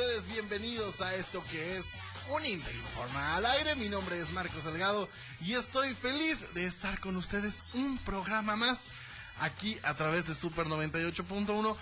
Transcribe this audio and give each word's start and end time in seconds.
Ustedes 0.00 0.32
bienvenidos 0.32 1.02
a 1.02 1.14
esto 1.14 1.42
que 1.50 1.76
es 1.76 1.98
un 2.30 2.46
Interinforma 2.46 3.36
al 3.36 3.44
aire. 3.44 3.74
Mi 3.74 3.90
nombre 3.90 4.18
es 4.18 4.32
Marcos 4.32 4.62
Salgado 4.62 5.10
y 5.42 5.52
estoy 5.52 5.92
feliz 5.94 6.54
de 6.54 6.64
estar 6.64 6.98
con 7.00 7.16
ustedes 7.16 7.66
un 7.74 7.98
programa 7.98 8.56
más 8.56 8.92
aquí 9.40 9.78
a 9.82 9.94
través 9.94 10.26
de 10.26 10.34
Super 10.34 10.68
98.1, 10.68 11.76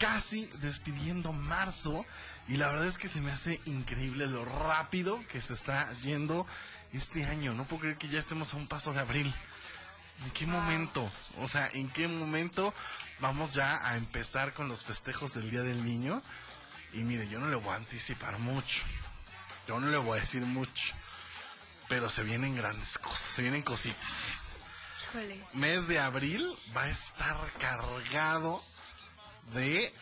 casi 0.00 0.46
despidiendo 0.60 1.32
marzo. 1.32 2.04
Y 2.48 2.56
la 2.56 2.66
verdad 2.66 2.88
es 2.88 2.98
que 2.98 3.06
se 3.06 3.20
me 3.20 3.30
hace 3.30 3.60
increíble 3.66 4.26
lo 4.26 4.44
rápido 4.44 5.24
que 5.28 5.40
se 5.40 5.52
está 5.52 5.92
yendo 6.00 6.48
este 6.92 7.24
año. 7.24 7.54
No 7.54 7.66
puedo 7.66 7.82
creer 7.82 7.98
que 7.98 8.08
ya 8.08 8.18
estemos 8.18 8.52
a 8.52 8.56
un 8.56 8.66
paso 8.66 8.92
de 8.92 8.98
abril. 8.98 9.32
¿En 10.24 10.30
qué 10.32 10.44
momento? 10.44 11.08
O 11.38 11.46
sea, 11.46 11.70
¿en 11.72 11.88
qué 11.88 12.08
momento 12.08 12.74
vamos 13.20 13.54
ya 13.54 13.86
a 13.86 13.96
empezar 13.96 14.54
con 14.54 14.68
los 14.68 14.84
festejos 14.84 15.34
del 15.34 15.52
Día 15.52 15.62
del 15.62 15.84
Niño? 15.84 16.20
Y 16.92 16.98
mire, 16.98 17.28
yo 17.28 17.38
no 17.38 17.48
le 17.48 17.56
voy 17.56 17.72
a 17.72 17.76
anticipar 17.76 18.38
mucho. 18.38 18.84
Yo 19.68 19.78
no 19.80 19.88
le 19.88 19.98
voy 19.98 20.18
a 20.18 20.20
decir 20.20 20.42
mucho. 20.42 20.94
Pero 21.88 22.08
se 22.08 22.22
vienen 22.22 22.56
grandes 22.56 22.98
cosas, 22.98 23.20
se 23.20 23.42
vienen 23.42 23.62
cositas. 23.62 24.38
Híjole. 25.02 25.44
Mes 25.54 25.88
de 25.88 25.98
abril 25.98 26.56
va 26.76 26.84
a 26.84 26.90
estar 26.90 27.36
cargado 27.58 28.62
de 29.52 29.92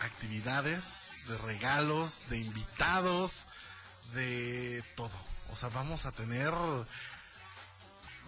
actividades, 0.00 1.20
de 1.26 1.38
regalos, 1.38 2.24
de 2.28 2.38
invitados, 2.38 3.46
de 4.14 4.82
todo. 4.96 5.12
O 5.52 5.56
sea, 5.56 5.68
vamos 5.70 6.06
a 6.06 6.12
tener 6.12 6.52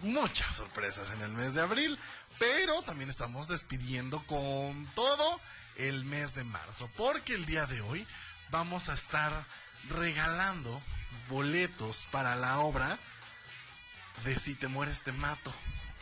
muchas 0.01 0.55
sorpresas 0.55 1.11
en 1.11 1.21
el 1.21 1.31
mes 1.31 1.53
de 1.53 1.61
abril, 1.61 1.99
pero 2.39 2.81
también 2.83 3.09
estamos 3.09 3.47
despidiendo 3.47 4.23
con 4.27 4.85
todo 4.95 5.39
el 5.77 6.05
mes 6.05 6.35
de 6.35 6.43
marzo, 6.43 6.89
porque 6.95 7.33
el 7.33 7.45
día 7.45 7.65
de 7.65 7.81
hoy 7.81 8.07
vamos 8.51 8.89
a 8.89 8.93
estar 8.93 9.45
regalando 9.89 10.81
boletos 11.29 12.07
para 12.11 12.35
la 12.35 12.59
obra 12.59 12.97
de 14.23 14.37
Si 14.37 14.55
te 14.55 14.67
mueres 14.67 15.01
te 15.01 15.11
mato, 15.11 15.51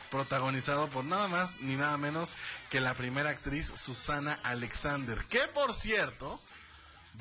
protagonizado 0.09 0.89
por 0.89 1.05
nada 1.05 1.27
más 1.29 1.61
ni 1.61 1.75
nada 1.75 1.97
menos 1.97 2.37
que 2.69 2.81
la 2.81 2.93
primera 2.93 3.29
actriz 3.29 3.71
Susana 3.75 4.37
Alexander, 4.43 5.23
que 5.25 5.47
por 5.47 5.73
cierto 5.73 6.39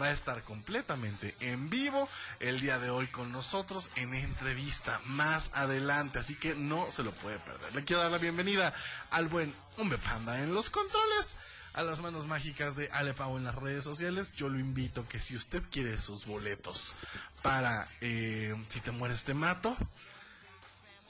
va 0.01 0.07
a 0.07 0.13
estar 0.13 0.43
completamente 0.43 1.37
en 1.41 1.71
vivo 1.71 2.09
el 2.39 2.61
día 2.61 2.79
de 2.79 2.91
hoy 2.91 3.07
con 3.09 3.33
nosotros 3.33 3.91
en 3.97 4.15
entrevista 4.15 5.01
más 5.07 5.51
adelante, 5.55 6.19
así 6.19 6.35
que 6.35 6.55
no 6.55 6.91
se 6.91 7.03
lo 7.03 7.13
puede 7.13 7.39
perder. 7.39 7.75
Le 7.75 7.85
quiero 7.85 8.03
dar 8.03 8.11
la 8.11 8.19
bienvenida 8.19 8.75
al 9.11 9.29
buen 9.29 9.55
Umbe 9.77 9.99
Panda 9.99 10.41
en 10.41 10.55
los 10.55 10.71
controles, 10.71 11.37
a 11.73 11.83
las 11.83 12.01
manos 12.01 12.27
mágicas 12.27 12.77
de 12.77 12.89
Ale 12.93 13.15
Pau 13.15 13.37
en 13.37 13.45
las 13.45 13.55
redes 13.55 13.85
sociales. 13.85 14.33
Yo 14.33 14.49
lo 14.49 14.59
invito 14.59 15.07
que 15.09 15.19
si 15.19 15.37
usted 15.37 15.63
quiere 15.71 16.01
sus 16.01 16.27
boletos 16.27 16.97
para 17.43 17.87
eh, 18.01 18.55
Si 18.69 18.81
te 18.81 18.91
mueres 18.91 19.25
te 19.25 19.35
mato, 19.35 19.77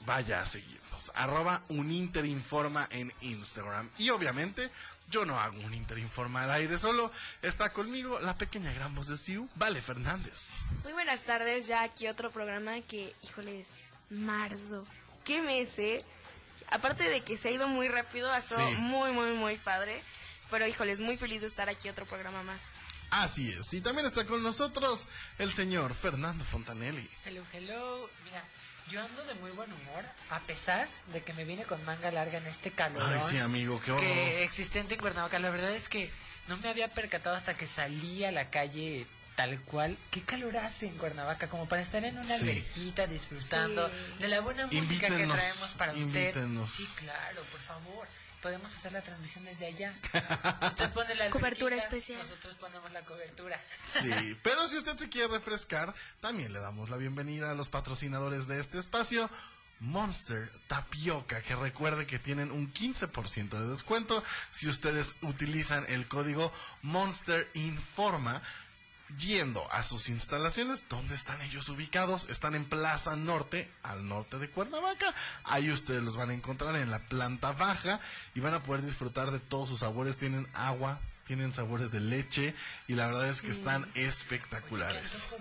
vaya 0.05 0.41
a 0.41 0.45
seguirnos. 0.45 1.11
Arroba 1.15 1.63
un 1.69 1.91
Interinforma 1.91 2.87
en 2.91 3.11
Instagram. 3.21 3.89
Y 3.97 4.09
obviamente, 4.11 4.69
yo 5.09 5.25
no 5.25 5.39
hago 5.39 5.59
un 5.61 5.73
Interinforma 5.73 6.43
al 6.43 6.51
aire 6.51 6.77
solo. 6.77 7.11
Está 7.41 7.73
conmigo 7.73 8.19
la 8.19 8.37
pequeña 8.37 8.71
gran 8.71 8.93
voz 8.93 9.07
de 9.07 9.17
Siu, 9.17 9.49
Vale 9.55 9.81
Fernández. 9.81 10.67
Muy 10.83 10.93
buenas 10.93 11.21
tardes, 11.21 11.67
ya 11.67 11.83
aquí 11.83 12.07
otro 12.07 12.29
programa 12.31 12.79
que, 12.81 13.15
híjoles, 13.23 13.67
marzo. 14.09 14.85
¿Qué 15.25 15.41
mes, 15.41 15.77
eh? 15.79 16.03
Aparte 16.69 17.03
de 17.09 17.21
que 17.21 17.37
se 17.37 17.49
ha 17.49 17.51
ido 17.51 17.67
muy 17.67 17.89
rápido, 17.89 18.31
ha 18.31 18.41
Sí. 18.41 18.55
muy, 18.77 19.11
muy, 19.11 19.31
muy 19.33 19.57
padre. 19.57 20.01
Pero, 20.51 20.67
híjoles, 20.67 21.01
muy 21.01 21.17
feliz 21.17 21.41
de 21.41 21.47
estar 21.47 21.69
aquí 21.69 21.89
otro 21.89 22.05
programa 22.05 22.43
más. 22.43 22.59
Así 23.09 23.51
es. 23.51 23.73
Y 23.73 23.81
también 23.81 24.05
está 24.05 24.25
con 24.25 24.41
nosotros 24.43 25.09
el 25.39 25.51
señor 25.51 25.93
Fernando 25.93 26.43
Fontanelli. 26.45 27.09
Hello, 27.25 27.43
hello. 27.51 28.09
Mira, 28.23 28.43
yo 28.89 29.01
ando 29.03 29.23
de 29.25 29.33
muy 29.35 29.51
buen 29.51 29.71
humor, 29.73 30.05
a 30.29 30.39
pesar 30.41 30.87
de 31.13 31.21
que 31.23 31.33
me 31.33 31.43
vine 31.43 31.65
con 31.65 31.83
manga 31.83 32.11
larga 32.11 32.37
en 32.37 32.47
este 32.47 32.71
calor. 32.71 33.01
Ay, 33.05 33.19
sí, 33.29 33.37
amigo, 33.37 33.81
qué 33.83 33.91
horror. 33.91 34.03
Que 34.05 34.43
existente 34.43 34.93
en 34.95 34.99
Cuernavaca. 35.01 35.39
La 35.39 35.49
verdad 35.49 35.71
es 35.71 35.89
que 35.89 36.11
no 36.47 36.57
me 36.57 36.69
había 36.69 36.87
percatado 36.89 37.35
hasta 37.35 37.53
que 37.55 37.67
salí 37.67 38.23
a 38.23 38.31
la 38.31 38.49
calle 38.49 39.07
tal 39.35 39.59
cual. 39.61 39.97
¿Qué 40.09 40.21
calor 40.21 40.55
hace 40.57 40.87
en 40.87 40.97
Cuernavaca? 40.97 41.49
Como 41.49 41.67
para 41.67 41.81
estar 41.81 42.03
en 42.05 42.15
una 42.17 42.23
Sí. 42.23 42.33
alberquita 42.33 43.07
disfrutando 43.07 43.87
Sí. 43.89 43.93
de 44.19 44.27
la 44.29 44.39
buena 44.41 44.67
música 44.67 45.07
que 45.07 45.13
Invítenos, 45.13 45.37
traemos 45.37 45.69
para 45.77 45.91
usted. 45.93 46.05
invítenos. 46.05 46.71
Sí, 46.71 46.87
claro, 46.95 47.41
por 47.51 47.59
favor. 47.59 48.07
Podemos 48.41 48.73
hacer 48.73 48.91
la 48.91 49.01
transmisión 49.01 49.45
desde 49.45 49.67
allá. 49.67 49.95
Usted 50.67 50.91
pone 50.91 51.13
la 51.15 51.29
Cobertura 51.29 51.75
especial. 51.75 52.17
Nosotros 52.17 52.55
ponemos 52.55 52.91
la 52.91 53.01
cobertura. 53.05 53.61
Sí, 53.85 54.37
pero 54.41 54.67
si 54.67 54.77
usted 54.77 54.97
se 54.97 55.09
quiere 55.09 55.27
refrescar, 55.27 55.93
también 56.21 56.51
le 56.51 56.59
damos 56.59 56.89
la 56.89 56.97
bienvenida 56.97 57.51
a 57.51 57.55
los 57.55 57.69
patrocinadores 57.69 58.47
de 58.47 58.59
este 58.59 58.79
espacio. 58.79 59.29
Monster 59.79 60.51
Tapioca, 60.67 61.41
que 61.41 61.55
recuerde 61.55 62.05
que 62.05 62.19
tienen 62.19 62.51
un 62.51 62.71
15% 62.71 63.49
de 63.49 63.67
descuento 63.67 64.23
si 64.51 64.69
ustedes 64.69 65.15
utilizan 65.21 65.85
el 65.89 66.07
código 66.07 66.51
Monster 66.83 67.49
Informa 67.55 68.43
yendo 69.17 69.65
a 69.71 69.83
sus 69.83 70.09
instalaciones. 70.09 70.85
¿Dónde 70.89 71.15
están 71.15 71.41
ellos 71.41 71.69
ubicados? 71.69 72.29
Están 72.29 72.55
en 72.55 72.65
Plaza 72.65 73.15
Norte, 73.15 73.69
al 73.83 74.07
norte 74.07 74.39
de 74.39 74.49
Cuernavaca. 74.49 75.13
Ahí 75.43 75.71
ustedes 75.71 76.03
los 76.03 76.15
van 76.15 76.29
a 76.29 76.33
encontrar 76.33 76.75
en 76.75 76.91
la 76.91 76.99
planta 77.07 77.51
baja 77.53 77.99
y 78.35 78.39
van 78.39 78.53
a 78.53 78.63
poder 78.63 78.83
disfrutar 78.83 79.31
de 79.31 79.39
todos 79.39 79.69
sus 79.69 79.79
sabores. 79.79 80.17
Tienen 80.17 80.47
agua, 80.53 80.99
tienen 81.25 81.53
sabores 81.53 81.91
de 81.91 81.99
leche 81.99 82.55
y 82.87 82.95
la 82.95 83.07
verdad 83.07 83.27
es 83.29 83.41
que 83.41 83.51
están 83.51 83.89
espectaculares. 83.95 85.33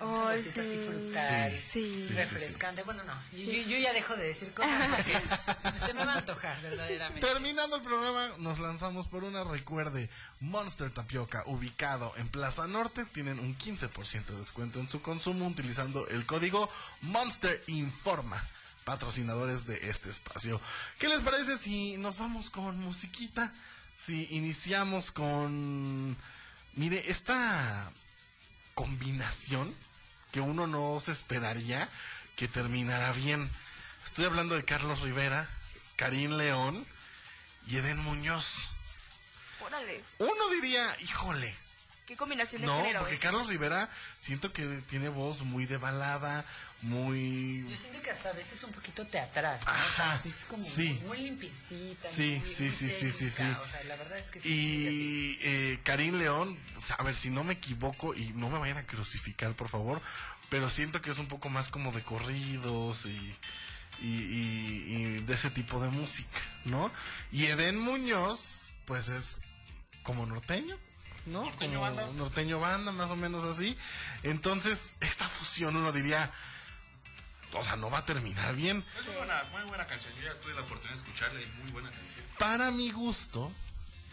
Ay, 0.00 0.42
saborcito 0.42 0.60
así 0.60 0.70
sí. 0.70 0.86
frutal. 0.86 1.50
Sí, 1.52 1.58
Sí. 1.68 2.06
sí, 2.08 2.12
refrescante. 2.14 2.82
Bueno, 2.82 3.02
no, 3.04 3.14
yo, 3.32 3.44
yo- 3.44 3.62
yo 3.68 3.78
ya 3.78 3.92
dejo 3.92 4.16
de 4.16 4.24
decir 4.24 4.52
cosas 4.54 4.72
porque 4.94 5.78
se 5.86 5.94
me 5.94 6.04
va 6.04 6.14
a 6.14 6.18
antojar 6.18 6.60
verdaderamente. 6.62 7.26
Terminando 7.26 7.76
el 7.76 7.82
programa, 7.82 8.30
nos 8.38 8.58
lanzamos 8.58 9.06
por 9.08 9.24
una 9.24 9.44
recuerde. 9.44 10.08
Monster 10.40 10.90
Tapioca, 10.92 11.42
ubicado 11.46 12.12
en 12.16 12.28
Plaza 12.28 12.66
Norte, 12.66 13.04
tienen 13.06 13.38
un 13.40 13.56
15% 13.56 14.24
de 14.26 14.38
descuento 14.40 14.80
en 14.80 14.88
su 14.88 15.02
consumo 15.02 15.46
utilizando 15.46 16.06
el 16.08 16.26
código 16.26 16.70
Monster 17.02 17.62
Informa. 17.66 18.46
Patrocinadores 18.84 19.66
de 19.66 19.90
este 19.90 20.08
espacio. 20.08 20.60
¿Qué 20.98 21.08
les 21.08 21.20
parece 21.20 21.58
si 21.58 21.98
nos 21.98 22.16
vamos 22.16 22.48
con 22.48 22.78
musiquita? 22.78 23.52
Si 23.94 24.26
iniciamos 24.30 25.10
con. 25.10 26.16
Mire, 26.74 27.10
esta 27.10 27.92
combinación 28.74 29.74
que 30.32 30.40
uno 30.40 30.66
no 30.66 31.00
se 31.00 31.12
esperaría 31.12 31.88
que 32.36 32.48
terminara 32.48 33.12
bien. 33.12 33.50
Estoy 34.04 34.24
hablando 34.24 34.54
de 34.54 34.64
Carlos 34.64 35.00
Rivera, 35.00 35.48
Karim 35.96 36.32
León 36.36 36.86
y 37.66 37.76
Eden 37.76 37.98
Muñoz. 37.98 38.76
Órales. 39.60 40.02
Uno 40.18 40.48
diría, 40.50 40.86
híjole, 41.00 41.54
¿Qué 42.08 42.16
combinación 42.16 42.62
de 42.62 42.66
no, 42.68 42.78
género 42.78 43.00
porque 43.00 43.16
es? 43.16 43.20
Carlos 43.20 43.48
Rivera 43.48 43.90
siento 44.16 44.50
que 44.50 44.64
tiene 44.88 45.10
voz 45.10 45.42
muy 45.42 45.66
de 45.66 45.76
balada, 45.76 46.46
muy... 46.82 47.64
Yo 47.68 47.76
siento 47.76 48.00
que 48.02 48.10
hasta 48.10 48.30
a 48.30 48.32
veces 48.32 48.54
es 48.58 48.64
un 48.64 48.70
poquito 48.72 49.04
teatral. 49.06 49.58
¿no? 49.64 49.70
Ajá, 49.70 49.84
O 49.84 49.96
sea, 49.96 50.12
así 50.12 50.28
es 50.28 50.44
como 50.44 50.62
sí. 50.62 51.00
muy 51.06 51.18
limpiecita. 51.18 52.08
Sí, 52.08 52.40
muy- 52.40 52.48
sí, 52.48 52.62
muy 52.64 52.72
sí, 52.72 52.88
sí, 52.88 53.10
sí. 53.30 53.42
O 53.62 53.66
sea, 53.66 53.82
la 53.84 53.96
verdad 53.96 54.18
es 54.18 54.30
que 54.30 54.40
sí. 54.40 54.48
Y 54.48 55.38
eh, 55.42 55.80
Karim 55.82 56.18
León, 56.18 56.58
o 56.76 56.80
sea, 56.80 56.96
a 56.96 57.02
ver 57.02 57.14
si 57.16 57.30
no 57.30 57.42
me 57.44 57.54
equivoco 57.54 58.14
y 58.14 58.30
no 58.34 58.48
me 58.50 58.58
vayan 58.58 58.78
a 58.78 58.86
crucificar, 58.86 59.54
por 59.54 59.68
favor, 59.68 60.00
pero 60.50 60.70
siento 60.70 61.02
que 61.02 61.10
es 61.10 61.18
un 61.18 61.26
poco 61.28 61.48
más 61.48 61.68
como 61.68 61.90
de 61.92 62.02
corridos 62.04 63.06
y, 63.06 63.34
y, 64.00 64.08
y- 64.08 64.84
y 64.96 65.20
de 65.22 65.34
ese 65.34 65.50
tipo 65.50 65.80
de 65.80 65.88
música, 65.90 66.38
¿no? 66.64 66.92
Y 67.32 67.46
Eden 67.46 67.78
Muñoz, 67.80 68.62
pues 68.84 69.08
es 69.08 69.40
como 70.04 70.24
norteño, 70.26 70.78
¿no? 71.26 71.42
Norteño 71.42 71.80
Como 71.80 71.96
banda. 71.96 72.06
Norteño 72.12 72.60
banda, 72.60 72.92
más 72.92 73.10
o 73.10 73.16
menos 73.16 73.44
así. 73.44 73.76
Entonces, 74.22 74.94
esta 75.00 75.28
fusión 75.28 75.76
uno 75.76 75.92
diría, 75.92 76.30
o 77.54 77.62
sea, 77.62 77.76
no 77.76 77.90
va 77.90 77.98
a 77.98 78.04
terminar 78.04 78.54
bien. 78.54 78.84
Es 78.98 79.06
muy 79.06 79.16
buena, 79.16 79.44
muy 79.52 79.62
buena 79.62 79.86
canción. 79.86 80.12
Yo 80.16 80.24
ya 80.24 80.34
tuve 80.40 80.54
la 80.54 80.62
oportunidad 80.62 80.94
de 80.94 81.00
escucharla 81.02 81.40
y 81.40 81.46
muy 81.62 81.72
buena 81.72 81.90
canción. 81.90 82.26
Para 82.38 82.70
mi 82.70 82.90
gusto, 82.90 83.52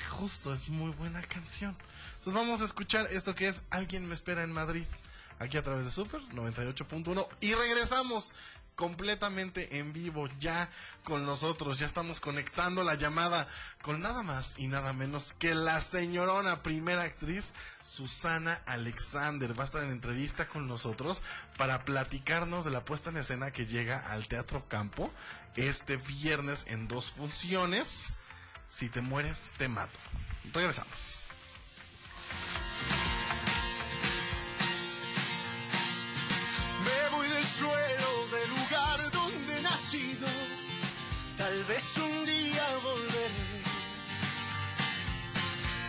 justo 0.10 0.54
es 0.54 0.70
muy 0.70 0.92
buena 0.92 1.22
canción. 1.22 1.76
Entonces 2.18 2.34
vamos 2.34 2.62
a 2.62 2.66
escuchar 2.66 3.08
esto 3.12 3.36
que 3.36 3.48
es 3.48 3.64
Alguien 3.70 4.08
me 4.08 4.14
espera 4.14 4.44
en 4.44 4.52
Madrid, 4.52 4.86
aquí 5.40 5.58
a 5.58 5.64
través 5.64 5.86
de 5.86 5.92
Super 5.92 6.22
98.1 6.30 7.28
y 7.42 7.54
regresamos 7.54 8.34
completamente 8.76 9.78
en 9.80 9.94
vivo 9.94 10.30
ya 10.40 10.70
con 11.04 11.26
nosotros. 11.26 11.80
Ya 11.80 11.86
estamos 11.86 12.20
conectando 12.20 12.84
la 12.84 12.96
llamada 12.96 13.48
con 13.82 14.02
nada 14.02 14.24
más 14.24 14.56
y 14.58 14.68
nada 14.68 14.94
menos 14.94 15.34
que 15.34 15.56
la 15.56 15.82
señorona 15.82 16.64
primera 16.64 17.04
actriz 17.04 17.54
Susana 17.82 18.62
Alexander. 18.66 19.58
Va 19.58 19.64
a 19.64 19.66
estar 19.66 19.84
en 19.84 19.92
entrevista 19.92 20.48
con 20.48 20.68
nosotros 20.68 21.24
para 21.58 21.86
platicarnos 21.86 22.66
de 22.66 22.72
la 22.72 22.86
puesta 22.86 23.10
en 23.10 23.18
escena 23.18 23.52
que 23.52 23.66
llega 23.66 24.12
al 24.12 24.28
Teatro 24.28 24.68
Campo 24.68 25.12
este 25.56 25.98
viernes 25.98 26.66
en 26.68 26.88
dos 26.88 27.12
funciones. 27.12 28.14
Si 28.70 28.90
te 28.90 29.02
mueres, 29.02 29.52
te 29.58 29.68
mato. 29.68 29.98
Regresamos. 30.54 31.24
Me 36.84 37.16
voy 37.16 37.28
del 37.30 37.46
suelo 37.46 38.05
vez 41.68 41.98
un 41.98 42.26
día 42.26 42.66
volveré. 42.84 43.64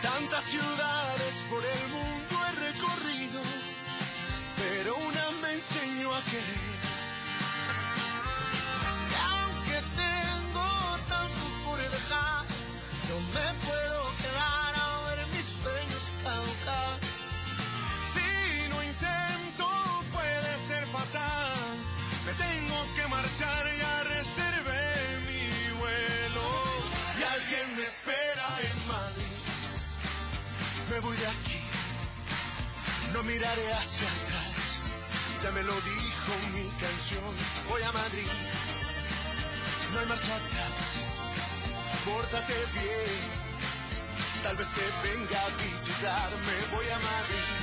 Tantas 0.01 0.43
ciudades 0.43 1.45
hacia 33.55 34.07
atrás. 34.07 34.79
Ya 35.43 35.51
me 35.51 35.63
lo 35.63 35.73
dijo 35.73 36.31
mi 36.53 36.67
canción. 36.81 37.23
Voy 37.69 37.81
a 37.81 37.91
Madrid, 37.91 38.27
no 39.93 39.99
hay 39.99 40.05
marcha 40.07 40.35
atrás. 40.35 40.75
Pórtate 42.05 42.53
bien, 42.73 43.21
tal 44.43 44.55
vez 44.57 44.69
te 44.69 44.81
venga 45.07 45.39
a 45.41 45.49
visitar. 45.63 46.29
Me 46.47 46.75
voy 46.75 46.85
a 46.89 46.99
Madrid. 46.99 47.56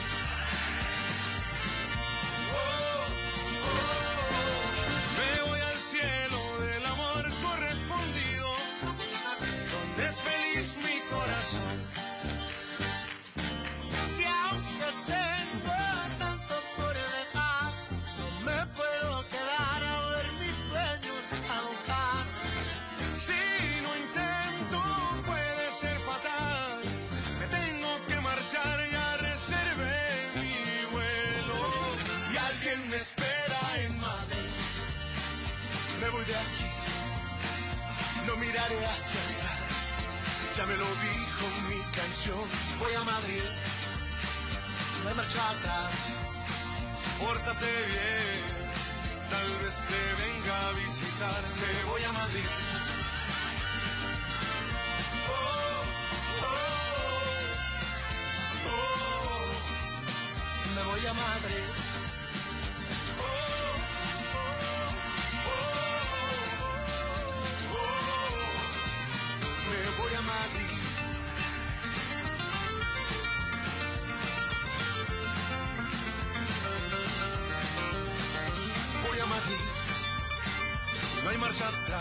Marcha. 81.60 82.00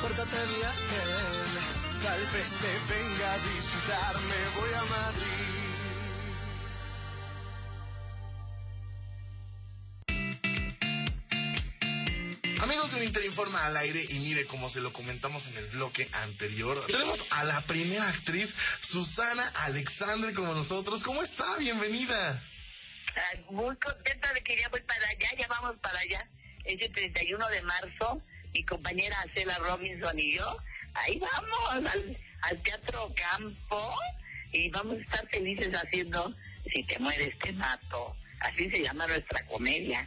Pórtate 0.00 0.36
bien. 0.46 0.70
Tal 2.02 2.20
vez 2.32 2.50
te 2.60 2.72
venga 2.94 3.32
a 3.32 3.36
visitarme. 3.36 4.34
Voy 4.56 4.72
a 4.74 4.84
Madrid. 4.84 5.62
Amigos 12.62 12.90
de 12.90 12.96
un 12.96 13.02
Interinforma 13.04 13.66
al 13.66 13.76
aire 13.76 14.00
y 14.08 14.18
mire 14.20 14.46
como 14.46 14.68
se 14.68 14.80
lo 14.80 14.92
comentamos 14.92 15.46
en 15.48 15.56
el 15.56 15.68
bloque 15.68 16.08
anterior, 16.12 16.80
tenemos 16.86 17.24
a 17.30 17.44
la 17.44 17.66
primera 17.66 18.08
actriz 18.08 18.54
Susana 18.80 19.46
Alexandre 19.64 20.32
como 20.32 20.54
nosotros. 20.54 21.02
¿Cómo 21.02 21.22
está? 21.22 21.56
Bienvenida. 21.58 22.42
Muy 23.50 23.76
contenta 23.76 24.32
de 24.32 24.42
que 24.42 24.56
ya 24.58 24.68
voy 24.68 24.80
para 24.82 25.06
allá, 25.06 25.28
ya 25.36 25.46
vamos 25.48 25.76
para 25.82 25.98
allá. 25.98 26.30
Es 26.64 26.80
el 26.80 26.92
31 26.92 27.48
de 27.48 27.62
marzo, 27.62 28.22
mi 28.52 28.64
compañera 28.64 29.16
Acela 29.20 29.58
Robinson 29.58 30.18
y 30.18 30.36
yo, 30.36 30.56
ahí 30.94 31.18
vamos 31.18 31.86
al, 31.90 32.18
al 32.42 32.62
Teatro 32.62 33.12
Campo 33.14 33.94
y 34.52 34.68
vamos 34.70 34.98
a 34.98 35.00
estar 35.00 35.28
felices 35.28 35.70
haciendo 35.74 36.34
Si 36.72 36.82
te 36.84 36.98
mueres 36.98 37.36
te 37.38 37.52
mato. 37.52 38.16
Así 38.40 38.68
se 38.70 38.82
llama 38.82 39.06
nuestra 39.06 39.44
comedia. 39.46 40.06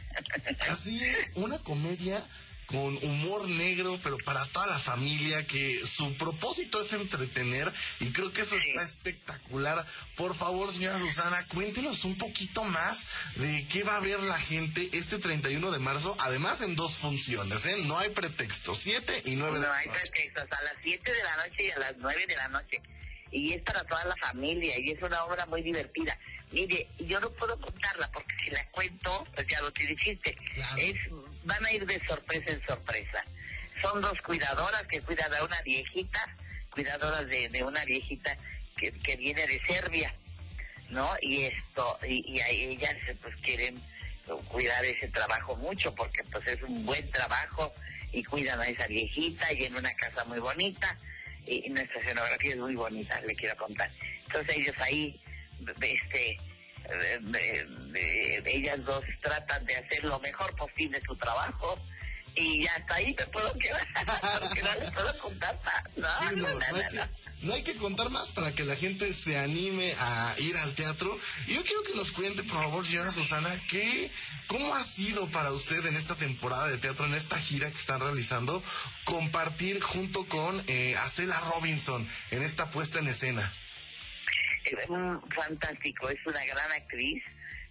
Así 0.68 1.02
es, 1.02 1.30
una 1.34 1.58
comedia 1.58 2.22
con 2.66 2.96
humor 3.04 3.48
negro, 3.48 3.98
pero 4.02 4.18
para 4.18 4.44
toda 4.46 4.66
la 4.66 4.78
familia, 4.78 5.46
que 5.46 5.80
su 5.84 6.16
propósito 6.16 6.80
es 6.80 6.92
entretener 6.92 7.72
y 8.00 8.12
creo 8.12 8.32
que 8.32 8.42
eso 8.42 8.56
está 8.56 8.82
espectacular. 8.82 9.86
Por 10.16 10.36
favor, 10.36 10.70
señora 10.70 10.98
Susana, 10.98 11.46
cuéntenos 11.48 12.04
un 12.04 12.18
poquito 12.18 12.64
más 12.64 13.06
de 13.36 13.66
qué 13.68 13.84
va 13.84 13.96
a 13.96 14.00
ver 14.00 14.20
la 14.22 14.38
gente 14.38 14.90
este 14.92 15.18
31 15.18 15.70
de 15.70 15.78
marzo, 15.78 16.16
además 16.20 16.60
en 16.62 16.76
dos 16.76 16.98
funciones, 16.98 17.64
¿eh? 17.66 17.76
No 17.84 17.98
hay 17.98 18.10
pretexto, 18.10 18.74
7 18.74 19.22
y 19.24 19.36
9 19.36 19.60
de 19.60 19.66
No 19.66 19.72
hay 19.72 19.88
pretextos, 19.88 20.44
a 20.50 20.62
las 20.62 20.74
7 20.82 21.12
de 21.12 21.22
la 21.22 21.36
noche 21.36 21.64
y 21.64 21.70
a 21.70 21.78
las 21.78 21.94
9 21.98 22.26
de 22.26 22.36
la 22.36 22.48
noche. 22.48 22.82
Y 23.30 23.52
es 23.52 23.62
para 23.62 23.84
toda 23.84 24.04
la 24.04 24.16
familia 24.16 24.78
y 24.78 24.90
es 24.90 25.02
una 25.02 25.24
obra 25.24 25.46
muy 25.46 25.62
divertida. 25.62 26.18
Mire, 26.52 26.88
yo 27.00 27.20
no 27.20 27.30
puedo 27.30 27.60
contarla 27.60 28.10
porque 28.12 28.34
si 28.44 28.50
la 28.50 28.64
cuento, 28.70 29.26
pues 29.34 29.46
ya 29.48 29.60
lo 29.62 29.72
que 29.72 29.86
dijiste. 29.86 30.36
Claro. 30.54 30.76
Es, 30.78 30.96
van 31.46 31.64
a 31.64 31.72
ir 31.72 31.86
de 31.86 32.04
sorpresa 32.06 32.50
en 32.50 32.66
sorpresa. 32.66 33.24
Son 33.80 34.00
dos 34.00 34.20
cuidadoras 34.22 34.82
que 34.84 35.00
cuidan 35.00 35.32
a 35.34 35.44
una 35.44 35.60
viejita, 35.62 36.36
cuidadoras 36.70 37.26
de, 37.28 37.48
de 37.48 37.62
una 37.62 37.84
viejita 37.84 38.36
que, 38.76 38.92
que 38.92 39.16
viene 39.16 39.46
de 39.46 39.60
Serbia, 39.66 40.14
¿no? 40.90 41.10
Y 41.20 41.44
esto, 41.44 41.98
y, 42.06 42.34
y 42.34 42.40
a 42.40 42.48
ellas 42.48 42.96
pues 43.22 43.34
quieren 43.36 43.80
cuidar 44.48 44.84
ese 44.84 45.08
trabajo 45.08 45.56
mucho 45.56 45.94
porque 45.94 46.24
pues 46.24 46.46
es 46.48 46.60
un 46.62 46.84
buen 46.84 47.08
trabajo 47.10 47.72
y 48.12 48.24
cuidan 48.24 48.60
a 48.60 48.64
esa 48.64 48.86
viejita 48.86 49.52
y 49.52 49.64
en 49.64 49.76
una 49.76 49.92
casa 49.94 50.24
muy 50.24 50.40
bonita 50.40 50.98
y 51.46 51.68
nuestra 51.70 52.00
escenografía 52.00 52.50
es 52.50 52.58
muy 52.58 52.74
bonita, 52.74 53.20
le 53.20 53.36
quiero 53.36 53.56
contar. 53.56 53.90
Entonces 54.26 54.56
ellos 54.56 54.74
ahí, 54.80 55.20
este, 55.80 56.38
eh, 56.88 57.20
eh, 57.38 57.66
eh, 57.94 58.42
ellas 58.46 58.84
dos 58.84 59.04
tratan 59.22 59.64
de 59.66 59.76
hacer 59.76 60.04
lo 60.04 60.18
mejor 60.20 60.54
posible 60.56 61.00
su 61.06 61.16
trabajo 61.16 61.78
y 62.34 62.64
ya 62.64 62.74
hasta 62.76 62.94
ahí 62.96 63.14
me 63.18 63.26
puedo 63.26 63.56
quedar 63.58 63.86
porque 64.40 64.62
no 64.62 64.74
les 64.74 64.90
puedo 64.90 65.18
contar 65.18 65.58
más. 65.64 65.96
No, 65.96 66.08
Sí, 66.18 66.36
no, 66.36 66.48
no, 66.48 66.48
no, 66.48 66.58
no 66.58 66.76
hay 66.76 66.88
que, 66.88 66.96
no. 66.96 67.08
no 67.40 67.54
hay 67.54 67.62
que 67.62 67.76
contar 67.76 68.10
más 68.10 68.30
para 68.30 68.54
que 68.54 68.64
la 68.64 68.76
gente 68.76 69.12
se 69.14 69.38
anime 69.38 69.94
a 69.98 70.34
ir 70.38 70.56
al 70.58 70.74
teatro. 70.74 71.18
Y 71.46 71.54
yo 71.54 71.64
quiero 71.64 71.82
que 71.82 71.94
nos 71.94 72.12
cuente, 72.12 72.42
por 72.42 72.58
favor, 72.58 72.86
señora 72.86 73.10
Susana, 73.10 73.50
¿qué, 73.70 74.10
¿cómo 74.48 74.74
ha 74.74 74.82
sido 74.82 75.30
para 75.30 75.50
usted 75.52 75.84
en 75.86 75.96
esta 75.96 76.16
temporada 76.16 76.68
de 76.68 76.76
teatro, 76.76 77.06
en 77.06 77.14
esta 77.14 77.38
gira 77.38 77.70
que 77.70 77.78
están 77.78 78.00
realizando, 78.00 78.62
compartir 79.04 79.80
junto 79.80 80.28
con 80.28 80.62
eh, 80.66 80.94
Acela 80.96 81.40
Robinson 81.40 82.06
en 82.30 82.42
esta 82.42 82.70
puesta 82.70 82.98
en 82.98 83.08
escena? 83.08 83.50
Es 84.74 84.88
un 84.88 85.22
fantástico, 85.30 86.08
es 86.08 86.18
una 86.26 86.44
gran 86.44 86.72
actriz. 86.72 87.22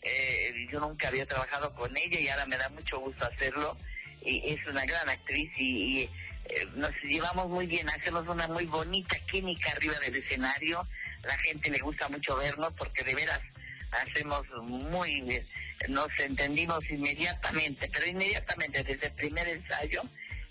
Eh, 0.01 0.67
yo 0.71 0.79
nunca 0.79 1.07
había 1.07 1.25
trabajado 1.25 1.73
con 1.73 1.95
ella 1.97 2.19
y 2.19 2.27
ahora 2.27 2.45
me 2.45 2.57
da 2.57 2.69
mucho 2.69 2.99
gusto 2.99 3.25
hacerlo. 3.25 3.75
Y 4.23 4.53
es 4.53 4.65
una 4.67 4.85
gran 4.85 5.09
actriz 5.09 5.51
y, 5.57 6.01
y, 6.01 6.09
eh, 6.45 6.67
nos 6.75 6.91
llevamos 7.03 7.49
muy 7.49 7.67
bien, 7.67 7.87
hacemos 7.89 8.27
una 8.27 8.47
muy 8.47 8.65
bonita 8.65 9.17
química 9.27 9.71
arriba 9.71 9.97
del 9.99 10.15
escenario. 10.15 10.87
La 11.23 11.37
gente 11.39 11.69
le 11.71 11.79
gusta 11.79 12.07
mucho 12.09 12.35
vernos 12.37 12.73
porque 12.77 13.03
de 13.03 13.15
veras 13.15 13.41
hacemos 13.91 14.45
muy 14.63 15.21
bien. 15.21 15.47
Nos 15.89 16.07
entendimos 16.19 16.83
inmediatamente, 16.89 17.89
pero 17.91 18.07
inmediatamente 18.07 18.83
desde 18.83 19.07
el 19.07 19.13
primer 19.13 19.47
ensayo 19.47 20.03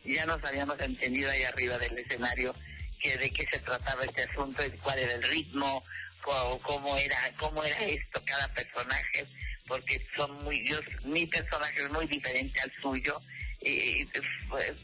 ya 0.05 0.27
nos 0.27 0.45
habíamos 0.45 0.79
entendido 0.81 1.31
ahí 1.31 1.43
arriba 1.45 1.79
del 1.79 1.99
escenario 1.99 2.55
que 3.01 3.17
de 3.17 3.31
qué 3.31 3.47
se 3.51 3.59
trataba 3.61 4.05
este 4.05 4.23
asunto, 4.23 4.63
cuál 4.83 4.99
era 4.99 5.13
el 5.15 5.23
ritmo, 5.23 5.83
o 6.31 6.61
cómo 6.63 6.97
era, 6.97 7.19
cómo 7.39 7.65
era 7.65 7.85
esto 7.85 8.23
cada 8.25 8.49
personaje, 8.55 9.27
porque 9.67 10.07
son 10.17 10.45
muy, 10.45 10.65
yo, 10.67 10.79
mi 11.05 11.27
personaje 11.27 11.83
es 11.83 11.91
muy 11.91 12.07
diferente 12.07 12.61
al 12.61 12.73
suyo, 12.81 13.21
y, 13.61 14.05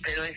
pero 0.02 0.25
es, 0.25 0.37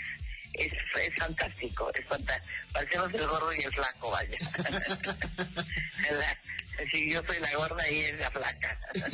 es, 0.54 0.72
es 0.72 1.16
fantástico, 1.18 1.92
es 1.94 2.06
fantástico. 2.06 2.48
Parecemos 2.74 3.14
el 3.14 3.28
gordo 3.28 3.54
y 3.54 3.64
el 3.64 3.74
flaco, 3.74 4.12
vaya. 4.12 4.38
Sí, 6.92 7.12
yo 7.12 7.22
soy 7.26 7.40
la 7.40 7.56
gorda 7.56 7.90
y 7.90 8.00
es 8.00 8.20
la 8.20 8.32
flaca. 8.32 8.80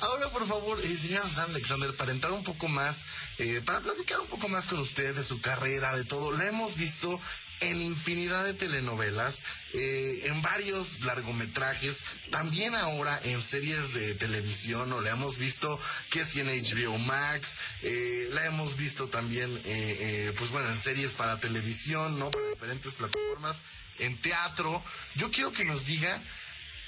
Ahora, 0.00 0.30
por 0.30 0.46
favor, 0.46 0.80
eh, 0.80 0.96
señora 0.96 1.22
Susana 1.22 1.50
Alexander, 1.50 1.96
para 1.96 2.12
entrar 2.12 2.32
un 2.32 2.42
poco 2.42 2.68
más, 2.68 3.04
eh, 3.38 3.62
para 3.64 3.80
platicar 3.80 4.20
un 4.20 4.26
poco 4.26 4.48
más 4.48 4.66
con 4.66 4.80
usted 4.80 5.14
de 5.14 5.22
su 5.22 5.40
carrera, 5.40 5.96
de 5.96 6.04
todo, 6.04 6.32
la 6.32 6.48
hemos 6.48 6.76
visto 6.76 7.20
en 7.60 7.80
infinidad 7.80 8.44
de 8.44 8.54
telenovelas, 8.54 9.42
eh, 9.72 10.22
en 10.24 10.42
varios 10.42 11.00
largometrajes, 11.04 12.04
también 12.30 12.74
ahora 12.74 13.18
en 13.24 13.40
series 13.40 13.94
de 13.94 14.14
televisión, 14.14 14.92
o 14.92 15.00
la 15.00 15.10
hemos 15.10 15.38
visto 15.38 15.80
que 16.10 16.24
si 16.24 16.40
en 16.40 16.48
HBO 16.48 16.98
Max, 16.98 17.56
eh, 17.82 18.28
la 18.32 18.44
hemos 18.46 18.76
visto 18.76 19.08
también, 19.08 19.56
eh, 19.58 19.62
eh, 19.64 20.34
pues 20.36 20.50
bueno, 20.50 20.68
en 20.68 20.76
series 20.76 21.14
para 21.14 21.40
televisión, 21.40 22.18
¿no? 22.18 22.30
Para 22.30 22.48
diferentes 22.48 22.94
plataformas, 22.94 23.62
en 23.98 24.20
teatro. 24.20 24.82
Yo 25.14 25.30
quiero 25.30 25.52
que 25.52 25.64
nos 25.64 25.84
diga 25.84 26.22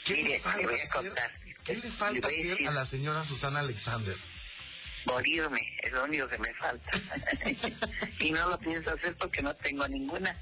qué 0.04 0.14
Mire, 0.14 0.28
le 0.28 0.40
falta 0.40 0.68
hacer, 0.68 1.12
qué 1.64 1.74
le 1.74 1.90
falta 1.90 2.28
Le 2.28 2.34
hacer 2.34 2.68
a 2.68 2.72
la 2.72 2.84
señora 2.84 3.24
Susana 3.24 3.60
Alexander. 3.60 4.16
morirme, 5.06 5.60
es 5.82 5.92
lo 5.92 6.04
único 6.04 6.28
que 6.28 6.38
me 6.38 6.54
falta. 6.54 6.90
y 8.18 8.30
no 8.30 8.50
lo 8.50 8.58
pienso 8.58 8.90
hacer 8.90 9.16
porque 9.16 9.42
no 9.42 9.54
tengo 9.56 9.88
ninguna, 9.88 10.34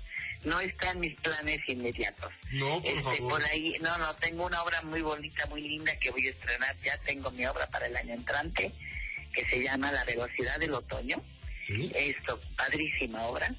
no 0.46 0.60
está 0.60 0.92
en 0.92 1.00
mis 1.00 1.14
planes 1.16 1.58
inmediatos. 1.68 2.32
No, 2.52 2.80
por 2.80 2.86
Este, 2.90 3.02
favor. 3.02 3.30
por 3.30 3.44
ahí, 3.46 3.76
no, 3.80 3.98
no, 3.98 4.14
tengo 4.16 4.46
una 4.46 4.62
obra 4.62 4.80
muy 4.82 5.02
bonita, 5.02 5.44
muy 5.46 5.60
linda 5.60 5.98
que 5.98 6.10
voy 6.10 6.26
a 6.28 6.30
estrenar, 6.30 6.74
ya 6.84 6.96
tengo 6.98 7.30
mi 7.32 7.44
obra 7.46 7.66
para 7.68 7.86
el 7.86 7.96
año 7.96 8.14
entrante, 8.14 8.72
que 9.32 9.44
se 9.46 9.60
llama 9.62 9.90
La 9.90 10.04
velocidad 10.04 10.58
del 10.60 10.72
otoño. 10.74 11.20
¿Sí? 11.58 11.90
Esto, 11.94 12.40
padrísima 12.56 13.22
obra. 13.24 13.52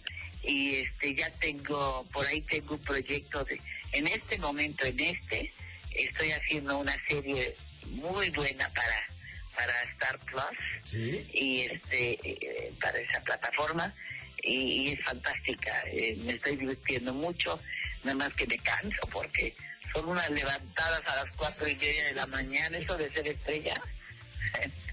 Y 0.44 0.76
este 0.76 1.14
ya 1.14 1.30
tengo, 1.32 2.06
por 2.14 2.26
ahí 2.26 2.42
tengo 2.42 2.76
un 2.76 2.82
proyecto 2.82 3.44
de, 3.44 3.60
en 3.92 4.08
este 4.08 4.38
momento, 4.38 4.86
en 4.86 5.00
este, 5.00 5.52
estoy 5.92 6.32
haciendo 6.32 6.78
una 6.80 6.96
serie 7.10 7.56
muy 7.88 8.30
buena 8.30 8.70
para, 8.74 9.08
para 9.56 9.74
Star 9.94 10.20
Plus 10.20 10.44
¿Sí? 10.84 11.28
y 11.34 11.62
este 11.64 12.12
eh, 12.24 12.74
para 12.80 12.98
esa 13.00 13.20
plataforma 13.22 13.94
y, 14.48 14.90
y 14.90 14.94
es 14.94 15.04
fantástica 15.06 15.84
eh, 15.92 16.16
me 16.24 16.34
estoy 16.34 16.56
divirtiendo 16.58 17.14
mucho 17.14 17.60
nada 18.04 18.16
más 18.18 18.34
que 18.34 18.48
me 18.48 18.58
canso 18.60 19.02
porque 19.12 19.56
son 19.94 20.08
unas 20.10 20.30
levantadas 20.30 21.02
a 21.08 21.16
las 21.24 21.34
cuatro 21.36 21.68
y 21.68 21.76
media 21.76 22.06
de 22.06 22.14
la 22.14 22.28
mañana 22.28 22.78
eso 22.78 22.98
de 22.98 23.12
ser 23.12 23.28
estrella 23.28 23.82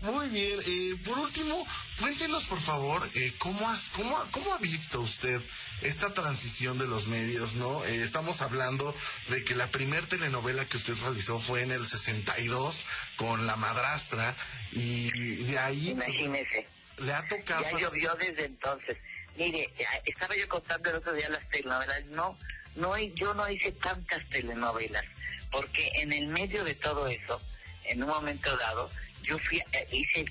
Muy 0.03 0.29
bien. 0.29 0.59
Eh, 0.67 0.97
por 1.05 1.19
último, 1.19 1.67
cuéntenos 2.01 2.45
por 2.45 2.59
favor 2.59 3.09
eh, 3.15 3.33
cómo, 3.39 3.69
has, 3.71 3.89
cómo, 3.91 4.19
ha- 4.19 4.31
cómo 4.31 4.53
ha 4.53 4.59
visto 4.59 5.01
usted 5.01 5.41
esta 5.83 6.13
transición 6.13 6.79
de 6.79 6.87
los 6.87 7.07
medios, 7.07 7.55
¿no? 7.55 7.85
Eh, 7.85 8.03
estamos 8.03 8.43
hablando 8.43 8.95
de 9.29 9.45
que 9.45 9.55
la 9.55 9.71
primer 9.71 10.07
telenovela 10.07 10.69
que 10.69 10.77
usted 10.77 10.95
realizó 11.03 11.39
fue 11.39 11.63
en 11.63 11.71
el 11.71 11.87
62 11.87 12.85
con 13.17 13.47
La 13.47 13.57
Madrastra 13.57 14.37
y, 14.73 15.09
y 15.15 15.45
de 15.45 15.59
ahí 15.59 15.91
imagínese 15.91 16.67
le 16.99 17.13
ha 17.13 17.27
tocado... 17.29 17.65
ya 17.73 17.79
llovió 17.81 18.15
desde 18.17 18.45
entonces 18.47 18.97
mire 19.37 19.69
ya 19.79 19.89
estaba 20.05 20.35
yo 20.37 20.49
contando 20.49 20.91
el 20.91 20.97
otro 20.97 21.13
día 21.13 21.29
las 21.29 21.49
telenovelas 21.49 22.05
no 22.07 22.39
no 22.77 22.97
yo 22.99 23.35
no 23.35 23.49
hice 23.51 23.73
tantas 23.73 24.27
telenovelas 24.29 25.05
porque 25.51 25.91
en 25.95 26.13
el 26.13 26.27
medio 26.29 26.65
de 26.65 26.75
todo 26.75 27.07
eso 27.09 27.41
en 27.85 28.03
un 28.03 28.09
momento 28.09 28.57
dado 28.57 28.91
yo 29.23 29.39
fui 29.39 29.59
eh, 29.73 29.89
hice 29.93 30.25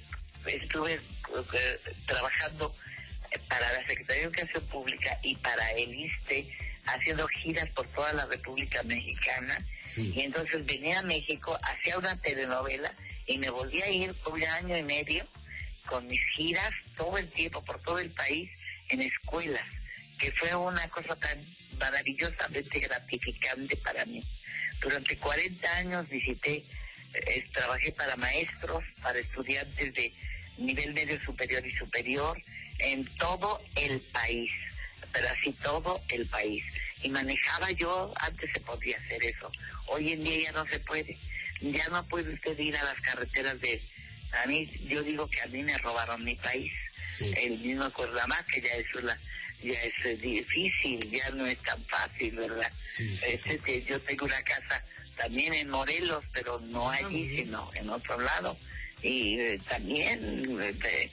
estuve 0.45 0.93
eh, 0.95 1.79
trabajando 2.05 2.75
eh, 3.31 3.39
para 3.49 3.71
la 3.73 3.87
Secretaría 3.87 4.23
de 4.23 4.27
Educación 4.27 4.65
Pública 4.67 5.19
y 5.23 5.35
para 5.37 5.71
el 5.71 5.93
ISTE 5.93 6.47
haciendo 6.85 7.27
giras 7.29 7.69
por 7.69 7.87
toda 7.93 8.11
la 8.13 8.25
República 8.25 8.83
Mexicana 8.83 9.65
Sí. 9.85 10.13
y 10.15 10.21
entonces 10.21 10.65
venía 10.65 10.99
a 10.99 11.03
México 11.03 11.57
hacía 11.61 11.97
una 11.97 12.15
telenovela 12.21 12.93
y 13.25 13.37
me 13.37 13.49
volví 13.49 13.81
a 13.81 13.89
ir 13.89 14.13
por 14.15 14.33
un 14.33 14.43
año 14.43 14.77
y 14.77 14.83
medio 14.83 15.25
con 15.87 16.07
mis 16.07 16.21
giras 16.35 16.73
todo 16.95 17.17
el 17.17 17.29
tiempo 17.29 17.63
por 17.63 17.79
todo 17.81 17.99
el 17.99 18.09
país 18.11 18.49
en 18.89 19.01
escuelas, 19.01 19.65
que 20.19 20.31
fue 20.33 20.55
una 20.55 20.87
cosa 20.89 21.15
tan 21.15 21.45
maravillosamente 21.77 22.79
gratificante 22.79 23.75
para 23.77 24.05
mí. 24.05 24.23
Durante 24.81 25.17
40 25.17 25.77
años 25.77 26.09
visité, 26.09 26.65
eh, 27.13 27.45
trabajé 27.53 27.91
para 27.91 28.15
maestros, 28.15 28.83
para 29.01 29.19
estudiantes 29.19 29.93
de 29.93 30.13
nivel 30.57 30.93
medio 30.93 31.19
superior 31.23 31.65
y 31.65 31.75
superior 31.75 32.41
en 32.79 33.05
todo 33.17 33.61
el 33.75 34.01
país, 34.01 34.51
pero 35.11 35.27
así 35.29 35.51
todo 35.63 36.01
el 36.09 36.27
país. 36.27 36.63
Y 37.01 37.09
manejaba 37.09 37.71
yo, 37.71 38.13
antes 38.17 38.51
se 38.51 38.59
podía 38.61 38.97
hacer 38.97 39.23
eso, 39.23 39.51
hoy 39.87 40.13
en 40.13 40.23
día 40.23 40.43
ya 40.45 40.51
no 40.53 40.65
se 40.67 40.79
puede. 40.79 41.17
Ya 41.61 41.87
no 41.89 42.05
puede 42.07 42.33
usted 42.33 42.59
ir 42.59 42.75
a 42.75 42.83
las 42.83 42.99
carreteras 43.01 43.59
de... 43.61 43.81
A 44.43 44.47
mí, 44.47 44.67
yo 44.87 45.03
digo 45.03 45.29
que 45.29 45.41
a 45.41 45.47
mí 45.47 45.61
me 45.63 45.77
robaron 45.77 46.25
mi 46.25 46.35
país 46.35 46.73
Sí. 47.09 47.33
el 47.41 47.59
mismo 47.59 47.91
Cuernavaca 47.91 48.45
que 48.51 48.61
ya 48.61 48.73
es 48.75 48.95
una 48.95 49.19
ya 49.61 49.79
es 49.81 49.93
eh, 50.05 50.17
difícil 50.17 51.09
ya 51.11 51.29
no 51.31 51.45
es 51.45 51.57
tan 51.63 51.83
fácil 51.85 52.35
verdad 52.35 52.71
Sí, 52.83 53.15
sí, 53.17 53.25
Este, 53.31 53.59
que 53.59 53.83
yo 53.83 53.99
tengo 54.01 54.25
una 54.25 54.41
casa 54.43 54.83
también 55.17 55.53
en 55.53 55.69
Morelos 55.69 56.23
pero 56.33 56.59
no 56.59 56.89
Ah, 56.89 56.95
allí 56.95 57.37
sino 57.37 57.69
en 57.75 57.89
otro 57.89 58.19
lado. 58.19 58.57
Y 59.01 59.37
eh, 59.39 59.61
también 59.69 60.57
eh, 60.61 61.11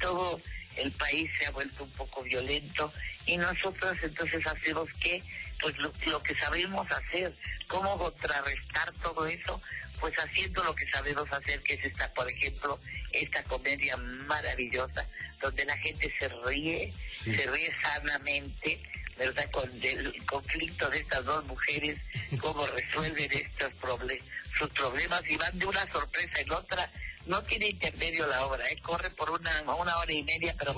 todo 0.00 0.40
el 0.76 0.92
país 0.92 1.30
se 1.38 1.46
ha 1.46 1.50
vuelto 1.50 1.84
un 1.84 1.90
poco 1.92 2.22
violento 2.22 2.92
y 3.26 3.36
nosotros 3.36 3.96
entonces 4.02 4.46
hacemos 4.46 4.88
que 5.00 5.22
pues 5.60 5.76
lo, 5.78 5.92
lo 6.06 6.22
que 6.22 6.34
sabemos 6.36 6.86
hacer 6.90 7.34
cómo 7.68 7.98
contrarrestar 7.98 8.92
todo 9.02 9.26
eso 9.26 9.60
pues 10.00 10.14
haciendo 10.18 10.62
lo 10.62 10.74
que 10.74 10.88
sabemos 10.90 11.30
hacer 11.32 11.62
que 11.62 11.74
es 11.74 11.84
esta 11.84 12.12
por 12.14 12.30
ejemplo 12.30 12.78
esta 13.12 13.42
comedia 13.44 13.96
maravillosa 13.96 15.06
donde 15.40 15.64
la 15.64 15.76
gente 15.78 16.12
se 16.18 16.28
ríe 16.46 16.92
Sí. 17.10 17.34
se 17.34 17.46
ríe 17.50 17.74
sanamente 17.82 18.80
verdad 19.16 19.50
con 19.50 19.70
el 19.82 20.24
conflicto 20.26 20.88
de 20.90 20.98
estas 20.98 21.24
dos 21.24 21.44
mujeres 21.46 21.98
cómo 22.40 22.66
resuelven 22.66 23.32
estos 23.32 23.72
problemas 23.74 24.26
sus 24.58 24.68
problemas 24.70 25.22
y 25.28 25.36
van 25.36 25.58
de 25.58 25.66
una 25.66 25.90
sorpresa 25.92 26.40
en 26.40 26.52
otra 26.52 26.90
no 27.26 27.42
tiene 27.44 27.68
intermedio 27.68 28.26
la 28.26 28.46
obra 28.46 28.64
¿eh? 28.70 28.78
corre 28.82 29.10
por 29.10 29.30
una 29.30 29.62
una 29.62 29.96
hora 29.98 30.12
y 30.12 30.22
media 30.22 30.54
pero 30.58 30.74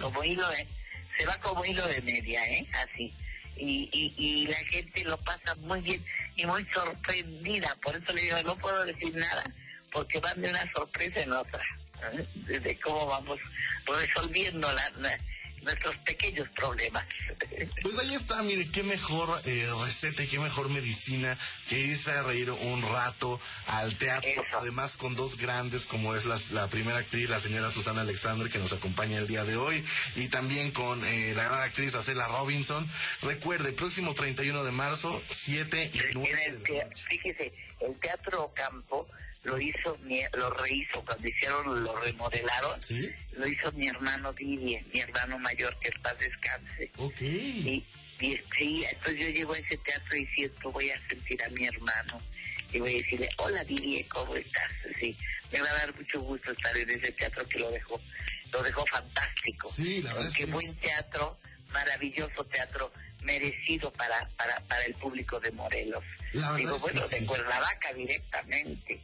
como 0.00 0.24
hilo 0.24 0.48
de, 0.50 0.66
se 1.18 1.26
va 1.26 1.36
como 1.40 1.64
hilo 1.64 1.86
de 1.86 2.00
media 2.02 2.44
eh 2.50 2.66
así 2.74 3.14
y, 3.56 3.90
y, 3.92 4.14
y 4.16 4.46
la 4.46 4.56
gente 4.56 5.04
lo 5.04 5.18
pasa 5.18 5.54
muy 5.56 5.80
bien 5.82 6.02
y 6.36 6.46
muy 6.46 6.64
sorprendida 6.72 7.76
por 7.82 7.94
eso 7.96 8.12
le 8.12 8.22
digo 8.22 8.42
no 8.44 8.56
puedo 8.56 8.84
decir 8.84 9.14
nada 9.14 9.44
porque 9.92 10.18
van 10.20 10.40
de 10.40 10.48
una 10.50 10.72
sorpresa 10.72 11.20
en 11.20 11.32
otra 11.32 11.62
¿eh? 12.12 12.58
de 12.58 12.80
cómo 12.80 13.06
vamos 13.06 13.38
resolviendo 13.86 14.72
la, 14.72 14.90
la- 14.98 15.20
nuestros 15.62 15.96
pequeños 15.98 16.48
problemas. 16.50 17.04
Pues 17.82 17.98
ahí 17.98 18.14
está, 18.14 18.42
mire, 18.42 18.70
qué 18.70 18.82
mejor 18.82 19.40
eh, 19.44 19.66
receta 19.80 20.22
y 20.24 20.28
qué 20.28 20.38
mejor 20.38 20.68
medicina 20.68 21.36
que 21.68 21.78
irse 21.78 22.10
a 22.12 22.22
reír 22.22 22.50
un 22.50 22.82
rato 22.82 23.40
al 23.66 23.96
teatro, 23.98 24.28
Eso. 24.28 24.58
además 24.58 24.96
con 24.96 25.14
dos 25.16 25.36
grandes 25.36 25.86
como 25.86 26.14
es 26.16 26.24
la, 26.26 26.38
la 26.50 26.68
primera 26.68 26.98
actriz, 26.98 27.28
la 27.30 27.40
señora 27.40 27.70
Susana 27.70 28.02
Alexander, 28.02 28.48
que 28.50 28.58
nos 28.58 28.72
acompaña 28.72 29.18
el 29.18 29.26
día 29.26 29.44
de 29.44 29.56
hoy, 29.56 29.84
y 30.16 30.28
también 30.28 30.70
con 30.72 31.04
eh, 31.04 31.32
la 31.34 31.44
gran 31.44 31.60
actriz 31.62 31.94
Acela 31.94 32.26
Robinson. 32.28 32.88
Recuerde, 33.22 33.72
próximo 33.72 34.14
31 34.14 34.64
de 34.64 34.70
marzo, 34.72 35.22
7 35.28 35.90
y 35.92 35.98
En 35.98 36.04
9 36.14 36.44
el 36.46 36.58
de 36.58 36.64
te- 36.64 36.72
la 36.78 36.84
noche. 36.84 37.04
fíjese, 37.08 37.52
el 37.80 37.94
Teatro 38.00 38.52
Campo 38.54 39.06
lo 39.44 39.58
hizo, 39.60 39.96
mi- 40.02 40.22
lo 40.34 40.50
rehizo 40.50 41.02
cuando 41.04 41.26
hicieron, 41.28 41.82
lo 41.84 41.96
remodelaron. 42.00 42.82
¿Sí? 42.82 43.10
Lo 43.32 43.46
hizo 43.46 43.72
mi 43.72 43.88
hermano 43.88 44.32
Didier, 44.32 44.84
mi 44.92 45.00
hermano 45.00 45.38
mayor, 45.38 45.76
que 45.78 45.88
en 45.88 46.02
paz 46.02 46.18
descanse. 46.18 46.90
Ok. 46.96 47.20
Y, 47.22 47.86
y 48.20 48.40
sí, 48.56 48.84
entonces 48.90 49.18
yo 49.18 49.28
llego 49.30 49.52
a 49.54 49.58
ese 49.58 49.76
teatro 49.78 50.16
y 50.16 50.26
siento, 50.26 50.70
voy 50.70 50.90
a 50.90 51.08
sentir 51.08 51.42
a 51.42 51.48
mi 51.48 51.64
hermano 51.66 52.20
y 52.72 52.78
voy 52.80 52.94
a 52.94 52.98
decirle, 52.98 53.28
hola 53.38 53.64
Didier, 53.64 54.06
¿cómo 54.08 54.36
estás? 54.36 54.70
Sí, 54.98 55.16
me 55.50 55.60
va 55.62 55.70
a 55.70 55.74
dar 55.74 55.94
mucho 55.96 56.20
gusto 56.20 56.52
estar 56.52 56.76
en 56.76 56.90
ese 56.90 57.10
teatro 57.12 57.48
que 57.48 57.58
lo 57.58 57.70
dejó, 57.70 57.98
lo 58.52 58.62
dejó 58.62 58.84
fantástico. 58.86 59.68
Sí, 59.68 60.02
la 60.02 60.12
verdad 60.12 60.28
es 60.28 60.36
Qué 60.36 60.44
que- 60.44 60.50
buen 60.52 60.76
teatro, 60.76 61.38
maravilloso 61.72 62.44
teatro, 62.44 62.92
merecido 63.22 63.90
para, 63.94 64.28
para, 64.36 64.60
para 64.60 64.84
el 64.84 64.94
público 64.94 65.40
de 65.40 65.50
Morelos. 65.52 66.04
La 66.32 66.40
verdad 66.52 66.56
Digo, 66.58 66.78
bueno, 66.78 67.02
sí. 67.02 67.18
de 67.20 67.26
Cuernavaca 67.26 67.92
directamente. 67.94 69.00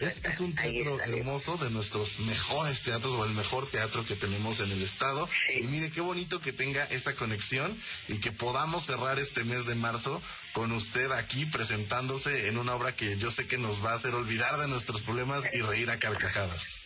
Es, 0.00 0.24
es 0.24 0.40
un 0.40 0.54
teatro 0.54 0.98
hermoso, 1.02 1.58
de 1.58 1.68
nuestros 1.68 2.18
mejores 2.20 2.82
teatros 2.82 3.14
o 3.16 3.24
el 3.26 3.34
mejor 3.34 3.70
teatro 3.70 4.06
que 4.06 4.16
tenemos 4.16 4.60
en 4.60 4.72
el 4.72 4.82
estado. 4.82 5.28
Sí. 5.28 5.58
Y 5.58 5.62
mire 5.64 5.90
qué 5.90 6.00
bonito 6.00 6.40
que 6.40 6.54
tenga 6.54 6.84
esa 6.84 7.14
conexión 7.14 7.78
y 8.08 8.18
que 8.18 8.32
podamos 8.32 8.84
cerrar 8.86 9.18
este 9.18 9.44
mes 9.44 9.66
de 9.66 9.74
marzo 9.74 10.22
con 10.54 10.72
usted 10.72 11.12
aquí 11.12 11.44
presentándose 11.44 12.48
en 12.48 12.56
una 12.56 12.74
obra 12.74 12.96
que 12.96 13.18
yo 13.18 13.30
sé 13.30 13.46
que 13.46 13.58
nos 13.58 13.84
va 13.84 13.92
a 13.92 13.96
hacer 13.96 14.14
olvidar 14.14 14.58
de 14.58 14.68
nuestros 14.68 15.02
problemas 15.02 15.48
y 15.52 15.60
reír 15.60 15.90
a 15.90 15.98
carcajadas. 15.98 16.80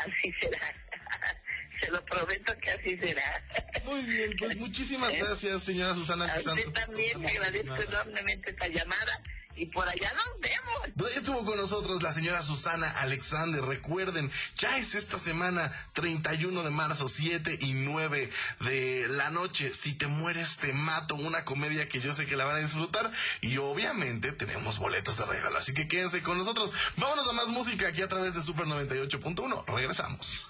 Así 0.00 0.34
será. 0.40 0.58
Se 1.80 1.92
lo 1.92 2.04
prometo 2.04 2.58
que 2.58 2.70
así 2.70 2.98
será. 2.98 3.44
Muy 3.84 4.02
bien, 4.02 4.34
pues 4.36 4.56
muchísimas 4.56 5.14
gracias, 5.16 5.62
señora 5.62 5.94
Susana 5.94 6.24
A 6.26 6.38
usted 6.38 6.70
también 6.72 7.24
agradezco 7.24 7.76
enormemente 7.76 8.50
esta 8.50 8.66
llamada 8.66 9.22
y 9.58 9.66
por 9.66 9.88
allá 9.88 10.12
nos 10.14 10.40
vemos. 10.40 10.94
Pues 10.96 11.16
Estuvo 11.16 11.44
con 11.44 11.56
nosotros 11.56 12.02
la 12.02 12.12
señora 12.12 12.40
Susana 12.42 12.88
Alexander. 13.00 13.62
Recuerden, 13.62 14.30
ya 14.56 14.78
es 14.78 14.94
esta 14.94 15.18
semana 15.18 15.72
31 15.94 16.62
de 16.62 16.70
marzo, 16.70 17.08
7 17.08 17.58
y 17.60 17.72
9 17.72 18.30
de 18.60 19.06
la 19.08 19.30
noche. 19.30 19.72
Si 19.74 19.94
te 19.94 20.06
mueres, 20.06 20.58
te 20.58 20.72
mato. 20.72 21.16
Una 21.16 21.44
comedia 21.44 21.88
que 21.88 22.00
yo 22.00 22.12
sé 22.12 22.26
que 22.26 22.36
la 22.36 22.44
van 22.44 22.56
a 22.56 22.60
disfrutar. 22.60 23.10
Y 23.40 23.58
obviamente 23.58 24.32
tenemos 24.32 24.78
boletos 24.78 25.18
de 25.18 25.26
regalo. 25.26 25.58
Así 25.58 25.74
que 25.74 25.88
quédense 25.88 26.22
con 26.22 26.38
nosotros. 26.38 26.72
Vámonos 26.96 27.28
a 27.28 27.32
más 27.32 27.48
música 27.48 27.88
aquí 27.88 28.02
a 28.02 28.08
través 28.08 28.34
de 28.34 28.42
Super 28.42 28.66
98.1. 28.66 29.64
Regresamos. 29.66 30.48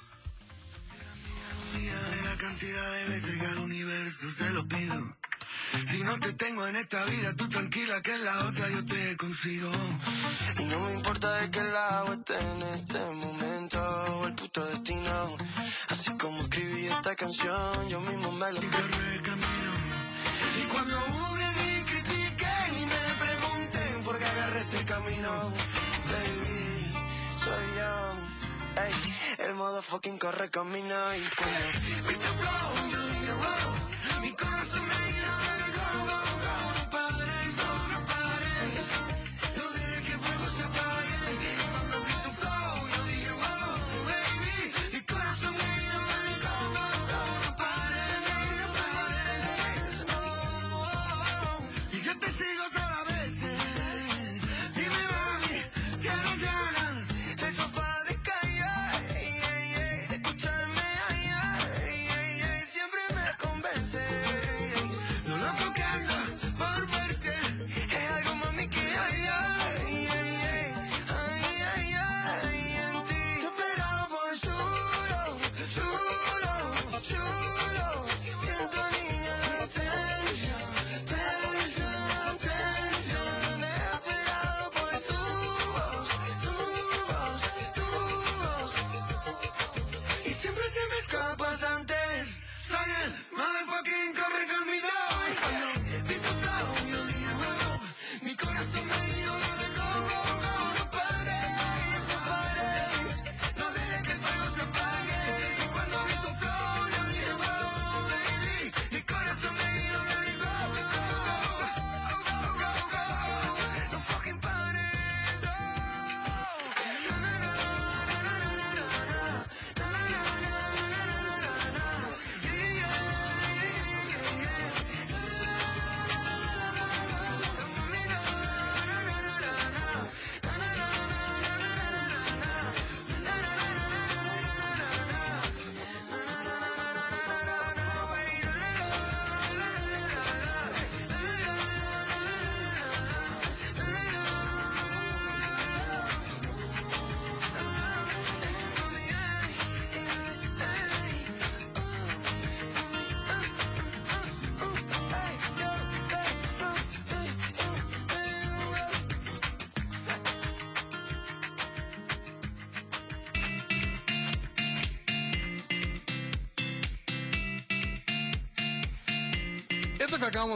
de 1.73 2.23
la 2.25 2.37
cantidad 2.37 2.93
de 2.93 3.09
veces 3.09 3.41
que 3.41 3.47
al 3.47 3.59
universo 3.59 4.31
se 4.31 4.51
lo 4.51 4.69
pido. 4.69 5.18
Si 5.71 6.03
no 6.03 6.19
te 6.19 6.33
tengo 6.33 6.67
en 6.67 6.77
esta 6.77 7.05
vida, 7.05 7.35
tú 7.37 7.47
tranquila 7.49 8.01
que 8.01 8.15
en 8.15 8.25
la 8.25 8.39
otra 8.47 8.69
yo 8.71 8.87
te 8.87 9.17
consigo. 9.19 9.71
Y 10.61 10.65
no 10.65 10.81
me 10.81 10.95
importa 10.95 11.31
de 11.41 11.51
qué 11.51 11.63
lado 11.63 12.13
esté 12.15 12.39
en 12.39 12.63
este 12.63 12.99
momento 12.99 13.81
o 14.17 14.27
el 14.27 14.35
puto 14.35 14.65
destino. 14.65 15.37
Así 15.89 16.11
como 16.13 16.41
escribí 16.41 16.87
esta 16.87 17.15
canción, 17.17 17.89
yo 17.91 18.01
mismo 18.01 18.33
me 18.33 18.53
lo 18.53 18.63
encargué 18.63 19.03
de 19.13 19.23
camino. 19.23 19.73
Y 20.61 20.67
cuando 20.73 21.01
juzguen 21.01 21.57
y 21.67 21.85
critiquen 21.85 22.71
y 22.81 22.87
me 22.87 23.15
pregunten 23.25 24.05
por 24.05 24.19
qué 24.19 24.25
agarré 24.25 24.61
este 24.61 24.85
camino, 24.87 25.31
baby, 26.11 26.95
soy 27.45 27.67
yo. 27.77 28.29
Ey, 28.85 29.47
el 29.47 29.55
modo 29.55 29.83
fucking 29.83 30.19
corre 30.19 30.49
camino 30.49 31.15
y 31.15 31.29
como 31.37 32.09
viste 32.09 32.27
flow, 32.27 32.91
yo 32.91 33.88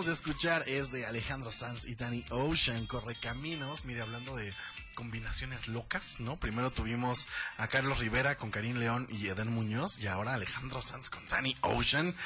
de 0.00 0.12
escuchar 0.12 0.64
es 0.66 0.90
de 0.90 1.04
Alejandro 1.04 1.52
Sanz 1.52 1.84
y 1.84 1.94
Danny 1.94 2.24
Ocean, 2.30 2.86
Correcaminos. 2.86 3.84
Mire, 3.84 4.00
hablando 4.00 4.34
de 4.34 4.54
combinaciones 4.94 5.68
locas, 5.68 6.18
¿no? 6.18 6.40
Primero 6.40 6.70
tuvimos 6.70 7.28
a 7.58 7.68
Carlos 7.68 7.98
Rivera 7.98 8.38
con 8.38 8.50
Karim 8.50 8.78
León 8.78 9.06
y 9.10 9.28
Eden 9.28 9.52
Muñoz, 9.52 9.98
y 9.98 10.06
ahora 10.06 10.32
Alejandro 10.32 10.80
Sanz 10.80 11.10
con 11.10 11.28
Danny 11.28 11.58
Ocean, 11.60 12.16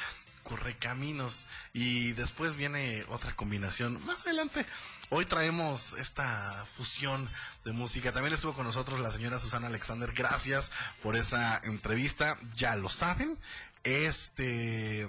Correcaminos. 0.43 1.45
Y 1.73 2.13
después 2.13 2.55
viene 2.55 3.03
otra 3.09 3.35
combinación 3.35 4.03
más 4.05 4.25
adelante. 4.25 4.65
Hoy 5.09 5.25
traemos 5.25 5.91
esta 5.93 6.65
fusión 6.77 7.29
de 7.65 7.73
música. 7.73 8.13
También 8.13 8.33
estuvo 8.33 8.53
con 8.53 8.65
nosotros 8.65 9.01
la 9.01 9.11
señora 9.11 9.39
Susana 9.39 9.67
Alexander. 9.67 10.13
Gracias 10.13 10.71
por 11.03 11.17
esa 11.17 11.59
entrevista. 11.65 12.39
Ya 12.53 12.77
lo 12.77 12.89
saben. 12.89 13.37
este 13.83 15.07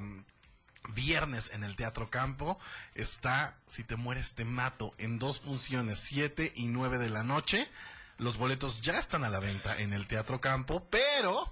viernes 0.94 1.50
en 1.52 1.64
el 1.64 1.76
Teatro 1.76 2.10
Campo 2.10 2.58
está 2.94 3.58
Si 3.66 3.84
te 3.84 3.96
mueres 3.96 4.34
te 4.34 4.44
mato 4.44 4.94
en 4.98 5.18
dos 5.18 5.40
funciones, 5.40 5.98
7 6.00 6.52
y 6.56 6.66
9 6.66 6.98
de 6.98 7.10
la 7.10 7.22
noche. 7.22 7.68
Los 8.16 8.36
boletos 8.36 8.80
ya 8.80 8.98
están 8.98 9.24
a 9.24 9.28
la 9.28 9.40
venta 9.40 9.78
en 9.78 9.92
el 9.92 10.06
Teatro 10.06 10.40
Campo, 10.40 10.88
pero 10.90 11.48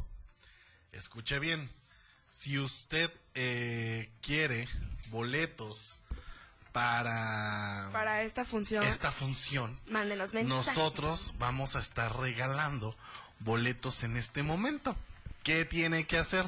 escuche 0.92 1.38
bien, 1.38 1.70
si 2.28 2.58
usted 2.58 3.12
eh, 3.34 4.10
quiere 4.20 4.68
boletos 5.10 6.00
para, 6.72 7.88
Para 7.92 8.22
esta 8.22 8.44
función, 8.44 8.82
esta 8.82 9.12
función, 9.12 9.80
mándenos 9.86 10.34
mensajes. 10.34 10.76
nosotros 10.76 11.34
vamos 11.38 11.76
a 11.76 11.80
estar 11.80 12.14
regalando 12.18 12.96
boletos 13.40 14.02
en 14.02 14.16
este 14.16 14.42
momento. 14.42 14.96
¿Qué 15.42 15.64
tiene 15.64 16.06
que 16.06 16.18
hacer? 16.18 16.44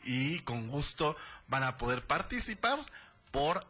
y 0.05 0.41
con 0.41 0.69
gusto 0.69 1.17
van 1.49 1.63
a 1.63 1.79
poder 1.79 2.07
participar 2.07 2.85
por 3.31 3.67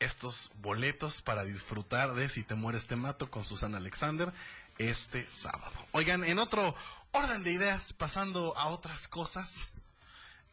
estos 0.00 0.50
boletos 0.60 1.22
para 1.22 1.44
disfrutar 1.44 2.14
de 2.14 2.28
Si 2.28 2.42
te 2.42 2.54
mueres 2.54 2.86
te 2.86 2.96
mato 2.96 3.30
con 3.30 3.44
Susana 3.44 3.78
Alexander 3.78 4.32
este 4.78 5.26
sábado. 5.30 5.72
Oigan, 5.92 6.24
en 6.24 6.38
otro 6.38 6.74
orden 7.12 7.44
de 7.44 7.52
ideas, 7.52 7.92
pasando 7.92 8.56
a 8.56 8.68
otras 8.68 9.08
cosas, 9.08 9.70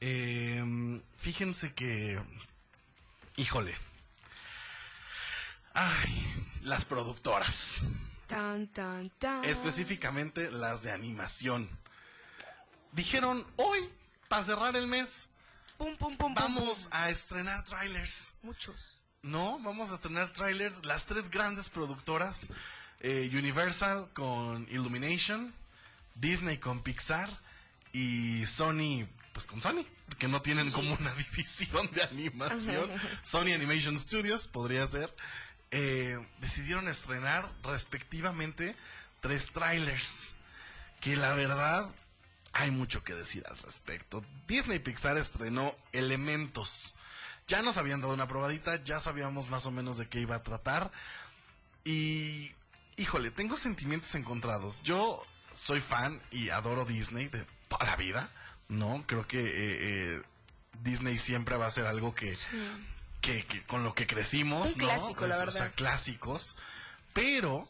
eh, 0.01 1.01
fíjense 1.17 1.73
que, 1.73 2.19
híjole, 3.37 3.75
ay, 5.75 6.47
las 6.63 6.83
productoras, 6.85 7.81
Tan, 8.27 8.67
tan, 8.67 9.09
tan. 9.19 9.45
específicamente 9.45 10.49
las 10.49 10.81
de 10.81 10.91
animación, 10.91 11.69
dijeron 12.91 13.45
hoy, 13.57 13.89
para 14.27 14.43
cerrar 14.43 14.75
el 14.75 14.87
mes, 14.87 15.29
Pum, 15.77 15.95
pum, 15.97 16.15
pum, 16.15 16.33
pum, 16.33 16.35
vamos 16.35 16.87
a 16.91 17.09
estrenar 17.09 17.61
trailers. 17.63 18.35
Muchos. 18.41 19.01
No, 19.21 19.59
vamos 19.59 19.91
a 19.91 19.95
estrenar 19.95 20.31
trailers. 20.31 20.85
Las 20.85 21.05
tres 21.05 21.29
grandes 21.29 21.67
productoras: 21.67 22.47
eh, 23.01 23.29
Universal 23.33 24.09
con 24.13 24.65
Illumination, 24.71 25.53
Disney 26.15 26.59
con 26.59 26.81
Pixar 26.81 27.29
y 27.91 28.45
Sony, 28.45 29.05
pues 29.33 29.45
con 29.47 29.61
Sony, 29.61 29.85
porque 30.07 30.29
no 30.29 30.41
tienen 30.41 30.71
como 30.71 30.93
una 30.93 31.13
división 31.35 31.91
de 31.91 32.03
animación. 32.03 32.89
Sony 33.21 33.51
Animation 33.53 33.99
Studios 33.99 34.47
podría 34.47 34.87
ser. 34.87 35.13
Eh, 35.71 36.17
decidieron 36.39 36.87
estrenar 36.87 37.51
respectivamente 37.63 38.75
tres 39.21 39.51
trailers. 39.51 40.33
Que 41.01 41.15
la 41.15 41.33
verdad 41.35 41.93
hay 42.53 42.71
mucho 42.71 43.03
que 43.03 43.13
decir 43.13 43.43
al 43.49 43.57
respecto. 43.59 44.23
Disney 44.47 44.79
Pixar 44.79 45.17
estrenó 45.17 45.75
Elementos. 45.91 46.95
Ya 47.47 47.61
nos 47.61 47.77
habían 47.77 48.01
dado 48.01 48.13
una 48.13 48.27
probadita, 48.27 48.83
ya 48.83 48.99
sabíamos 48.99 49.49
más 49.49 49.65
o 49.65 49.71
menos 49.71 49.97
de 49.97 50.07
qué 50.07 50.19
iba 50.19 50.35
a 50.35 50.43
tratar. 50.43 50.91
Y, 51.83 52.51
híjole, 52.97 53.29
tengo 53.29 53.57
sentimientos 53.57 54.15
encontrados. 54.15 54.81
Yo 54.83 55.23
soy 55.53 55.79
fan 55.81 56.21
y 56.31 56.49
adoro 56.49 56.85
Disney 56.85 57.27
de 57.27 57.45
toda 57.67 57.85
la 57.85 57.95
vida, 57.97 58.31
¿no? 58.67 59.03
Creo 59.05 59.27
que 59.27 59.39
eh, 59.41 59.53
eh, 60.15 60.23
Disney 60.81 61.17
siempre 61.17 61.57
va 61.57 61.67
a 61.67 61.71
ser 61.71 61.85
algo 61.85 62.15
que, 62.15 62.35
que, 63.25 63.45
que 63.45 63.63
con 63.65 63.83
lo 63.83 63.93
que 63.95 64.05
crecimos, 64.07 64.73
Un 64.75 64.77
¿no? 64.81 64.87
clásico, 64.87 65.27
la 65.27 65.35
Es- 65.35 65.41
O 65.41 65.45
verdad. 65.45 65.59
sea, 65.59 65.71
clásicos. 65.71 66.55
Pero 67.13 67.67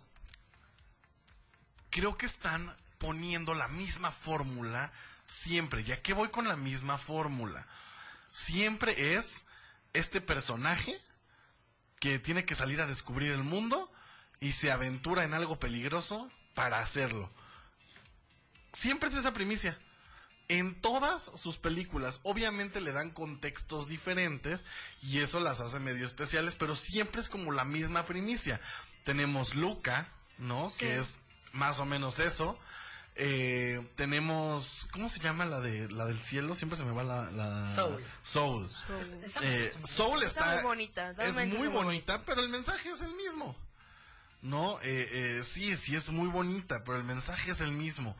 creo 1.90 2.18
que 2.18 2.26
están 2.26 2.76
poniendo 2.98 3.54
la 3.56 3.68
misma 3.70 4.12
fórmula 4.12 4.92
siempre. 5.28 5.84
¿Ya 5.84 6.02
que 6.02 6.14
voy 6.14 6.30
con 6.30 6.48
la 6.48 6.56
misma 6.56 6.98
fórmula? 6.98 7.68
Siempre 8.30 9.16
es 9.16 9.46
este 9.94 10.20
personaje 10.22 11.00
que 12.00 12.20
tiene 12.20 12.44
que 12.46 12.56
salir 12.56 12.82
a 12.82 12.88
descubrir 12.88 13.32
el 13.32 13.44
mundo 13.44 13.92
y 14.40 14.52
se 14.52 14.72
aventura 14.72 15.24
en 15.24 15.34
algo 15.34 15.60
peligroso 15.60 16.30
para 16.54 16.80
hacerlo. 16.80 17.32
Siempre 18.74 19.10
es 19.10 19.16
esa 19.16 19.32
primicia. 19.34 19.80
En 20.48 20.80
todas 20.80 21.24
sus 21.24 21.58
películas, 21.58 22.20
obviamente 22.24 22.80
le 22.80 22.92
dan 22.92 23.10
contextos 23.10 23.88
diferentes 23.88 24.60
y 25.02 25.20
eso 25.20 25.40
las 25.40 25.60
hace 25.60 25.80
medio 25.80 26.06
especiales, 26.06 26.56
pero 26.56 26.76
siempre 26.76 27.22
es 27.22 27.30
como 27.30 27.52
la 27.52 27.66
misma 27.66 28.06
primicia. 28.06 28.62
Tenemos 29.04 29.56
Luca, 29.56 30.08
¿no? 30.38 30.70
Sí. 30.70 30.86
Que 30.86 31.00
es 31.00 31.18
más 31.52 31.80
o 31.80 31.86
menos 31.86 32.20
eso. 32.20 32.60
Eh, 33.18 33.82
tenemos, 33.96 34.88
¿cómo 34.92 35.08
se 35.08 35.22
llama 35.22 35.46
la 35.46 35.62
de 35.62 35.90
la 35.90 36.06
del 36.06 36.22
cielo? 36.22 36.54
Siempre 36.54 36.78
se 36.78 36.84
me 36.84 36.92
va 36.92 37.04
la, 37.04 37.32
la 37.32 37.74
Soul. 37.74 38.04
Soul. 38.22 38.70
Me 38.90 39.48
Eh. 39.48 39.74
Soul 39.86 40.22
Está 40.22 40.42
está, 40.42 40.56
muy 40.56 40.64
bonita, 40.64 41.14
da 41.14 41.26
es 41.26 41.38
muy 41.58 41.70
bonita, 41.70 42.24
pero 42.26 42.42
el 42.42 42.50
mensaje 42.50 42.90
es 42.90 43.02
el 43.02 43.16
mismo. 43.16 43.56
No, 44.42 44.78
eh, 44.82 45.10
eh, 45.12 45.44
sí, 45.44 45.76
sí 45.78 45.96
es 45.96 46.10
muy 46.10 46.28
bonita, 46.28 46.84
pero 46.84 46.98
el 46.98 47.04
mensaje 47.04 47.52
es 47.52 47.62
el 47.62 47.72
mismo. 47.72 48.16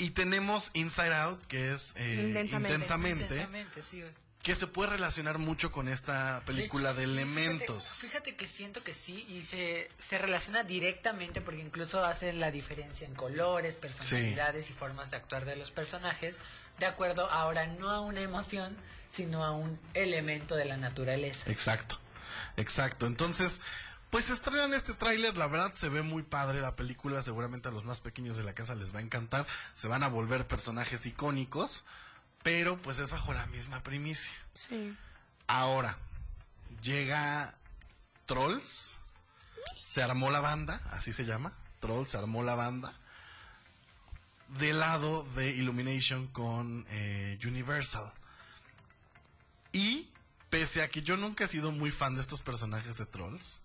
Y 0.00 0.10
tenemos 0.10 0.70
Inside 0.72 1.14
Out, 1.14 1.46
que 1.46 1.72
es 1.72 1.94
eh, 1.96 2.24
Intensamente. 2.28 2.74
intensamente, 2.74 3.22
Intensamente, 3.24 3.82
sí, 3.82 4.02
que 4.42 4.54
se 4.54 4.66
puede 4.66 4.92
relacionar 4.92 5.36
mucho 5.36 5.70
con 5.70 5.88
esta 5.88 6.42
película 6.46 6.94
de, 6.94 7.02
hecho, 7.02 7.12
sí, 7.12 7.18
elementos. 7.18 7.84
Fíjate, 7.84 8.06
fíjate 8.06 8.36
que 8.36 8.46
siento 8.46 8.82
que 8.82 8.94
sí 8.94 9.26
y 9.28 9.42
se, 9.42 9.90
se 9.98 10.16
relaciona 10.16 10.64
directamente 10.64 11.42
porque 11.42 11.60
incluso 11.60 12.02
hace 12.02 12.32
la 12.32 12.50
diferencia 12.50 13.06
en 13.06 13.14
colores, 13.14 13.76
personalidades 13.76 14.70
y 14.70 14.72
formas 14.72 15.10
de 15.10 15.18
actuar 15.18 15.44
de 15.44 15.56
los 15.56 15.70
personajes 15.70 16.40
de 16.78 16.86
acuerdo 16.86 17.30
ahora 17.30 17.66
no 17.66 17.90
a 17.90 18.00
una 18.00 18.22
emoción, 18.22 18.74
sino 19.10 19.44
a 19.44 19.50
un 19.50 19.78
elemento 19.92 20.56
de 20.56 20.64
la 20.64 20.78
naturaleza. 20.78 21.50
Exacto, 21.50 22.00
exacto. 22.56 23.06
Entonces, 23.06 23.60
pues 24.10 24.28
estrenan 24.30 24.74
este 24.74 24.92
tráiler, 24.92 25.36
la 25.38 25.46
verdad 25.46 25.72
se 25.74 25.88
ve 25.88 26.02
muy 26.02 26.22
padre 26.22 26.60
la 26.60 26.74
película, 26.74 27.22
seguramente 27.22 27.68
a 27.68 27.72
los 27.72 27.84
más 27.84 28.00
pequeños 28.00 28.36
de 28.36 28.42
la 28.42 28.54
casa 28.54 28.74
les 28.74 28.94
va 28.94 28.98
a 28.98 29.02
encantar, 29.02 29.46
se 29.72 29.88
van 29.88 30.02
a 30.02 30.08
volver 30.08 30.48
personajes 30.48 31.06
icónicos, 31.06 31.84
pero 32.42 32.76
pues 32.82 32.98
es 32.98 33.10
bajo 33.10 33.32
la 33.32 33.46
misma 33.46 33.82
primicia. 33.82 34.34
Sí. 34.52 34.96
Ahora, 35.46 35.96
llega 36.82 37.54
Trolls, 38.26 38.98
se 39.82 40.02
armó 40.02 40.30
la 40.30 40.40
banda, 40.40 40.80
así 40.90 41.12
se 41.12 41.24
llama, 41.24 41.52
Trolls, 41.78 42.10
se 42.10 42.18
armó 42.18 42.42
la 42.42 42.56
banda, 42.56 42.92
del 44.58 44.80
lado 44.80 45.22
de 45.36 45.50
Illumination 45.50 46.26
con 46.26 46.84
eh, 46.90 47.38
Universal. 47.44 48.12
Y 49.72 50.08
pese 50.48 50.82
a 50.82 50.90
que 50.90 51.02
yo 51.02 51.16
nunca 51.16 51.44
he 51.44 51.48
sido 51.48 51.70
muy 51.70 51.92
fan 51.92 52.16
de 52.16 52.20
estos 52.20 52.40
personajes 52.40 52.98
de 52.98 53.06
Trolls, 53.06 53.60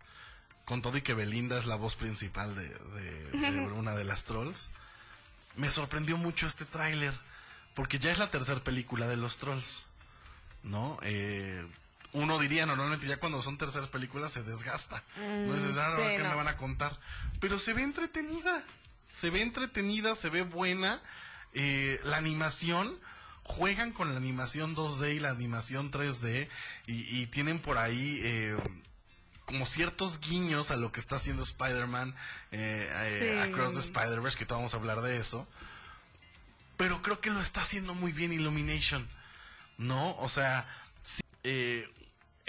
con 0.65 0.81
todo 0.81 0.97
y 0.97 1.01
que 1.01 1.13
Belinda 1.13 1.57
es 1.57 1.65
la 1.67 1.75
voz 1.75 1.95
principal 1.95 2.55
de, 2.55 2.67
de- 2.69 3.31
de 3.51 3.71
una 3.71 3.95
de 3.95 4.03
las 4.03 4.25
Trolls, 4.25 4.69
me 5.55 5.69
sorprendió 5.69 6.17
mucho 6.17 6.47
este 6.47 6.65
tráiler, 6.65 7.13
porque 7.75 7.99
ya 7.99 8.11
es 8.11 8.17
la 8.19 8.29
tercera 8.31 8.63
película 8.63 9.07
de 9.07 9.15
los 9.17 9.37
Trolls. 9.37 9.85
¿no? 10.63 10.97
Eh, 11.03 11.65
uno 12.13 12.39
diría 12.39 12.65
normalmente 12.65 13.05
ya 13.07 13.17
cuando 13.17 13.41
son 13.41 13.57
terceras 13.57 13.87
películas 13.89 14.31
se 14.31 14.41
desgasta. 14.43 15.03
no 15.17 15.53
dices, 15.53 15.77
ah, 15.77 15.93
sí, 15.95 16.01
¿qué 16.01 16.23
no. 16.23 16.29
me 16.29 16.35
van 16.35 16.47
a 16.47 16.57
contar? 16.57 16.97
Pero 17.39 17.59
se 17.59 17.73
ve 17.73 17.83
entretenida, 17.83 18.63
se 19.07 19.29
ve 19.29 19.41
entretenida, 19.43 20.15
se 20.15 20.29
ve 20.29 20.41
buena. 20.41 20.99
Eh, 21.53 22.01
la 22.05 22.17
animación, 22.17 22.99
juegan 23.43 23.91
con 23.93 24.09
la 24.11 24.17
animación 24.17 24.75
2D 24.75 25.15
y 25.15 25.19
la 25.19 25.29
animación 25.29 25.91
3D 25.91 26.49
y, 26.87 27.21
y 27.21 27.27
tienen 27.27 27.59
por 27.59 27.77
ahí... 27.77 28.19
eh, 28.23 28.57
como 29.45 29.65
ciertos 29.65 30.19
guiños 30.19 30.71
a 30.71 30.75
lo 30.75 30.91
que 30.91 30.99
está 30.99 31.17
haciendo 31.17 31.43
Spider-Man 31.43 32.15
eh, 32.51 32.89
eh, 32.91 33.19
Sí. 33.19 33.51
Across 33.51 33.73
the 33.73 33.79
Spider-Verse, 33.79 34.37
que 34.37 34.45
vamos 34.45 34.73
a 34.73 34.77
hablar 34.77 35.01
de 35.01 35.17
eso. 35.17 35.47
Pero 36.77 37.01
creo 37.01 37.21
que 37.21 37.29
lo 37.29 37.39
está 37.39 37.61
haciendo 37.61 37.93
muy 37.93 38.11
bien 38.11 38.33
Illumination. 38.33 39.07
¿no? 39.77 40.15
O 40.17 40.29
sea, 40.29 40.67
sí, 41.03 41.21
eh, 41.43 41.87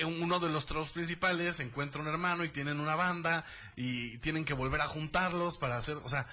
uno 0.04 0.38
de 0.40 0.48
los 0.48 0.66
trolls 0.66 0.90
principales 0.90 1.60
encuentra 1.60 2.00
un 2.00 2.08
hermano 2.08 2.44
y 2.44 2.48
tienen 2.48 2.80
una 2.80 2.94
banda 2.94 3.44
y 3.76 4.18
tienen 4.18 4.44
que 4.44 4.54
volver 4.54 4.80
a 4.80 4.86
juntarlos 4.86 5.56
para 5.56 5.76
hacer, 5.76 5.96
o 6.04 6.08
sea, 6.08 6.26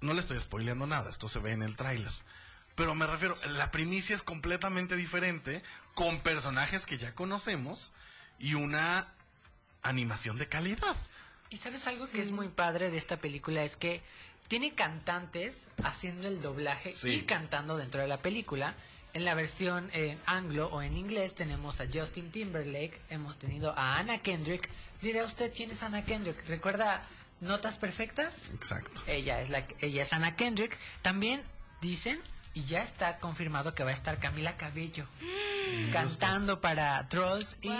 no 0.00 0.14
le 0.14 0.20
estoy 0.20 0.38
spoileando 0.38 0.86
nada, 0.86 1.10
esto 1.10 1.28
se 1.28 1.40
ve 1.40 1.52
en 1.52 1.62
el 1.62 1.76
tráiler. 1.76 2.12
Pero 2.74 2.94
me 2.94 3.06
refiero, 3.06 3.36
la 3.56 3.70
primicia 3.70 4.14
es 4.14 4.22
completamente 4.22 4.96
diferente, 4.96 5.62
con 5.94 6.20
personajes 6.20 6.86
que 6.86 6.98
ya 6.98 7.14
conocemos 7.14 7.92
y 8.38 8.54
una 8.54 9.13
animación 9.84 10.36
de 10.38 10.48
calidad. 10.48 10.96
Y 11.50 11.56
sabes 11.58 11.86
algo 11.86 12.08
que 12.10 12.20
es 12.20 12.32
muy 12.32 12.48
padre 12.48 12.90
de 12.90 12.96
esta 12.96 13.18
película 13.18 13.62
es 13.62 13.76
que 13.76 14.02
tiene 14.48 14.74
cantantes 14.74 15.68
haciendo 15.84 16.26
el 16.28 16.42
doblaje 16.42 16.94
Sí. 16.94 17.10
y 17.10 17.22
cantando 17.22 17.76
dentro 17.76 18.00
de 18.00 18.08
la 18.08 18.18
película. 18.18 18.74
En 19.12 19.24
la 19.24 19.34
versión 19.34 19.88
en 19.92 20.18
anglo 20.26 20.66
o 20.72 20.82
en 20.82 20.96
inglés 20.96 21.36
tenemos 21.36 21.80
a 21.80 21.86
Justin 21.92 22.32
Timberlake, 22.32 23.00
hemos 23.10 23.38
tenido 23.38 23.72
a 23.78 23.98
Anna 23.98 24.18
Kendrick. 24.18 24.68
Dirá 25.02 25.22
usted 25.24 25.52
quién 25.54 25.70
es 25.70 25.82
Anna 25.84 26.04
Kendrick. 26.04 26.44
¿Recuerda 26.48 27.00
Notas 27.40 27.78
Perfectas? 27.78 28.50
Exacto. 28.54 29.00
Ella 29.06 29.40
es 29.40 29.50
la 29.50 29.64
ella 29.80 30.02
es 30.02 30.12
Anna 30.12 30.34
Kendrick. 30.34 30.76
También 31.02 31.42
dicen 31.80 32.20
y 32.54 32.64
ya 32.64 32.82
está 32.82 33.18
confirmado 33.18 33.74
que 33.74 33.84
va 33.84 33.90
a 33.90 33.94
estar 33.94 34.18
Camila 34.18 34.56
Cabello 34.56 35.06
cantando 35.92 36.60
para 36.60 37.06
Trolls 37.08 37.58
y. 37.60 37.70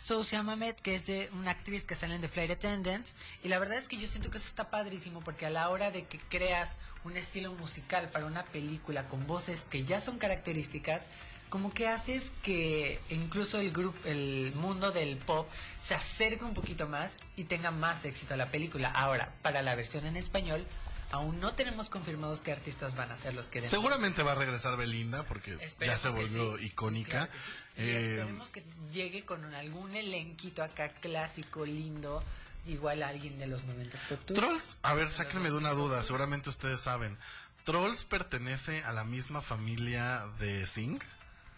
Sousia 0.00 0.42
Mamet, 0.42 0.80
que 0.80 0.94
es 0.94 1.04
de 1.04 1.28
una 1.34 1.50
actriz 1.50 1.84
que 1.84 1.94
sale 1.94 2.14
en 2.14 2.22
The 2.22 2.28
Flight 2.28 2.50
Attendant. 2.50 3.06
Y 3.44 3.48
la 3.48 3.58
verdad 3.58 3.76
es 3.76 3.86
que 3.86 3.98
yo 3.98 4.08
siento 4.08 4.30
que 4.30 4.38
eso 4.38 4.46
está 4.46 4.70
padrísimo 4.70 5.20
porque 5.20 5.44
a 5.44 5.50
la 5.50 5.68
hora 5.68 5.90
de 5.90 6.06
que 6.06 6.18
creas 6.18 6.78
un 7.04 7.18
estilo 7.18 7.52
musical 7.52 8.08
para 8.08 8.24
una 8.24 8.46
película 8.46 9.08
con 9.08 9.26
voces 9.26 9.66
que 9.68 9.84
ya 9.84 10.00
son 10.00 10.16
características, 10.16 11.08
como 11.50 11.74
que 11.74 11.86
haces 11.86 12.32
que 12.42 12.98
incluso 13.10 13.58
el 13.58 13.72
grupo, 13.72 13.98
el 14.08 14.54
mundo 14.54 14.90
del 14.90 15.18
pop 15.18 15.46
se 15.78 15.94
acerque 15.94 16.46
un 16.46 16.54
poquito 16.54 16.88
más 16.88 17.18
y 17.36 17.44
tenga 17.44 17.70
más 17.70 18.06
éxito 18.06 18.32
a 18.32 18.38
la 18.38 18.50
película. 18.50 18.90
Ahora, 18.90 19.34
para 19.42 19.60
la 19.60 19.74
versión 19.74 20.06
en 20.06 20.16
español, 20.16 20.66
aún 21.12 21.40
no 21.40 21.52
tenemos 21.54 21.90
confirmados 21.90 22.40
qué 22.42 22.52
artistas 22.52 22.94
van 22.96 23.10
a 23.10 23.18
ser 23.18 23.34
los 23.34 23.46
que. 23.46 23.62
Seguramente 23.62 24.22
va 24.22 24.32
a 24.32 24.36
regresar 24.36 24.76
Belinda 24.76 25.22
porque 25.24 25.56
ya 25.80 25.96
se 25.98 26.08
volvió 26.08 26.58
sí. 26.58 26.66
icónica. 26.66 27.24
Sí, 27.24 27.28
claro 27.28 27.32
que 27.32 27.38
sí. 27.38 27.50
Y 27.76 27.80
Eh, 27.82 28.10
esperemos 28.16 28.50
que 28.50 28.64
llegue 28.92 29.24
con 29.24 29.44
algún 29.54 29.94
elenquito 29.94 30.62
acá 30.62 30.88
clásico, 31.00 31.64
lindo, 31.64 32.22
igual 32.66 33.02
a 33.02 33.08
alguien 33.08 33.38
de 33.38 33.46
los 33.46 33.64
90 33.64 33.98
Pop 34.08 34.20
Tour. 34.24 34.36
Trolls, 34.38 34.76
a 34.82 34.94
ver, 34.94 35.08
sáquenme 35.08 35.50
de 35.50 35.56
una 35.56 35.70
duda, 35.70 36.02
seguramente 36.04 36.48
ustedes 36.48 36.80
saben. 36.80 37.16
¿Trolls 37.64 38.04
pertenece 38.04 38.82
a 38.84 38.92
la 38.92 39.04
misma 39.04 39.42
familia 39.42 40.24
de 40.38 40.66
Sing? 40.66 40.98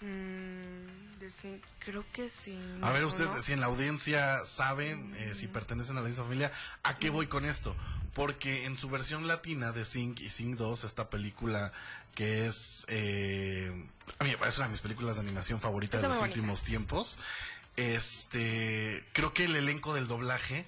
Mm, 0.00 1.01
creo 1.80 2.04
que 2.12 2.28
sí. 2.28 2.58
A 2.82 2.90
ver, 2.90 3.02
¿no? 3.02 3.08
ustedes, 3.08 3.44
si 3.44 3.52
en 3.52 3.60
la 3.60 3.66
audiencia 3.66 4.44
saben 4.46 5.14
eh, 5.16 5.34
si 5.34 5.46
pertenecen 5.46 5.96
a 5.96 6.00
la 6.00 6.08
misma 6.08 6.24
familia, 6.24 6.52
¿a 6.82 6.98
qué 6.98 7.10
voy 7.10 7.26
con 7.26 7.44
esto? 7.44 7.76
Porque 8.14 8.66
en 8.66 8.76
su 8.76 8.88
versión 8.88 9.26
latina 9.26 9.72
de 9.72 9.84
Sing 9.84 10.16
y 10.20 10.30
Sing 10.30 10.56
2, 10.56 10.84
esta 10.84 11.10
película 11.10 11.72
que 12.14 12.46
es, 12.46 12.84
eh, 12.88 13.88
a 14.18 14.24
mí 14.24 14.34
es 14.46 14.56
una 14.58 14.66
de 14.66 14.72
mis 14.72 14.80
películas 14.80 15.16
de 15.16 15.22
animación 15.22 15.60
favoritas 15.60 15.98
Está 15.98 16.08
de 16.08 16.14
los 16.14 16.18
bonita. 16.18 16.38
últimos 16.38 16.62
tiempos, 16.62 17.18
este, 17.76 19.06
creo 19.12 19.32
que 19.32 19.44
el 19.44 19.56
elenco 19.56 19.94
del 19.94 20.08
doblaje 20.08 20.66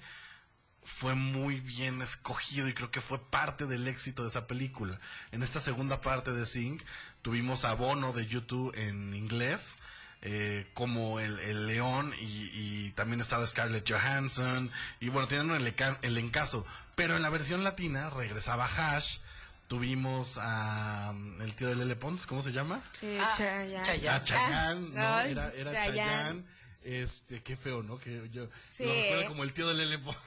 fue 0.83 1.15
muy 1.15 1.59
bien 1.59 2.01
escogido 2.01 2.67
y 2.67 2.73
creo 2.73 2.91
que 2.91 3.01
fue 3.01 3.19
parte 3.19 3.65
del 3.65 3.87
éxito 3.87 4.23
de 4.23 4.29
esa 4.29 4.47
película. 4.47 4.99
En 5.31 5.43
esta 5.43 5.59
segunda 5.59 6.01
parte 6.01 6.31
de 6.31 6.45
Sing 6.45 6.79
tuvimos 7.21 7.65
a 7.65 7.73
Bono 7.73 8.13
de 8.13 8.25
YouTube 8.27 8.71
en 8.75 9.13
inglés 9.13 9.79
eh, 10.27 10.67
como 10.73 11.19
el, 11.19 11.37
el 11.39 11.67
león 11.67 12.11
y, 12.19 12.49
y 12.53 12.91
también 12.95 13.21
estaba 13.21 13.45
Scarlett 13.45 13.87
Johansson 13.89 14.71
y 14.99 15.09
bueno, 15.09 15.27
tienen 15.27 15.51
un 15.51 15.57
eleca- 15.57 15.99
elencazo. 16.01 16.65
Pero 16.95 17.15
en 17.15 17.21
la 17.21 17.29
versión 17.29 17.63
latina 17.63 18.09
regresaba 18.09 18.65
Hash, 18.65 19.19
tuvimos 19.67 20.37
a 20.41 21.11
um, 21.11 21.41
el 21.41 21.53
tío 21.55 21.67
de 21.67 21.75
Lele 21.75 21.95
Pons, 21.95 22.25
¿cómo 22.25 22.41
se 22.41 22.51
llama? 22.53 22.81
Eh, 23.01 23.19
Ah, 23.21 23.33
Chayanne. 23.37 23.83
Chayanne. 23.85 24.09
A 24.17 24.23
Chayanne, 24.23 24.91
Ah, 24.97 25.21
¿no? 25.23 25.29
Era, 25.29 25.51
era 25.53 25.71
Chayanne. 25.71 25.95
Chayanne. 25.95 26.43
Este, 26.83 27.41
qué 27.41 27.55
feo, 27.57 27.81
¿no? 27.81 27.97
Que 27.99 28.29
yo 28.31 28.47
Sí. 28.63 28.83
lo 28.85 28.93
recuerdo 28.93 29.27
como 29.29 29.43
el 29.43 29.53
tío 29.53 29.67
de 29.67 29.73
Lele 29.73 29.97
Pons. 29.99 30.17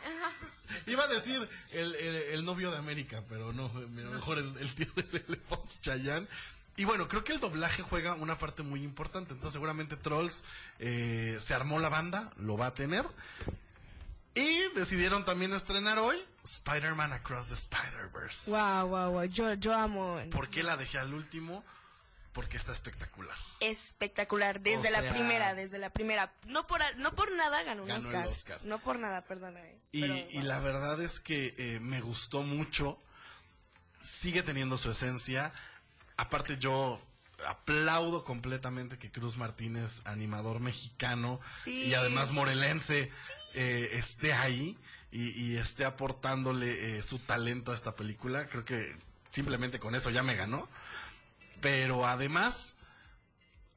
Iba 0.87 1.05
a 1.05 1.09
decir 1.09 1.49
el, 1.73 1.95
el- 1.95 2.15
el 2.35 2.45
novio 2.45 2.71
de 2.71 2.79
América, 2.79 3.23
pero 3.29 3.53
no, 3.53 3.69
mejor 3.73 4.39
el, 4.39 4.57
el 4.59 4.75
tío 4.75 4.87
de 4.97 5.03
Lele 5.13 5.37
Pons, 5.49 5.81
Chayanne. 5.81 6.27
Y 6.79 6.85
bueno, 6.85 7.09
creo 7.09 7.25
que 7.25 7.33
el 7.33 7.41
doblaje 7.41 7.83
juega 7.83 8.15
una 8.15 8.39
parte 8.39 8.63
muy 8.63 8.85
importante. 8.85 9.35
Entonces, 9.35 9.55
seguramente 9.55 9.97
Trolls 9.97 10.45
eh, 10.79 11.37
se 11.41 11.53
armó 11.53 11.81
la 11.81 11.89
banda, 11.89 12.31
lo 12.37 12.57
va 12.57 12.67
a 12.67 12.75
tener. 12.75 13.05
Y 14.35 14.69
decidieron 14.77 15.25
también 15.25 15.53
estrenar 15.53 15.99
hoy 15.99 16.25
Spider-Man 16.45 17.13
Across 17.13 17.49
the 17.49 17.55
Spider-Verse. 17.55 18.51
Wow, 18.53 18.87
wow, 18.89 19.11
wow. 19.11 19.25
Yo, 19.25 19.55
yo 19.55 19.75
amo. 19.75 20.21
¿Por 20.31 20.49
qué 20.49 20.63
la 20.63 20.77
dejé 20.77 20.99
al 20.99 21.13
último? 21.13 21.65
Porque 22.33 22.57
está 22.57 22.71
espectacular. 22.71 23.37
Espectacular. 23.59 24.61
Desde 24.61 24.89
O 24.89 25.03
la 25.03 25.11
primera, 25.11 25.55
desde 25.55 25.79
la 25.79 25.91
primera. 25.91 26.33
No 26.47 26.69
por, 26.69 26.81
no 26.99 27.13
por 27.17 27.33
nada 27.33 27.61
ganó 27.65 27.83
un 27.83 27.89
Ganó 27.89 28.09
el 28.09 28.27
Oscar. 28.29 28.61
No 28.63 28.79
por 28.79 29.01
nada, 29.01 29.25
perdona. 29.25 29.59
eh. 29.61 29.81
Y, 29.91 30.03
Pero, 30.03 30.15
y 30.15 30.35
wow. 30.35 30.43
la 30.45 30.61
verdad 30.61 31.03
es 31.03 31.19
que 31.19 31.55
eh, 31.59 31.81
me 31.81 32.01
gustó 32.01 32.45
mucho. 32.45 33.03
Sigue 34.01 34.45
teniendo 34.45 34.79
su 34.79 34.93
esencia. 34.93 35.53
Aparte 36.19 36.59
yo 36.59 37.01
aplaudo 37.47 38.25
completamente 38.25 38.99
que 38.99 39.11
Cruz 39.11 39.37
Martínez, 39.39 40.03
animador 40.05 40.61
mexicano 40.61 41.41
Sí. 41.55 41.85
y 41.85 41.95
además 41.95 42.33
morelense, 42.33 43.11
eh, 43.55 43.91
esté 43.95 44.33
ahí. 44.35 44.77
y, 45.11 45.31
y 45.31 45.57
esté 45.57 45.87
aportándole 45.87 46.99
eh, 46.99 47.03
su 47.03 47.19
talento 47.19 47.73
a 47.73 47.75
esta 47.75 47.97
película. 47.97 48.47
Creo 48.49 48.67
que 48.67 48.95
simplemente 49.31 49.79
con 49.81 49.95
eso 49.95 50.11
ya 50.11 50.23
me 50.23 50.35
ganó. 50.35 50.69
Pero 51.63 52.07
además, 52.07 52.77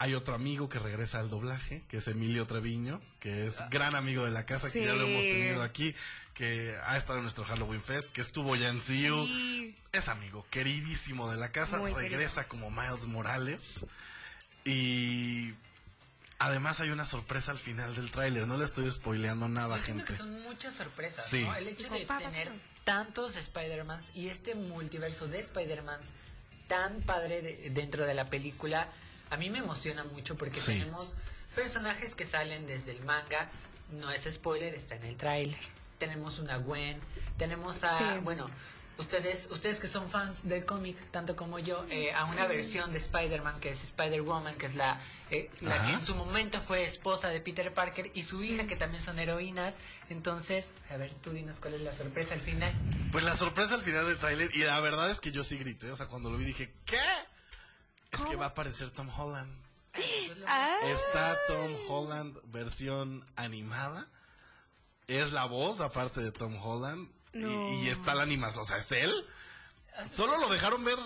hay 0.02 0.16
otro 0.16 0.34
amigo 0.34 0.68
que 0.68 0.80
regresa 0.80 1.20
al 1.20 1.30
doblaje, 1.30 1.84
que 1.88 1.98
es 1.98 2.08
Emilio 2.08 2.48
Treviño, 2.48 3.00
que 3.20 3.46
es 3.46 3.58
gran 3.70 3.94
amigo 3.96 4.26
de 4.26 4.32
la 4.32 4.48
casa, 4.48 4.72
que 4.72 4.84
ya 4.84 4.94
lo 4.94 5.06
hemos 5.06 5.22
tenido 5.24 5.62
aquí, 5.62 5.94
que 6.34 6.76
ha 6.86 6.98
estado 6.98 7.20
en 7.20 7.24
nuestro 7.24 7.44
Halloween 7.44 7.82
Fest, 7.84 8.12
que 8.12 8.22
estuvo 8.22 8.56
ya 8.56 8.70
en. 8.70 8.82
Sí. 8.82 9.76
Es 9.92 10.08
amigo 10.08 10.44
queridísimo 10.50 11.30
de 11.30 11.38
la 11.38 11.52
casa, 11.52 11.78
Muy 11.78 11.94
regresa 11.94 12.48
como 12.48 12.72
Miles 12.72 13.06
Morales. 13.06 13.86
Y 14.66 15.54
además 16.40 16.80
hay 16.80 16.90
una 16.90 17.06
sorpresa 17.06 17.52
al 17.52 17.60
final 17.60 17.96
del 17.96 18.10
tráiler, 18.10 18.48
no 18.48 18.58
le 18.58 18.66
estoy 18.66 18.90
spoileando 18.90 19.50
nada, 19.50 19.78
Yo 19.78 19.84
gente. 19.84 20.06
que 20.06 20.18
son 20.18 20.42
muchas 20.44 20.74
sorpresas, 20.76 21.26
Sí. 21.28 21.44
¿no? 21.44 21.56
El 21.56 21.68
hecho 21.68 21.90
de 21.90 22.06
tener 22.06 22.52
tantos 22.86 23.36
Spider-Mans 23.36 24.12
y 24.16 24.30
este 24.30 24.56
multiverso 24.56 25.28
de 25.28 25.40
Spider-Mans 25.40 26.10
tan 26.68 27.02
padre 27.02 27.42
de- 27.44 27.70
dentro 27.72 28.06
de 28.06 28.14
la 28.16 28.30
película, 28.30 28.88
a 29.32 29.38
mí 29.38 29.50
me 29.50 29.60
emociona 29.60 30.04
mucho 30.04 30.36
porque 30.38 30.60
Sí. 30.60 30.74
tenemos 30.80 31.14
personajes 31.56 32.14
que 32.16 32.26
salen 32.26 32.68
desde 32.68 32.92
el 32.92 33.02
manga, 33.02 33.50
no 33.92 34.12
es 34.12 34.24
spoiler, 34.32 34.74
está 34.76 34.96
en 34.96 35.06
el 35.06 35.18
tráiler. 35.18 35.60
Tenemos 35.98 36.40
una 36.40 36.58
Gwen, 36.58 37.00
tenemos 37.38 37.84
a, 37.84 37.98
Sí. 37.98 38.04
bueno, 38.24 38.50
ustedes 38.98 39.48
ustedes 39.50 39.80
que 39.80 39.88
son 39.88 40.10
fans 40.10 40.48
del 40.48 40.64
cómic, 40.66 40.96
tanto 41.12 41.36
como 41.36 41.58
yo, 41.60 41.86
eh, 41.90 42.14
a 42.14 42.26
una 42.26 42.46
versión 42.48 42.92
de 42.92 43.00
Spider-Man 43.00 43.60
que 43.60 43.70
es 43.72 43.84
Spider-Woman, 43.84 44.56
que 44.56 44.68
es 44.68 44.76
la, 44.76 45.00
eh, 45.32 45.50
la 45.62 45.84
que 45.86 45.94
en 45.94 46.04
su 46.04 46.14
momento 46.16 46.62
fue 46.62 46.84
esposa 46.84 47.30
de 47.30 47.42
Peter 47.42 47.74
Parker 47.74 48.12
y 48.14 48.24
su 48.24 48.44
hija 48.44 48.68
que 48.68 48.76
también 48.76 49.02
son 49.04 49.18
heroínas. 49.20 49.78
Entonces, 50.10 50.72
a 50.92 50.98
ver, 50.98 51.12
tú 51.16 51.32
dinos 51.32 51.60
cuál 51.60 51.74
es 51.76 51.82
la 51.82 51.92
sorpresa 51.94 52.34
al 52.36 52.42
final. 52.42 52.74
Pues 53.12 53.24
la 53.24 53.36
sorpresa 53.36 53.76
al 53.76 53.82
final 53.82 54.06
del 54.06 54.18
tráiler, 54.18 54.50
y 54.54 54.60
la 54.64 54.80
verdad 54.82 55.10
es 55.10 55.20
que 55.20 55.32
yo 55.32 55.44
sí 55.44 55.58
grité, 55.58 55.90
o 55.92 55.96
sea, 55.96 56.08
cuando 56.08 56.30
lo 56.30 56.38
vi 56.38 56.46
dije, 56.46 56.72
¿qué? 56.86 56.98
Es 58.12 58.22
que 58.22 58.36
va 58.36 58.46
a 58.46 58.50
aparecer 58.50 58.90
Tom 58.92 59.10
Holland. 59.18 59.52
Ah, 60.48 60.78
Está 60.86 61.38
Tom 61.48 61.72
Holland 61.90 62.38
versión 62.46 63.24
animada. 63.36 64.08
Es 65.08 65.32
la 65.34 65.46
voz, 65.46 65.82
aparte 65.82 66.22
de 66.22 66.32
Tom 66.32 66.56
Holland. 66.64 67.10
y- 67.34 67.40
No. 67.40 67.74
Y, 67.84 67.90
está 67.90 68.16
la 68.16 68.24
animación. 68.24 68.64
O 68.64 68.66
sea, 68.66 68.78
es 68.78 68.92
él. 68.92 69.14
Solo 70.10 70.38
lo 70.40 70.50
dejaron 70.50 70.84
ver 70.86 70.98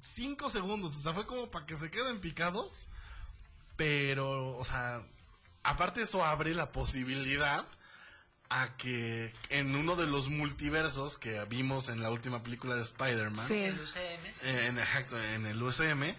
cinco 0.00 0.50
segundos. 0.50 0.94
O 0.96 1.00
sea, 1.00 1.14
fue 1.14 1.26
como 1.26 1.50
para 1.50 1.64
que 1.66 1.76
se 1.76 1.90
queden 1.90 2.20
picados. 2.20 2.88
Pero, 3.76 4.56
o 4.56 4.64
sea, 4.64 5.02
aparte 5.62 6.02
eso 6.02 6.24
abre 6.24 6.54
la 6.54 6.70
posibilidad 6.72 7.64
a 8.50 8.76
que 8.76 9.34
en 9.48 9.74
uno 9.74 9.96
de 9.96 10.06
los 10.06 10.28
multiversos 10.28 11.18
que 11.18 11.42
vimos 11.46 11.88
en 11.88 12.00
la 12.02 12.10
última 12.10 12.42
película 12.42 12.74
de 12.76 12.82
Spider-Man, 12.82 13.48
Sí. 13.48 13.54
El 13.64 13.80
UCM, 13.80 14.32
sí. 14.32 14.46
eh, 14.46 14.66
en, 14.66 14.78
exacto, 14.78 15.20
en 15.20 15.46
el 15.46 15.60
USM, 15.62 16.14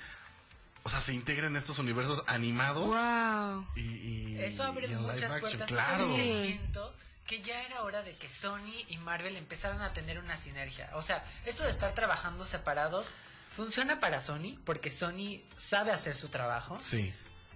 o 0.85 0.89
sea, 0.89 1.01
se 1.01 1.13
integren 1.13 1.55
estos 1.55 1.79
universos 1.79 2.23
animados. 2.27 2.85
wow. 2.87 3.67
Y, 3.75 3.81
y- 3.81 4.37
Eso 4.39 4.63
abre 4.63 4.87
y 4.87 4.91
en 4.93 5.01
muchas 5.01 5.39
puertas. 5.39 5.67
Claro. 5.67 6.15
Sí. 6.15 6.43
Siento 6.45 6.93
que 7.27 7.41
ya 7.41 7.59
era 7.63 7.81
hora 7.83 8.03
de 8.03 8.15
que 8.15 8.29
Sony 8.29 8.85
y 8.87 8.97
Marvel 8.97 9.35
empezaran 9.35 9.81
a 9.81 9.93
tener 9.93 10.19
una 10.19 10.37
sinergia. 10.37 10.89
O 10.93 11.01
sea, 11.01 11.25
esto 11.45 11.63
de 11.63 11.71
estar 11.71 11.93
trabajando 11.95 12.45
separados 12.45 13.07
funciona 13.55 13.99
para 13.99 14.21
Sony 14.21 14.59
porque 14.63 14.91
Sony 14.91 15.41
sabe 15.57 15.91
hacer 15.91 16.13
su 16.15 16.29
trabajo. 16.29 16.77
Sí. 16.79 17.11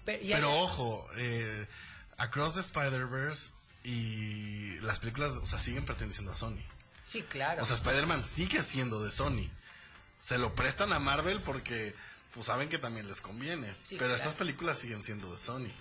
Pero, 0.05 0.23
y 0.23 0.31
Pero 0.33 0.49
hay- 0.51 0.57
ojo, 0.59 1.07
eh, 1.17 1.67
Across 2.17 2.55
the 2.55 2.59
Spider-Verse 2.61 3.51
y 3.83 4.79
las 4.79 4.99
películas, 4.99 5.33
o 5.33 5.45
sea, 5.45 5.59
siguen 5.59 5.85
perteneciendo 5.85 6.31
a 6.31 6.35
Sony. 6.35 6.63
sí, 7.03 7.21
claro. 7.23 7.61
O 7.63 7.65
sea, 7.65 7.75
Spider-Man 7.75 8.23
sigue 8.23 8.61
siendo 8.63 9.03
de 9.03 9.11
Sony. 9.11 9.49
Se 10.19 10.37
lo 10.37 10.53
prestan 10.55 10.91
a 10.93 10.99
Marvel 10.99 11.39
porque 11.41 11.95
pues 12.33 12.45
saben 12.45 12.69
que 12.69 12.77
también 12.77 13.07
les 13.07 13.21
conviene. 13.21 13.67
Sí, 13.79 13.95
pero 13.97 14.09
claro. 14.09 14.15
estas 14.15 14.35
películas 14.35 14.77
siguen 14.77 15.03
siendo 15.03 15.31
de 15.31 15.37
Sony. 15.39 15.71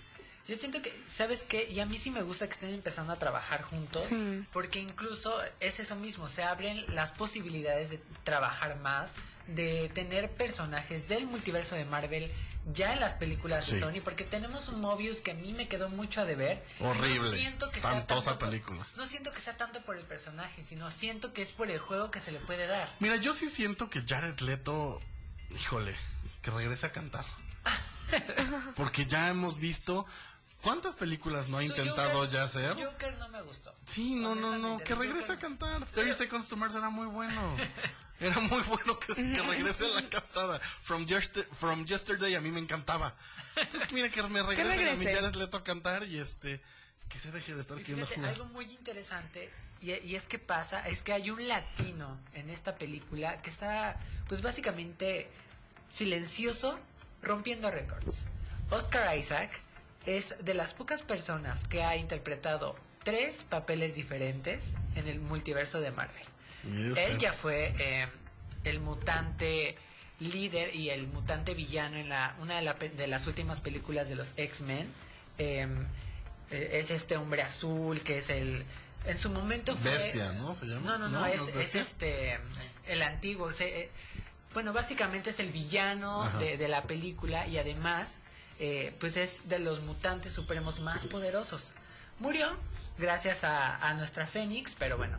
Yo 0.47 0.55
siento 0.55 0.81
que, 0.81 0.91
¿sabes 1.05 1.43
qué? 1.43 1.69
Y 1.69 1.79
a 1.79 1.85
mí 1.85 1.99
sí 1.99 2.09
me 2.09 2.23
gusta 2.23 2.47
que 2.47 2.53
estén 2.53 2.73
empezando 2.73 3.13
a 3.13 3.19
trabajar 3.19 3.61
juntos, 3.61 4.05
Sí. 4.09 4.43
porque 4.51 4.79
incluso 4.79 5.37
es 5.59 5.79
eso 5.79 5.95
mismo, 5.95 6.27
se 6.27 6.43
abren 6.43 6.83
las 6.95 7.11
posibilidades 7.11 7.91
de 7.91 7.99
trabajar 8.23 8.79
más, 8.79 9.13
de 9.45 9.89
tener 9.93 10.31
personajes 10.31 11.07
del 11.07 11.27
multiverso 11.27 11.75
de 11.75 11.85
Marvel 11.85 12.31
ya 12.73 12.93
en 12.93 12.99
las 12.99 13.13
películas 13.13 13.65
Sí. 13.65 13.75
de 13.75 13.79
Sony, 13.81 14.01
porque 14.03 14.23
tenemos 14.23 14.69
un 14.69 14.81
Mobius 14.81 15.21
que 15.21 15.31
a 15.31 15.33
mí 15.35 15.53
me 15.53 15.67
quedó 15.67 15.89
mucho 15.89 16.21
a 16.21 16.25
deber. 16.25 16.63
Horrible. 16.79 17.19
No 17.19 17.31
siento 17.31 17.67
que 17.69 17.79
sea 17.79 17.91
Espantosa 17.91 18.25
tanto 18.31 18.39
por- 18.39 18.49
película. 18.49 18.87
no 18.95 19.05
siento 19.05 19.31
que 19.31 19.41
sea 19.41 19.55
tanto 19.55 19.81
por 19.83 19.97
el 19.97 20.03
personaje, 20.05 20.63
sino 20.63 20.89
siento 20.89 21.31
que 21.31 21.43
es 21.43 21.51
por 21.51 21.69
el 21.69 21.77
juego 21.79 22.09
que 22.09 22.19
se 22.19 22.31
le 22.31 22.39
puede 22.39 22.65
dar. 22.65 22.91
Mira, 22.99 23.17
yo 23.17 23.35
sí 23.35 23.47
siento 23.49 23.89
que 23.91 24.03
Jared 24.05 24.39
Leto, 24.39 24.99
híjole, 25.55 25.95
que 26.49 26.57
regrese 26.57 26.85
a 26.85 26.91
cantar. 26.91 27.25
Porque 28.75 29.05
ya 29.05 29.29
hemos 29.29 29.57
visto 29.59 30.05
cuántas 30.61 30.95
películas 30.95 31.47
no 31.49 31.57
ha 31.57 31.63
intentado 31.63 32.19
Joker- 32.21 32.29
ya 32.31 32.43
hacer. 32.43 32.75
Joker 32.83 33.17
no 33.17 33.29
me 33.29 33.41
gustó. 33.41 33.75
Sí, 33.85 34.15
no, 34.15 34.35
no, 34.35 34.57
no, 34.57 34.77
que 34.77 34.95
regrese 34.95 35.33
a 35.33 35.37
cantar. 35.39 35.85
30 35.85 36.13
Seconds 36.15 36.49
to 36.49 36.55
Mars 36.57 36.75
era 36.75 36.89
muy 36.89 37.07
bueno. 37.07 37.55
Era 38.19 38.39
muy 38.39 38.61
bueno 38.63 38.99
que, 38.99 39.13
que 39.13 39.41
regrese 39.47 39.85
a 39.85 39.89
la 40.01 40.09
cantada. 40.09 40.59
From, 40.59 41.05
Yester- 41.05 41.47
From 41.53 41.85
Yesterday 41.85 42.35
a 42.35 42.41
mí 42.41 42.49
me 42.51 42.59
encantaba. 42.59 43.15
Entonces, 43.55 43.91
mira, 43.91 44.09
que 44.09 44.21
me 44.23 44.41
regresen 44.43 44.87
a 44.87 44.91
mi 44.95 45.05
regrese. 45.05 45.15
Jared 45.21 45.35
Leto 45.35 45.57
a 45.57 45.63
cantar 45.63 46.03
y 46.03 46.17
este, 46.19 46.61
que 47.07 47.19
se 47.19 47.31
deje 47.31 47.55
de 47.55 47.61
estar 47.61 47.77
queriendo 47.77 48.07
jugar. 48.07 48.31
algo 48.31 48.45
muy 48.45 48.65
interesante, 48.65 49.49
y, 49.81 49.91
y 49.91 50.15
es 50.15 50.27
que 50.27 50.37
pasa, 50.39 50.85
es 50.87 51.01
que 51.01 51.13
hay 51.13 51.29
un 51.29 51.47
latino 51.47 52.19
en 52.33 52.49
esta 52.49 52.75
película 52.75 53.41
que 53.41 53.49
está, 53.49 53.97
pues 54.27 54.41
básicamente, 54.41 55.29
silencioso, 55.89 56.79
rompiendo 57.21 57.69
récords. 57.71 58.23
Oscar 58.71 59.17
Isaac 59.17 59.49
es 60.05 60.35
de 60.41 60.53
las 60.53 60.73
pocas 60.73 61.01
personas 61.01 61.65
que 61.65 61.83
ha 61.83 61.95
interpretado 61.97 62.75
tres 63.03 63.43
papeles 63.47 63.95
diferentes 63.95 64.75
en 64.95 65.07
el 65.07 65.19
multiverso 65.19 65.79
de 65.81 65.91
Marvel. 65.91 66.23
Él 66.97 67.17
ya 67.17 67.33
fue 67.33 67.73
eh, 67.79 68.07
el 68.65 68.79
mutante 68.79 69.75
líder 70.19 70.75
y 70.75 70.89
el 70.89 71.07
mutante 71.07 71.53
villano 71.53 71.95
en 71.97 72.09
la 72.09 72.35
una 72.41 72.55
de, 72.57 72.61
la 72.61 72.73
de 72.73 73.07
las 73.07 73.25
últimas 73.27 73.61
películas 73.61 74.09
de 74.09 74.15
los 74.15 74.33
X-Men. 74.37 74.87
Eh, 75.37 75.67
eh, 76.51 76.69
es 76.73 76.91
este 76.91 77.15
hombre 77.17 77.41
azul 77.41 78.01
que 78.01 78.17
es 78.19 78.29
el... 78.29 78.65
En 79.05 79.17
su 79.17 79.29
momento 79.29 79.77
fue... 79.77 79.91
Bestia, 79.91 80.33
¿no? 80.33 80.55
¿Se 80.55 80.65
llama? 80.65 80.97
No, 80.97 80.97
no, 80.97 81.09
no, 81.09 81.19
¿No? 81.21 81.25
es, 81.25 81.37
¿No 81.39 81.43
es 81.45 81.49
es 81.49 81.55
Bestia? 81.55 81.81
este... 81.81 82.39
El 82.87 83.01
antiguo. 83.01 83.51
se- 83.53 83.83
eh, 83.83 83.89
bueno, 84.53 84.73
básicamente 84.73 85.29
es 85.31 85.39
el 85.39 85.51
villano 85.51 86.29
de, 86.39 86.57
de 86.57 86.67
la 86.67 86.83
película 86.83 87.45
y 87.47 87.57
además, 87.57 88.17
eh, 88.59 88.95
pues 88.99 89.15
es 89.17 89.47
de 89.47 89.59
los 89.59 89.81
mutantes 89.81 90.33
supremos 90.33 90.79
más 90.79 91.05
poderosos. 91.05 91.73
Murió 92.19 92.47
gracias 92.97 93.43
a, 93.43 93.77
a 93.87 93.93
nuestra 93.93 94.25
Fénix, 94.27 94.75
pero 94.75 94.97
bueno. 94.97 95.17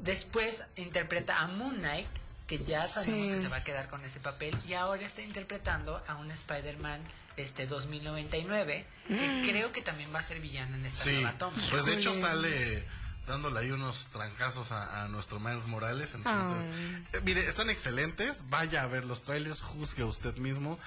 Después 0.00 0.62
interpreta 0.76 1.40
a 1.40 1.48
Moon 1.48 1.76
Knight, 1.78 2.06
que 2.46 2.58
ya 2.58 2.86
sabemos 2.86 3.26
Sí. 3.26 3.32
que 3.34 3.40
se 3.40 3.48
va 3.48 3.56
a 3.58 3.64
quedar 3.64 3.88
con 3.90 4.04
ese 4.04 4.20
papel, 4.20 4.56
y 4.66 4.72
ahora 4.74 5.02
está 5.04 5.22
interpretando 5.22 6.02
a 6.06 6.14
un 6.14 6.30
Spider-Man 6.30 7.00
este 7.36 7.66
2099, 7.66 8.86
que 9.08 9.42
creo 9.48 9.70
que 9.72 9.82
también 9.82 10.12
va 10.14 10.20
a 10.20 10.22
ser 10.22 10.40
villano 10.40 10.76
en 10.76 10.86
esta 10.86 11.04
Sí, 11.04 11.12
nueva 11.14 11.32
toma. 11.36 11.56
pues 11.70 11.84
de 11.84 11.94
hecho 11.94 12.14
sale 12.14 12.86
dándole 13.28 13.60
ahí 13.60 13.70
unos 13.70 14.08
trancazos 14.12 14.72
a, 14.72 15.04
a 15.04 15.08
nuestro 15.08 15.38
Miles 15.38 15.66
Morales. 15.66 16.14
Entonces, 16.14 16.68
eh, 17.12 17.20
mire, 17.24 17.46
están 17.46 17.70
excelentes. 17.70 18.42
Vaya 18.48 18.82
a 18.82 18.86
ver 18.86 19.04
los 19.04 19.22
trailers, 19.22 19.60
juzgue 19.60 20.02
usted 20.02 20.36
mismo. 20.36 20.78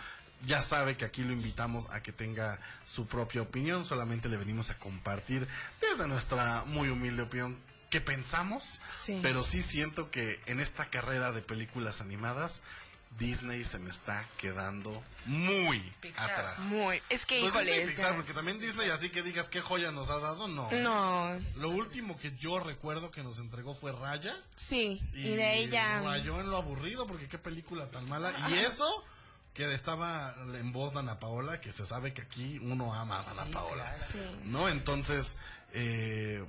Ya 0.46 0.62
sabe 0.62 0.98
que 0.98 1.06
aquí 1.06 1.24
lo 1.24 1.32
invitamos 1.32 1.88
a 1.92 2.02
que 2.02 2.12
tenga 2.12 2.60
su 2.84 3.06
propia 3.06 3.44
opinión. 3.44 3.86
Solamente 3.86 4.28
le 4.28 4.38
venimos 4.38 4.72
a 4.72 4.78
compartir 4.80 5.48
desde 5.80 6.08
nuestra 6.08 6.64
muy 6.66 6.90
humilde 6.90 7.22
opinión 7.22 7.60
qué 7.92 8.02
pensamos. 8.02 8.82
Sí. 8.90 9.20
Pero 9.22 9.44
sí 9.44 9.62
siento 9.62 10.10
que 10.10 10.42
en 10.48 10.60
esta 10.60 10.90
carrera 10.90 11.32
de 11.32 11.42
películas 11.44 12.02
animadas, 12.02 12.62
Disney 13.20 13.64
se 13.64 13.78
me 13.78 13.90
está 13.90 14.28
quedando 14.38 15.04
muy 15.26 15.80
Pixar. 16.02 16.32
atrás. 16.32 16.60
Muy. 16.60 17.02
Es 17.10 17.26
que, 17.26 17.40
Pues 17.42 17.54
Disney 17.54 17.68
y 17.68 17.78
híjole. 17.78 17.88
Pixar, 17.92 18.16
porque 18.16 18.34
también 18.34 18.60
Disney, 18.60 18.90
así 18.90 19.10
que 19.10 19.22
digas 19.22 19.50
qué 19.50 19.62
joya 19.62 19.92
nos 19.92 20.10
ha 20.10 20.18
dado, 20.20 20.48
no. 20.48 20.70
No. 20.72 21.32
Lo 21.58 21.70
último 21.70 22.18
que 22.18 22.32
yo 22.36 22.60
recuerdo 22.60 23.12
que 23.12 23.22
nos 23.22 23.40
entregó 23.40 23.74
fue 23.76 23.92
Raya. 23.92 24.34
Sí. 24.56 25.02
Y, 25.14 25.28
Y, 25.28 25.36
de 25.36 25.60
ella. 25.60 26.02
rayó 26.02 26.40
en 26.40 26.50
lo 26.50 26.58
aburrido, 26.58 27.06
porque 27.06 27.28
qué 27.28 27.38
película 27.38 27.92
tan 27.92 28.08
mala. 28.10 28.34
Y 28.50 28.54
eso, 28.56 28.88
que 29.54 29.72
estaba 29.74 30.34
en 30.56 30.72
voz 30.72 30.94
de 30.94 31.00
Ana 31.00 31.20
Paola, 31.20 31.62
que 31.62 31.72
se 31.74 31.86
sabe 31.86 32.14
que 32.14 32.22
aquí 32.24 32.58
uno 32.64 32.94
ama 32.94 33.18
a 33.20 33.30
Ana 33.32 33.44
Sí, 33.46 33.52
Paola. 33.52 33.84
claro. 33.84 33.98
Sí. 34.12 34.20
¿No? 34.46 34.68
Entonces, 34.70 35.38
eh, 35.74 36.44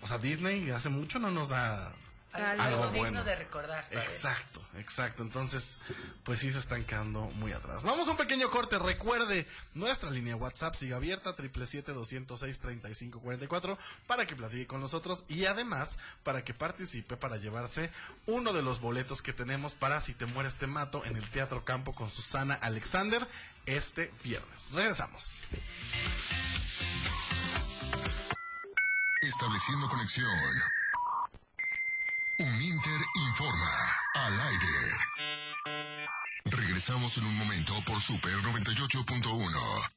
o 0.00 0.06
sea, 0.06 0.16
Disney 0.16 0.70
hace 0.70 0.88
mucho 0.88 1.18
no 1.18 1.30
nos 1.30 1.50
da 1.50 1.92
Algo, 2.32 2.62
Algo 2.62 2.84
digno 2.86 2.98
bueno. 3.00 3.24
de 3.24 3.34
recordar, 3.34 3.82
¿sabes? 3.84 4.04
Exacto, 4.04 4.64
exacto. 4.76 5.24
Entonces, 5.24 5.80
pues 6.22 6.38
sí 6.38 6.52
se 6.52 6.58
están 6.58 6.84
quedando 6.84 7.22
muy 7.22 7.52
atrás. 7.52 7.82
Vamos 7.82 8.06
a 8.06 8.12
un 8.12 8.16
pequeño 8.16 8.50
corte. 8.50 8.78
Recuerde, 8.78 9.48
nuestra 9.74 10.10
línea 10.10 10.36
WhatsApp 10.36 10.76
sigue 10.76 10.94
abierta, 10.94 11.34
777-206-3544, 11.36 13.76
para 14.06 14.26
que 14.26 14.36
platique 14.36 14.68
con 14.68 14.80
nosotros 14.80 15.24
y 15.28 15.46
además 15.46 15.98
para 16.22 16.44
que 16.44 16.54
participe 16.54 17.16
para 17.16 17.36
llevarse 17.36 17.90
uno 18.26 18.52
de 18.52 18.62
los 18.62 18.80
boletos 18.80 19.22
que 19.22 19.32
tenemos 19.32 19.74
para 19.74 20.00
Si 20.00 20.14
te 20.14 20.26
mueres 20.26 20.56
te 20.56 20.66
mato 20.66 21.04
en 21.04 21.16
el 21.16 21.28
Teatro 21.30 21.64
Campo 21.64 21.94
con 21.94 22.10
Susana 22.10 22.54
Alexander 22.54 23.26
este 23.66 24.12
viernes. 24.22 24.72
Regresamos. 24.72 25.42
Estableciendo 29.22 29.88
conexión. 29.88 30.26
Regresamos 36.80 37.18
en 37.18 37.26
un 37.26 37.36
momento 37.36 37.74
por 37.84 38.00
Super 38.00 38.32
98.1. 38.36 39.90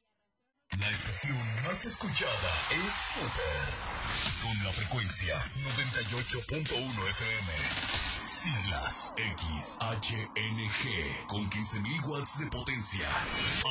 La 0.78 0.90
estación 0.90 1.62
más 1.62 1.82
escuchada 1.86 2.68
es 2.72 2.92
Super. 2.92 4.42
Con 4.42 4.64
la 4.64 4.70
frecuencia 4.70 5.42
98.1 5.78 7.10
FM. 7.10 8.13
Siglas 8.34 9.14
XHNG 9.16 10.84
con 11.28 11.48
15.000 11.48 12.04
watts 12.04 12.40
de 12.40 12.46
potencia. 12.48 13.08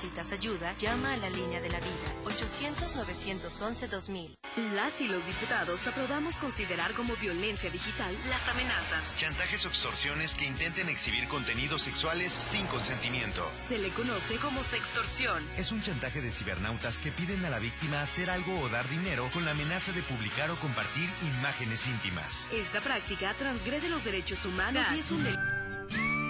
necesitas 0.00 0.32
ayuda, 0.32 0.74
llama 0.78 1.12
a 1.12 1.16
la 1.18 1.28
línea 1.28 1.60
de 1.60 1.68
la 1.68 1.78
vida 1.78 1.90
800-911-2000. 2.24 4.34
Las 4.74 4.98
y 5.00 5.08
los 5.08 5.26
diputados 5.26 5.86
aprobamos 5.86 6.38
considerar 6.38 6.92
como 6.92 7.14
violencia 7.16 7.68
digital 7.68 8.16
las 8.30 8.48
amenazas. 8.48 9.14
Chantajes 9.16 9.66
o 9.66 9.68
extorsiones 9.68 10.34
que 10.34 10.46
intenten 10.46 10.88
exhibir 10.88 11.28
contenidos 11.28 11.82
sexuales 11.82 12.32
sin 12.32 12.66
consentimiento. 12.68 13.46
Se 13.68 13.76
le 13.76 13.90
conoce 13.90 14.36
como 14.36 14.62
sextorsión. 14.62 15.46
Es 15.58 15.70
un 15.70 15.82
chantaje 15.82 16.22
de 16.22 16.32
cibernautas 16.32 16.98
que 16.98 17.12
piden 17.12 17.44
a 17.44 17.50
la 17.50 17.58
víctima 17.58 18.00
hacer 18.00 18.30
algo 18.30 18.58
o 18.58 18.70
dar 18.70 18.88
dinero 18.88 19.28
con 19.34 19.44
la 19.44 19.50
amenaza 19.50 19.92
de 19.92 20.02
publicar 20.02 20.50
o 20.50 20.56
compartir 20.56 21.10
imágenes 21.38 21.86
íntimas. 21.86 22.48
Esta 22.52 22.80
práctica 22.80 23.34
transgrede 23.34 23.90
los 23.90 24.04
derechos 24.04 24.46
humanos 24.46 24.86
y 24.94 25.00
es 25.00 25.10
un 25.10 25.24
delito. 25.24 26.29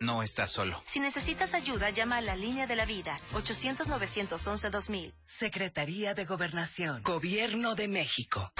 No 0.00 0.22
estás 0.22 0.50
solo. 0.50 0.82
Si 0.86 1.00
necesitas 1.00 1.54
ayuda, 1.54 1.90
llama 1.90 2.18
a 2.18 2.20
la 2.20 2.36
línea 2.36 2.66
de 2.66 2.76
la 2.76 2.84
vida 2.84 3.16
800-911-2000. 3.32 5.14
Secretaría 5.24 6.14
de 6.14 6.24
Gobernación. 6.24 7.02
Gobierno 7.02 7.74
de 7.74 7.88
México. 7.88 8.52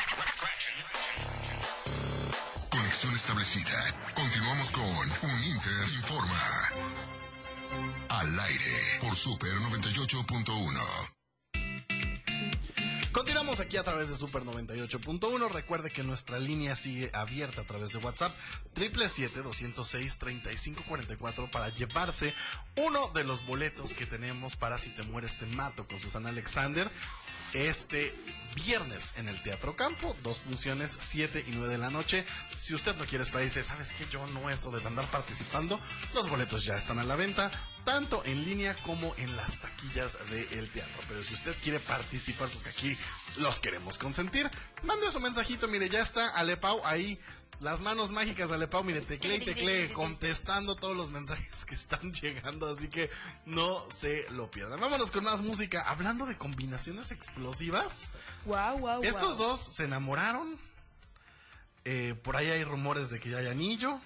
Conexión 2.70 3.14
establecida. 3.14 3.78
Continuamos 4.14 4.70
con 4.70 4.82
Uninter 4.82 5.88
Informa. 5.96 6.42
Al 8.08 8.40
aire 8.40 8.98
por 9.00 9.14
Super 9.14 9.50
98.1. 9.50 11.23
Aquí 13.60 13.76
a 13.76 13.84
través 13.84 14.08
de 14.08 14.16
Super 14.16 14.42
98.1. 14.42 15.48
Recuerde 15.48 15.90
que 15.90 16.02
nuestra 16.02 16.40
línea 16.40 16.74
sigue 16.74 17.08
abierta 17.12 17.60
a 17.60 17.64
través 17.64 17.92
de 17.92 17.98
WhatsApp 17.98 18.34
777-206-3544 18.74 21.48
para 21.50 21.68
llevarse 21.68 22.34
uno 22.76 23.06
de 23.08 23.22
los 23.22 23.46
boletos 23.46 23.94
que 23.94 24.06
tenemos 24.06 24.56
para 24.56 24.78
Si 24.78 24.90
te 24.90 25.04
mueres 25.04 25.38
te 25.38 25.46
mato 25.46 25.86
con 25.86 26.00
Susana 26.00 26.30
Alexander 26.30 26.90
este 27.52 28.12
viernes 28.56 29.14
en 29.16 29.28
el 29.28 29.40
Teatro 29.42 29.76
Campo, 29.76 30.16
dos 30.24 30.40
funciones, 30.40 30.96
7 30.98 31.44
y 31.46 31.52
9 31.52 31.68
de 31.68 31.78
la 31.78 31.90
noche. 31.90 32.26
Si 32.56 32.74
usted 32.74 32.96
no 32.96 33.04
quiere 33.04 33.22
esperar 33.22 33.42
y 33.42 33.46
dice, 33.46 33.62
¿sabes 33.62 33.92
qué? 33.92 34.04
Yo 34.10 34.26
no 34.28 34.48
eso 34.50 34.72
de 34.72 34.84
andar 34.84 35.06
participando, 35.06 35.78
los 36.14 36.28
boletos 36.28 36.64
ya 36.64 36.76
están 36.76 36.98
a 36.98 37.04
la 37.04 37.14
venta, 37.14 37.52
tanto 37.84 38.22
en 38.24 38.44
línea 38.44 38.74
como 38.82 39.14
en 39.18 39.36
las 39.36 39.58
taquillas 39.58 40.18
del 40.30 40.70
teatro. 40.70 41.02
Pero 41.08 41.22
si 41.22 41.34
usted 41.34 41.54
quiere 41.62 41.80
participar, 41.80 42.48
porque 42.50 42.70
aquí 42.70 42.96
los 43.36 43.60
queremos 43.60 43.98
consentir, 43.98 44.50
mande 44.82 45.10
su 45.10 45.20
mensajito, 45.20 45.68
mire, 45.68 45.88
ya 45.88 46.00
está 46.00 46.28
Alepau 46.36 46.84
ahí. 46.84 47.18
Las 47.60 47.80
manos 47.80 48.10
mágicas 48.10 48.48
de 48.48 48.56
Alepau, 48.56 48.82
mire, 48.82 49.00
teclee 49.00 49.36
y 49.36 49.44
teclee, 49.44 49.92
contestando 49.92 50.74
todos 50.74 50.96
los 50.96 51.10
mensajes 51.10 51.64
que 51.64 51.74
están 51.74 52.12
llegando, 52.22 52.70
así 52.70 52.88
que 52.88 53.08
no 53.46 53.80
se 53.90 54.28
lo 54.30 54.50
pierdan. 54.50 54.80
Vámonos 54.80 55.10
con 55.10 55.24
más 55.24 55.40
música. 55.40 55.88
Hablando 55.88 56.26
de 56.26 56.36
combinaciones 56.36 57.12
explosivas, 57.12 58.08
Wow, 58.44 58.78
wow, 58.78 59.02
estos 59.02 59.38
dos 59.38 59.60
se 59.60 59.84
enamoraron. 59.84 60.58
Eh, 61.84 62.14
por 62.22 62.36
ahí 62.36 62.48
hay 62.48 62.64
rumores 62.64 63.10
de 63.10 63.20
que 63.20 63.30
ya 63.30 63.38
hay 63.38 63.46
anillo. 63.46 64.00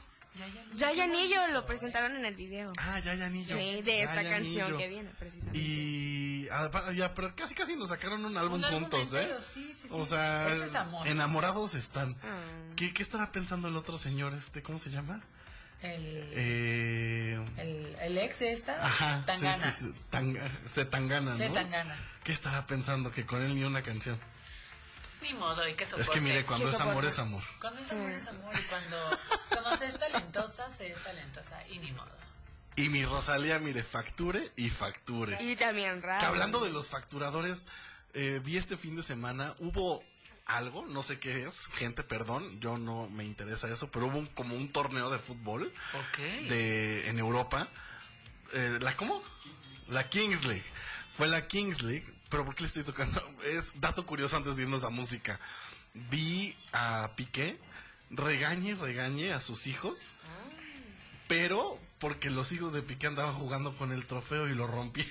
Ya 0.77 0.93
y 0.93 1.01
Anillo 1.01 1.47
lo 1.49 1.67
presentaron 1.67 2.15
en 2.17 2.25
el 2.25 2.35
video. 2.35 2.73
Ah, 2.79 3.01
ya 3.01 3.13
hay 3.13 3.23
anillo. 3.23 3.59
Sí, 3.59 3.83
de 3.83 4.03
esta 4.03 4.23
canción 4.23 4.77
que 4.79 4.89
viene, 4.89 5.11
precisamente. 5.19 5.59
Y 5.59 6.49
ah, 6.51 6.71
ya, 6.95 7.15
pero 7.15 7.35
casi 7.35 7.55
casi 7.55 7.75
nos 7.77 7.89
sacaron 7.91 8.25
un 8.25 8.37
álbum 8.37 8.55
Un 8.59 8.65
álbum 8.65 8.81
juntos, 8.83 9.13
¿eh? 9.15 9.23
entero, 9.23 9.41
sí, 9.41 9.73
sí, 9.75 9.89
sí. 9.89 9.89
O 9.93 10.05
sea, 10.07 10.49
Eso 10.49 10.65
es 10.65 10.75
amor. 10.75 11.07
enamorados 11.09 11.75
están. 11.75 12.17
Ah. 12.23 12.39
¿Qué, 12.77 12.93
¿Qué 12.95 13.03
estará 13.03 13.33
pensando 13.33 13.69
el 13.69 13.77
otro 13.77 13.99
señor 13.99 14.35
este? 14.35 14.63
¿Cómo 14.63 14.79
se 14.79 14.91
llama? 14.91 15.21
El, 15.83 16.25
Eh, 16.35 17.39
el, 17.59 17.97
el 18.01 18.19
ex 18.19 18.41
de 18.41 18.53
esta, 18.53 18.85
ajá, 18.85 19.25
Tangana. 19.27 19.71
sí, 19.73 19.85
sí, 19.85 19.93
Tanga- 20.11 20.51
se 20.73 20.85
tangana, 20.85 21.31
¿no? 21.31 21.37
Se 21.37 21.49
Tangana. 21.51 21.97
¿Qué 22.25 22.33
estará 22.33 22.67
pensando 22.67 23.13
que 23.13 23.25
con 23.25 23.43
él 23.43 23.55
ni 23.55 23.63
una 23.65 23.83
canción? 23.83 24.19
Ni 25.23 25.35
modo, 25.35 25.63
hay 25.63 25.75
que 25.75 25.85
soportar. 25.85 26.09
Es 26.15 26.15
que 26.15 26.21
mire, 26.21 26.45
cuando 26.47 26.67
¿Qué 26.67 26.73
es 26.73 26.81
amor 26.81 27.05
es 27.05 27.19
amor. 27.19 27.43
Cuando 27.61 27.81
es 27.81 27.91
amor, 27.93 28.11
es 28.13 28.27
amor. 28.27 28.53
Y 28.59 28.63
cuando, 28.69 29.19
cuando 29.49 29.77
se 29.77 29.87
es 29.87 29.99
talentosa, 29.99 30.71
se 30.71 30.93
es 30.93 31.03
talentosa. 31.03 31.61
Y 31.69 31.79
ni 31.81 31.93
modo. 31.93 32.11
Y 32.77 32.89
mi 32.91 33.05
Rosalía, 33.05 33.59
mire, 33.59 33.83
facture 33.83 34.53
y 34.57 34.71
facture. 34.71 35.37
Y 35.43 35.57
también 35.57 36.01
raro. 36.03 36.21
Que 36.21 36.27
hablando 36.27 36.61
de 36.65 36.71
los 36.71 36.89
facturadores, 36.89 37.67
eh, 38.15 38.41
vi 38.45 38.57
este 38.57 38.77
fin 38.77 38.95
de 38.95 39.03
semana, 39.03 39.55
hubo 39.59 40.05
algo, 40.47 40.87
no 40.87 41.03
sé 41.03 41.19
qué 41.19 41.45
es, 41.45 41.67
gente, 41.75 42.05
perdón, 42.05 42.61
yo 42.61 42.79
no 42.79 43.09
me 43.11 43.25
interesa 43.25 43.67
eso, 43.69 43.91
pero 43.91 44.07
hubo 44.07 44.19
un- 44.19 44.27
como 44.29 44.55
un 44.55 44.71
torneo 44.73 45.11
de 45.11 45.19
fútbol 45.19 45.75
Ok. 45.93 46.19
de 46.49 47.09
en 47.09 47.19
Europa. 47.19 47.69
Eh, 48.55 48.79
¿La 48.81 48.97
cómo? 48.97 49.23
La 49.89 50.09
Kings 50.09 50.45
League. 50.47 50.65
Fue 51.13 51.27
la 51.29 51.47
Kings 51.49 51.83
League, 51.83 52.07
pero 52.29 52.45
¿por 52.45 52.55
qué 52.55 52.63
le 52.63 52.69
estoy 52.69 52.85
tocando? 52.85 53.21
Es 53.45 53.81
dato 53.81 54.05
curioso 54.07 54.37
antes 54.37 54.57
de 54.57 54.63
irnos 54.63 54.85
a 54.85 54.91
música. 54.91 55.41
Vi 55.95 56.57
a 56.73 57.13
Piqué 57.17 57.59
regañe 58.11 58.75
regañe 58.75 59.33
a 59.33 59.41
sus 59.41 59.67
hijos, 59.67 60.15
pero 61.27 61.79
porque 61.99 62.31
los 62.31 62.53
hijos 62.53 62.73
de 62.73 62.83
Piqué 62.83 63.07
andaban 63.07 63.35
jugando 63.35 63.75
con 63.75 63.93
el 63.93 64.07
trofeo 64.07 64.49
y 64.49 64.55
lo 64.55 64.67
rompí. 64.67 65.07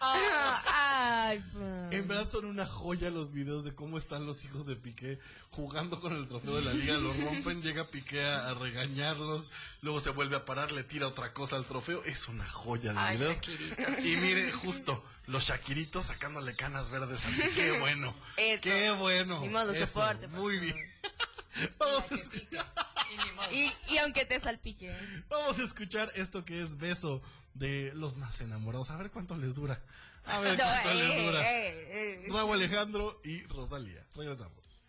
Ay, 0.00 1.42
pues. 1.52 1.94
En 1.94 2.08
verdad 2.08 2.28
son 2.28 2.44
una 2.44 2.66
joya 2.66 3.10
los 3.10 3.32
videos 3.32 3.64
de 3.64 3.74
cómo 3.74 3.98
están 3.98 4.26
los 4.26 4.44
hijos 4.44 4.66
de 4.66 4.76
Piqué 4.76 5.18
jugando 5.50 6.00
con 6.00 6.12
el 6.12 6.26
trofeo 6.28 6.56
de 6.56 6.62
la 6.62 6.72
liga, 6.74 6.98
lo 6.98 7.12
rompen, 7.12 7.62
llega 7.62 7.90
Piqué 7.90 8.24
a, 8.24 8.48
a 8.48 8.54
regañarlos, 8.54 9.50
luego 9.82 10.00
se 10.00 10.10
vuelve 10.10 10.36
a 10.36 10.44
parar, 10.44 10.72
le 10.72 10.84
tira 10.84 11.06
otra 11.06 11.32
cosa 11.32 11.56
al 11.56 11.64
trofeo, 11.64 12.02
es 12.04 12.28
una 12.28 12.48
joya 12.48 12.92
de 12.92 12.98
Ay, 12.98 13.16
videos. 13.16 13.34
Shakiritos. 13.36 14.04
Y 14.04 14.16
mire, 14.18 14.52
justo, 14.52 15.02
los 15.26 15.44
Shakiritos 15.44 16.06
sacándole 16.06 16.54
canas 16.56 16.90
verdes 16.90 17.24
a 17.24 17.28
Piqué, 17.28 17.50
qué 17.54 17.78
bueno, 17.78 18.14
Eso. 18.36 18.60
qué 18.62 18.90
bueno. 18.92 19.42
Eso, 19.72 19.86
soporte, 19.86 20.28
Muy 20.28 20.58
bien. 20.58 20.76
Vamos 21.78 22.12
a, 22.12 22.14
es- 22.14 22.30
Y, 23.52 23.72
y 23.94 23.98
aunque 23.98 24.24
te 24.24 24.38
salpique. 24.40 24.92
vamos 25.28 25.58
a 25.58 25.62
escuchar 25.62 26.10
esto 26.16 26.44
que 26.44 26.60
es 26.60 26.76
beso 26.76 27.22
de 27.54 27.92
los 27.94 28.16
más 28.16 28.40
enamorados, 28.40 28.90
a 28.90 28.96
ver 28.96 29.10
cuánto 29.10 29.36
les 29.36 29.54
dura. 29.54 29.80
A 30.24 30.40
ver 30.40 30.58
No, 30.58 30.64
cuánto 30.64 30.94
les 30.94 31.10
eh, 31.18 31.24
dura. 31.24 31.40
eh, 31.52 32.24
eh. 32.24 32.28
Raúl 32.32 32.54
Alejandro 32.56 33.20
y 33.24 33.42
Rosalía. 33.44 34.04
Regresamos. 34.16 34.84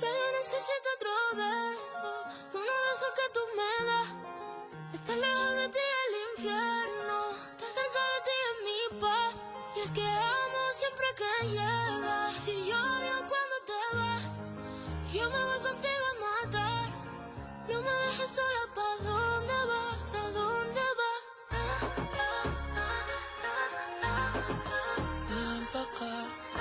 Yo 0.00 0.08
necesito 0.38 0.88
otro 0.96 1.10
beso, 1.36 2.24
uno 2.54 2.72
de 2.82 2.92
esos 2.94 3.12
que 3.18 3.26
tú 3.32 3.40
me 3.56 3.86
das. 3.86 4.08
Estar 4.94 5.16
lejos 5.16 5.50
de 5.54 5.68
ti 5.68 5.78
el 6.06 6.14
infierno, 6.30 7.01
cerca 7.70 8.00
de 8.12 8.18
ti 8.26 8.34
es 8.48 8.56
mi 8.66 8.80
paz. 9.00 9.34
Y 9.76 9.80
es 9.80 9.90
que 9.92 10.06
amo 10.06 10.62
siempre 10.72 11.06
que 11.16 11.48
llegas. 11.48 12.34
Si 12.34 12.54
odio 12.72 13.16
cuando 13.30 13.56
te 13.70 13.80
vas, 13.96 14.40
yo 15.12 15.30
me 15.30 15.44
voy 15.44 15.60
contigo 15.60 16.04
a 16.12 16.14
matar. 16.26 16.88
No 17.68 17.80
me 17.80 17.92
dejes 18.06 18.30
sola, 18.30 18.64
¿pa' 18.74 18.96
dónde 19.04 19.58
vas? 19.70 20.14
¿A 20.14 20.30
dónde 20.30 20.84
vas? 21.00 21.24
Ven 25.28 25.66
pa' 25.72 25.82
acá. 25.82 26.14
¿A 26.54 26.60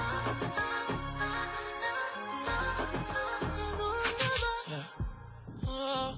dónde 3.78 4.28
vas? 4.70 4.86
Oh, 5.68 6.16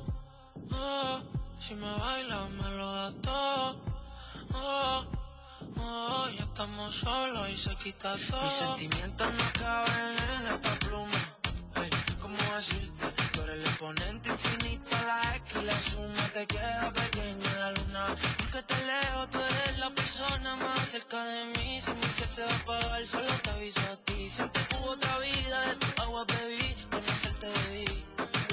oh, 0.72 1.22
si 1.60 1.76
me 1.76 1.92
bailas 2.00 2.50
me 2.52 2.70
lo 2.78 2.92
das. 2.92 3.83
Oh, 4.54 5.06
oh, 5.78 6.28
ya 6.38 6.44
estamos 6.44 6.96
solos 6.96 7.50
y 7.50 7.58
se 7.58 7.76
quita 7.76 8.16
todo. 8.30 8.44
Mis 8.44 8.52
sentimientos 8.52 9.28
no 9.34 9.54
caben 9.60 10.16
en 10.36 10.48
esta 10.54 10.80
pluma. 10.80 11.22
Ey, 11.76 11.90
¿cómo 12.22 12.38
decirte? 12.56 13.06
Tú 13.34 13.42
eres 13.42 13.56
el 13.56 13.66
exponente 13.66 14.30
infinito, 14.30 14.90
la 15.06 15.36
X 15.38 15.64
la 15.64 15.80
suma 15.80 16.30
te 16.34 16.46
queda 16.48 16.92
pequeña 16.94 17.54
la 17.60 17.72
luna. 17.72 18.06
Aunque 18.40 18.64
te 18.64 18.86
leo, 18.86 19.30
tú 19.30 19.40
eres 19.40 19.80
la 19.80 19.90
persona 19.90 20.56
más 20.56 20.90
cerca 20.90 21.24
de 21.24 21.46
mí. 21.46 21.82
Si 21.82 21.92
mi 21.92 22.08
ser 22.08 22.30
se 22.30 22.46
va 22.46 22.52
a 22.52 22.56
apagar, 22.56 23.06
solo 23.06 23.34
te 23.44 23.50
aviso 23.50 23.82
a 23.82 23.96
ti. 23.98 24.30
Siempre 24.30 24.62
hubo 24.78 24.92
otra 24.92 25.18
vida, 25.20 25.62
de 25.68 25.76
tu 25.78 26.02
agua 26.02 26.26
bebí, 26.26 26.76
mejor 26.92 27.04
que 27.04 27.30
tengo 27.40 28.53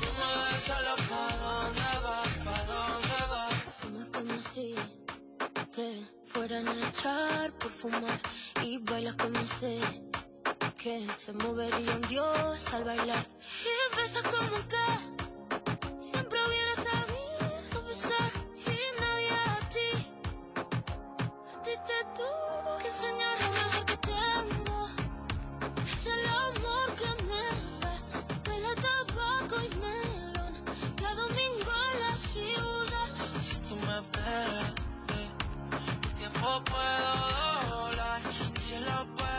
no 0.00 0.10
me 0.18 0.26
dejes 0.36 0.62
sola, 0.64 0.94
¿pa' 1.08 1.36
dónde 1.42 1.90
vas? 2.04 2.34
¿Pa' 2.44 2.62
dónde 2.72 3.20
vas? 3.32 3.54
Fumas 3.78 4.08
como 4.12 4.42
si 4.52 4.74
te 5.70 5.88
fueran 6.24 6.68
a 6.68 6.88
echar 6.88 7.52
por 7.58 7.70
fumar. 7.70 8.20
Y 8.62 8.78
bailas 8.78 9.16
como 9.16 9.44
sé 9.46 9.80
que 10.76 11.06
se 11.16 11.32
movería 11.32 11.94
un 11.94 12.02
dios 12.08 12.72
al 12.72 12.84
bailar. 12.84 13.26
Y 13.64 13.96
besas 13.96 14.22
como 14.22 14.56
que 14.68 16.00
siempre 16.00 16.38
hubiera 16.46 16.74
sabido 16.74 17.84
besar. 17.86 18.39
Si 34.00 34.06
el 36.08 36.14
tiempo 36.14 36.62
puedo 36.64 37.10
doblar, 37.68 38.22
el 38.54 38.60
cielo 38.60 39.06
puedo 39.14 39.29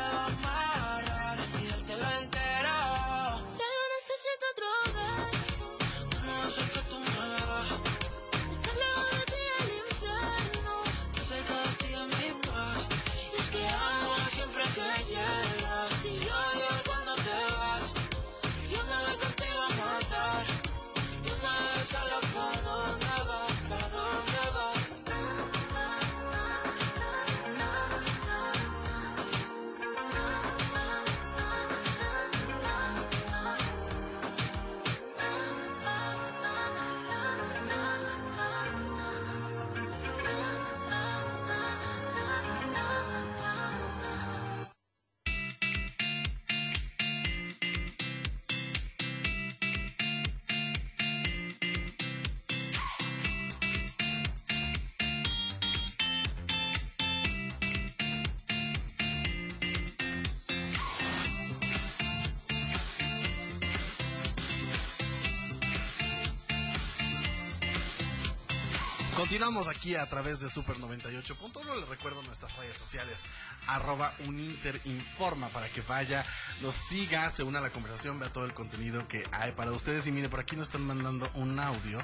Continuamos 69.32 69.69
aquí 69.69 69.95
a 69.95 70.05
través 70.07 70.41
de 70.41 70.49
Super 70.49 70.75
98.1. 70.75 71.79
Les 71.79 71.88
recuerdo 71.88 72.21
nuestras 72.23 72.53
redes 72.57 72.75
sociales, 72.75 73.23
arroba 73.65 74.13
uninterinforma, 74.27 75.47
para 75.47 75.69
que 75.69 75.79
vaya, 75.88 76.25
nos 76.61 76.75
siga, 76.75 77.29
se 77.29 77.41
una 77.41 77.59
a 77.59 77.61
la 77.61 77.69
conversación, 77.69 78.19
vea 78.19 78.27
todo 78.34 78.43
el 78.43 78.53
contenido 78.53 79.07
que 79.07 79.23
hay 79.32 79.53
para 79.53 79.71
ustedes. 79.71 80.05
Y 80.07 80.11
mire, 80.11 80.27
por 80.27 80.41
aquí 80.41 80.57
nos 80.57 80.67
están 80.67 80.86
mandando 80.86 81.32
un 81.36 81.57
audio 81.61 82.03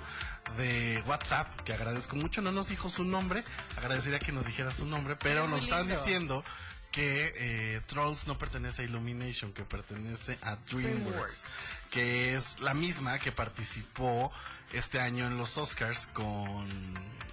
de 0.55 1.03
WhatsApp, 1.05 1.53
que 1.65 1.73
agradezco 1.73 2.15
mucho. 2.15 2.41
No 2.41 2.53
nos 2.53 2.69
dijo 2.69 2.89
su 2.89 3.03
nombre, 3.03 3.43
agradecería 3.75 4.19
que 4.19 4.31
nos 4.31 4.45
dijera 4.45 4.73
su 4.73 4.85
nombre, 4.85 5.17
pero 5.17 5.49
nos 5.49 5.63
están 5.63 5.85
diciendo 5.85 6.45
que 6.93 7.33
eh, 7.35 7.81
Trolls 7.87 8.25
no 8.27 8.37
pertenece 8.37 8.83
a 8.83 8.85
Illumination, 8.85 9.51
que 9.51 9.63
pertenece 9.63 10.37
a 10.43 10.55
DreamWorks, 10.55 11.03
DreamWorks. 11.03 11.43
Que 11.91 12.35
es 12.35 12.59
la 12.59 12.73
misma 12.73 13.19
que 13.19 13.31
participó 13.31 14.31
este 14.73 14.99
año 14.99 15.25
en 15.27 15.37
los 15.37 15.57
Oscars 15.57 16.07
con 16.13 16.67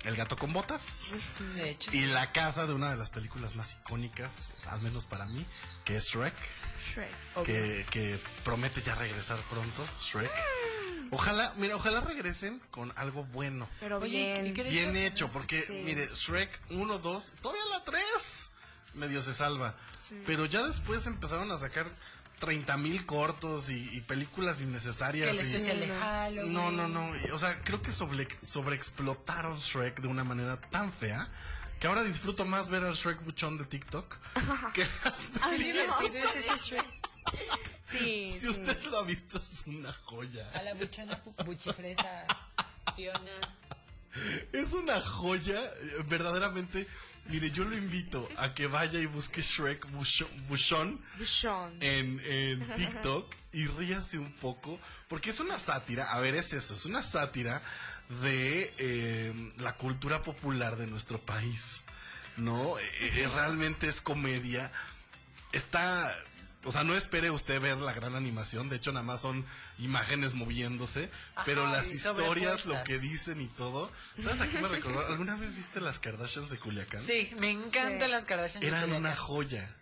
El 0.04 0.16
gato 0.16 0.36
con 0.36 0.52
botas 0.52 1.10
De 1.54 1.70
hecho, 1.70 1.90
y 1.92 2.06
la 2.06 2.30
casa 2.32 2.66
de 2.66 2.74
una 2.74 2.90
de 2.90 2.96
las 2.96 3.10
películas 3.10 3.56
más 3.56 3.72
icónicas, 3.74 4.50
al 4.66 4.80
menos 4.82 5.06
para 5.06 5.26
mí, 5.26 5.44
que 5.84 5.96
es 5.96 6.04
Shrek, 6.08 6.34
Shrek. 6.92 7.44
que, 7.44 7.86
que 7.90 8.20
promete 8.44 8.82
ya 8.82 8.94
regresar 8.94 9.38
pronto, 9.50 9.86
Shrek. 10.00 10.30
Ojalá, 11.10 11.52
mira, 11.56 11.76
ojalá 11.76 12.00
regresen 12.00 12.60
con 12.70 12.92
algo 12.96 13.24
bueno. 13.26 13.68
Pero 13.80 13.98
Oye, 13.98 14.34
bien. 14.34 14.46
¿y 14.46 14.52
qué 14.52 14.64
de 14.64 14.70
Bien 14.70 14.96
hecho- 14.96 15.26
hecho, 15.26 15.28
porque 15.30 15.62
Sí. 15.62 15.82
mire, 15.84 16.08
Shrek 16.14 16.60
1, 16.70 16.98
2, 16.98 17.32
todavía 17.40 17.64
la 17.70 17.84
3. 17.84 18.50
medio 18.94 19.22
se 19.22 19.34
salva. 19.34 19.74
Sí. 19.92 20.22
Pero 20.26 20.44
ya 20.46 20.62
después 20.62 21.06
empezaron 21.08 21.50
a 21.50 21.58
sacar 21.58 21.84
30 22.44 22.76
mil 22.76 23.06
cortos 23.06 23.70
y, 23.70 23.88
y 23.96 24.00
películas 24.02 24.60
innecesarias. 24.60 25.36
Que 25.36 25.70
el 25.70 25.82
y- 25.84 25.86
de. 25.86 26.44
No, 26.46 26.70
no, 26.70 26.88
no. 26.88 27.10
O 27.32 27.38
sea, 27.38 27.58
creo 27.64 27.80
que 27.80 27.90
sobre, 27.92 28.28
sobreexplotaron 28.42 29.58
Shrek 29.58 30.00
de 30.00 30.08
una 30.08 30.24
manera 30.24 30.60
tan 30.70 30.92
fea 30.92 31.28
que 31.80 31.86
ahora 31.86 32.02
disfruto 32.02 32.44
más 32.44 32.68
ver 32.68 32.84
al 32.84 32.94
Shrek 32.94 33.22
buchón 33.24 33.56
de 33.58 33.64
TikTok 33.64 34.16
que 34.74 34.80
las 35.04 35.26
Ay, 35.42 35.58
películas. 35.58 35.86
no. 35.88 35.98
divertido 36.08 36.28
es 36.30 36.36
ese 36.36 36.56
Shrek. 36.58 36.84
Sí. 37.82 38.30
Si 38.32 38.40
sí. 38.40 38.48
usted 38.48 38.82
lo 38.84 38.98
ha 38.98 39.02
visto, 39.04 39.38
es 39.38 39.62
una 39.66 39.92
joya. 39.92 40.50
A 40.54 40.62
la 40.62 40.74
buchona 40.74 41.20
buchifresa 41.46 42.26
Fiona. 42.94 43.32
Es 44.52 44.72
una 44.72 45.00
joya, 45.00 45.58
eh, 45.60 46.04
verdaderamente. 46.08 46.86
Mire, 47.28 47.50
yo 47.50 47.64
lo 47.64 47.74
invito 47.76 48.28
a 48.36 48.52
que 48.52 48.66
vaya 48.66 48.98
y 48.98 49.06
busque 49.06 49.40
Shrek 49.40 49.86
Busho- 49.92 50.28
Buchón 50.46 51.00
Buchón. 51.18 51.74
en, 51.80 52.20
en 52.24 52.60
TikTok 52.76 53.34
y 53.52 53.66
ríase 53.66 54.18
un 54.18 54.30
poco, 54.34 54.78
porque 55.08 55.30
es 55.30 55.40
una 55.40 55.58
sátira, 55.58 56.12
a 56.12 56.20
ver, 56.20 56.34
es 56.34 56.52
eso, 56.52 56.74
es 56.74 56.84
una 56.84 57.02
sátira 57.02 57.62
de 58.22 58.74
eh, 58.76 59.52
la 59.56 59.74
cultura 59.78 60.22
popular 60.22 60.76
de 60.76 60.86
nuestro 60.86 61.18
país, 61.18 61.82
¿no? 62.36 62.78
Eh, 62.78 62.82
eh, 63.00 63.28
realmente 63.34 63.88
es 63.88 64.02
comedia, 64.02 64.70
está... 65.52 66.14
O 66.64 66.72
sea, 66.72 66.82
no 66.84 66.94
espere 66.94 67.30
usted 67.30 67.60
ver 67.60 67.76
la 67.78 67.92
gran 67.92 68.14
animación, 68.14 68.68
de 68.68 68.76
hecho 68.76 68.92
nada 68.92 69.04
más 69.04 69.20
son 69.20 69.44
imágenes 69.78 70.34
moviéndose, 70.34 71.10
pero 71.44 71.66
las 71.70 71.92
historias, 71.92 72.64
lo 72.66 72.82
que 72.84 72.98
dicen 72.98 73.40
y 73.40 73.48
todo. 73.48 73.90
¿Sabes 74.20 74.40
a 74.40 74.48
qué 74.48 74.58
me 74.60 74.68
recordó? 74.68 75.06
¿Alguna 75.08 75.36
vez 75.36 75.54
viste 75.54 75.80
las 75.80 75.98
Kardashians 75.98 76.48
de 76.50 76.58
Culiacán? 76.58 77.02
Sí, 77.02 77.34
me 77.38 77.50
encantan 77.50 78.08
Sí. 78.08 78.10
las 78.10 78.24
Kardashian. 78.24 78.60
de 78.62 78.68
Eran 78.68 78.80
Culiacán. 78.82 79.02
una 79.04 79.16
joya. 79.16 79.74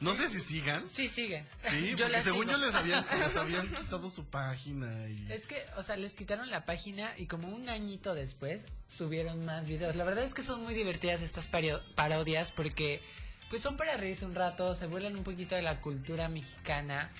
No 0.00 0.14
sé 0.14 0.28
si 0.28 0.38
sigan. 0.40 0.86
Sí, 0.86 1.08
siguen. 1.08 1.44
Sí, 1.58 1.94
Yo 1.96 2.04
porque 2.04 2.22
según 2.22 2.46
sigo. 2.46 2.52
yo 2.52 2.58
les 2.64 2.74
habían, 2.76 3.04
les 3.18 3.36
habían 3.36 3.66
quitado 3.66 4.08
su 4.08 4.24
página 4.26 5.08
y... 5.08 5.26
Es 5.32 5.48
que, 5.48 5.60
o 5.76 5.82
sea, 5.82 5.96
les 5.96 6.14
quitaron 6.14 6.50
la 6.50 6.64
página 6.66 7.10
y 7.16 7.26
como 7.26 7.48
un 7.48 7.68
añito 7.68 8.14
después 8.14 8.66
subieron 8.86 9.44
más 9.44 9.66
videos. 9.66 9.96
La 9.96 10.04
verdad 10.04 10.22
es 10.22 10.34
que 10.34 10.42
son 10.44 10.62
muy 10.62 10.74
divertidas 10.74 11.20
estas 11.22 11.48
parodias 11.48 12.52
porque 12.52 13.02
pues 13.50 13.62
son 13.62 13.76
para 13.76 13.96
reírse 13.96 14.24
un 14.24 14.34
rato, 14.34 14.74
se 14.74 14.86
burlan 14.86 15.16
un 15.16 15.24
poquito 15.24 15.54
de 15.54 15.62
la 15.62 15.80
cultura 15.80 16.28
mexicana 16.28 17.10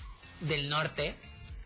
del 0.41 0.69
norte. 0.69 1.15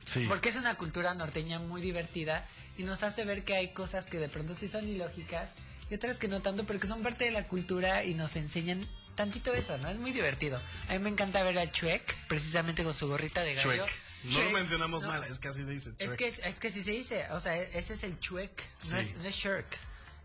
Sí. 0.05 0.26
Porque 0.28 0.49
es 0.49 0.55
una 0.57 0.76
cultura 0.76 1.14
norteña 1.14 1.59
muy 1.59 1.82
divertida 1.82 2.45
y 2.78 2.84
nos 2.84 3.03
hace 3.03 3.24
ver 3.26 3.43
que 3.43 3.55
hay 3.55 3.70
cosas 3.74 4.05
que 4.05 4.20
de 4.20 4.30
pronto 4.30 4.53
sí 4.55 4.68
son 4.68 4.88
ilógicas 4.88 5.53
y 5.89 5.95
otras 5.95 6.20
que 6.20 6.28
no 6.28 6.41
tanto, 6.41 6.66
pero 6.66 6.80
que 6.80 6.88
son 6.88 7.03
parte 7.03 7.26
de 7.26 7.32
la 7.32 7.47
cultura 7.47 8.03
y 8.03 8.14
nos 8.14 8.36
enseñan 8.36 8.88
tantito 9.16 9.53
eso, 9.53 9.78
¿no? 9.78 9.89
Es 9.89 9.97
muy 9.97 10.11
divertido. 10.11 10.61
A 10.89 10.93
mí 10.93 10.99
me 10.99 11.09
encanta 11.09 11.43
ver 11.43 11.57
a 11.59 11.72
Chuek, 11.72 12.28
precisamente 12.28 12.84
con 12.84 12.93
su 12.93 13.07
gorrita 13.07 13.41
de 13.41 13.53
gallo. 13.55 13.86
Chuec. 13.86 13.91
No 14.24 14.41
lo 14.41 14.51
mencionamos 14.51 15.01
¿no? 15.03 15.09
mal, 15.09 15.24
es 15.26 15.38
que 15.39 15.49
así 15.49 15.64
se 15.66 15.72
dice. 15.72 15.91
Es 15.99 16.16
que, 16.16 16.28
es 16.28 16.59
que 16.59 16.72
si 16.72 16.82
se 16.82 16.91
dice, 16.91 17.28
o 17.32 17.39
sea, 17.41 17.57
ese 17.57 17.93
es 17.93 18.03
el 18.03 18.20
chuec, 18.20 18.51
Sí. 18.78 18.91
no, 18.93 18.97
es, 18.97 19.16
no 19.18 19.24
es 19.26 19.36
shirk, 19.36 19.78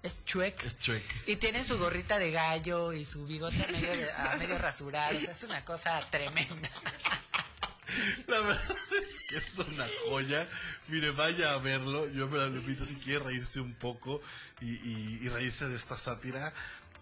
es 0.02 0.24
chuec. 0.24 0.64
Es 0.64 0.78
chuec. 0.78 1.02
Y 1.26 1.36
tiene 1.36 1.64
su 1.64 1.78
gorrita 1.78 2.18
de 2.18 2.30
gallo 2.30 2.92
y 2.92 3.04
su 3.04 3.26
bigote 3.26 3.66
medio, 3.70 3.90
de- 3.90 4.12
a 4.12 4.36
medio 4.38 4.56
rasurado, 4.58 5.16
o 5.16 5.20
sea, 5.20 5.32
es 5.32 5.42
una 5.42 5.64
cosa 5.64 6.04
tremenda. 6.10 6.70
La 8.26 8.40
verdad 8.40 8.76
es 9.02 9.20
que 9.28 9.36
es 9.38 9.58
una 9.58 9.86
joya. 10.08 10.46
Mire, 10.88 11.10
vaya 11.10 11.54
a 11.54 11.58
verlo. 11.58 12.06
Yo 12.12 12.28
me 12.28 12.36
lo 12.38 12.46
invito 12.48 12.84
si 12.84 12.96
quiere 12.96 13.24
reírse 13.24 13.60
un 13.60 13.74
poco 13.74 14.20
y, 14.60 14.66
y- 14.74 15.18
y 15.22 15.28
reírse 15.28 15.66
de 15.68 15.74
esta 15.76 15.96
sátira. 15.96 16.52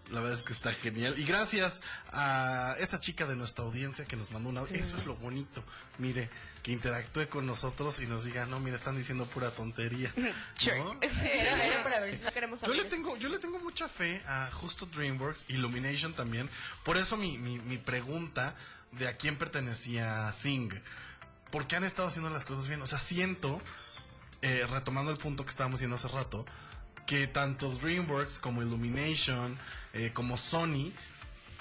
La 0.09 0.21
verdad 0.21 0.37
es 0.39 0.43
que 0.43 0.53
está 0.53 0.71
genial. 0.73 1.19
Y 1.19 1.25
gracias 1.25 1.81
a 2.13 2.75
esta 2.79 2.99
chica 3.01 3.25
de 3.25 3.35
nuestra 3.35 3.65
audiencia 3.65 4.05
que 4.05 4.15
nos 4.15 4.31
mandó 4.31 4.47
una... 4.49 4.61
Eso 4.71 4.95
es 4.95 5.05
lo 5.05 5.15
bonito. 5.17 5.61
Mire, 5.97 6.29
que 6.67 6.73
interactúe 6.73 7.29
con 7.29 7.45
nosotros 7.45 8.01
y 8.01 8.07
nos 8.07 8.25
diga, 8.25 8.45
no, 8.45 8.59
mire, 8.59 8.75
están 8.75 8.97
diciendo 8.97 9.25
pura 9.25 9.51
tontería. 9.51 10.11
¿No? 10.17 10.99
Era, 11.23 11.65
era 11.65 11.81
para 11.81 12.01
ver 12.01 12.13
si 12.13 12.25
No 12.25 12.31
queremos 12.33 12.61
Yo 12.61 12.73
le 12.73 12.83
tengo, 12.83 13.15
yo 13.15 13.29
le 13.29 13.39
tengo 13.39 13.57
mucha 13.59 13.87
fe 13.87 14.21
a 14.27 14.51
justo 14.51 14.85
DreamWorks, 14.85 15.45
Illumination 15.47 16.13
también. 16.13 16.49
Por 16.83 16.97
eso 16.97 17.15
mi, 17.15 17.37
mi, 17.37 17.57
mi 17.59 17.77
pregunta 17.77 18.53
de 18.91 19.07
a 19.07 19.13
quién 19.13 19.37
pertenecía 19.37 20.29
Sing. 20.33 20.73
¿Por 21.51 21.67
qué 21.67 21.77
han 21.77 21.85
estado 21.85 22.09
haciendo 22.09 22.29
las 22.29 22.43
cosas 22.43 22.67
bien? 22.67 22.81
O 22.81 22.87
sea, 22.87 22.99
siento, 22.99 23.61
eh, 24.41 24.67
retomando 24.69 25.09
el 25.09 25.17
punto 25.17 25.45
que 25.45 25.51
estábamos 25.51 25.79
diciendo 25.79 25.95
hace 25.95 26.09
rato, 26.09 26.45
que 27.05 27.27
tanto 27.27 27.71
DreamWorks 27.71 28.39
como 28.39 28.61
Illumination, 28.61 29.57
eh, 29.93 30.11
como 30.13 30.35
Sony, 30.35 30.91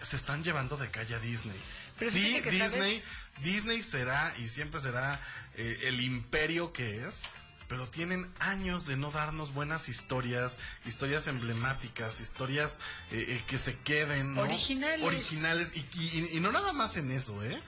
se 0.03 0.17
están 0.17 0.43
llevando 0.43 0.77
de 0.77 0.91
calle 0.91 1.15
a 1.15 1.21
Disney. 1.21 1.61
Pero 1.99 2.11
sí, 2.11 2.41
que, 2.43 2.51
Disney, 2.51 2.69
¿sabes? 2.71 3.05
Disney 3.43 3.83
será 3.83 4.35
y 4.39 4.49
siempre 4.49 4.81
será 4.81 5.21
eh, 5.55 5.81
el 5.85 6.01
imperio 6.01 6.73
que 6.73 7.07
es, 7.07 7.25
pero 7.69 7.89
tienen 7.89 8.31
años 8.39 8.87
de 8.87 8.97
no 8.97 9.11
darnos 9.11 9.53
buenas 9.53 9.89
historias, 9.89 10.59
historias 10.85 11.27
emblemáticas, 11.27 12.21
historias 12.21 12.79
eh, 13.11 13.25
eh, 13.29 13.45
que 13.47 13.59
se 13.59 13.77
queden, 13.79 14.35
¿no? 14.35 14.43
Originales. 14.43 15.05
Originales 15.05 15.73
y, 15.75 15.81
y- 15.99 16.29
y 16.37 16.41
no 16.41 16.53
nada 16.53 16.73
más 16.73 16.97
en 16.97 17.11
eso, 17.11 17.43
¿eh? 17.45 17.61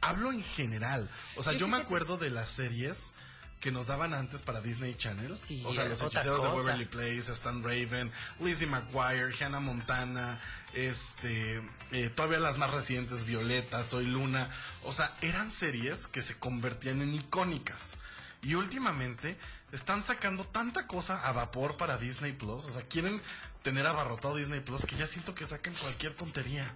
Hablo 0.00 0.30
en 0.32 0.42
general. 0.44 1.08
O 1.36 1.42
sea, 1.42 1.54
yo 1.54 1.66
me 1.66 1.76
acuerdo 1.78 2.18
de 2.18 2.30
las 2.30 2.50
series 2.50 3.14
que 3.60 3.72
nos 3.72 3.88
daban 3.88 4.14
antes 4.14 4.42
para 4.42 4.60
Disney 4.60 4.94
Channel. 4.94 5.36
Sí, 5.36 5.64
o 5.66 5.74
sea, 5.74 5.86
los 5.86 6.00
hechiceros 6.00 6.42
de. 6.44 6.48
Waverly 6.50 6.84
Place, 6.84 7.32
Stan 7.32 7.60
Raven, 7.64 8.12
Lizzie 8.38 8.68
McGuire, 8.68 9.34
Hannah 9.40 9.58
Montana, 9.58 10.38
este, 10.74 11.62
eh, 11.92 12.10
todavía 12.10 12.38
las 12.38 12.58
más 12.58 12.70
recientes, 12.70 13.24
Violeta, 13.24 13.84
Soy 13.84 14.06
Luna. 14.06 14.50
O 14.84 14.92
sea, 14.92 15.14
eran 15.22 15.50
series 15.50 16.06
que 16.06 16.22
se 16.22 16.38
convertían 16.38 17.02
en 17.02 17.14
icónicas. 17.14 17.96
Y 18.42 18.54
últimamente 18.54 19.36
están 19.72 20.02
sacando 20.02 20.44
tanta 20.44 20.86
cosa 20.86 21.26
a 21.26 21.32
vapor 21.32 21.76
para 21.76 21.98
Disney 21.98 22.32
Plus. 22.32 22.64
O 22.64 22.70
sea, 22.70 22.82
quieren 22.82 23.20
tener 23.62 23.86
abarrotado 23.86 24.36
Disney 24.36 24.60
Plus 24.60 24.86
que 24.86 24.96
ya 24.96 25.06
siento 25.06 25.34
que 25.34 25.46
sacan 25.46 25.74
cualquier 25.74 26.14
tontería. 26.14 26.72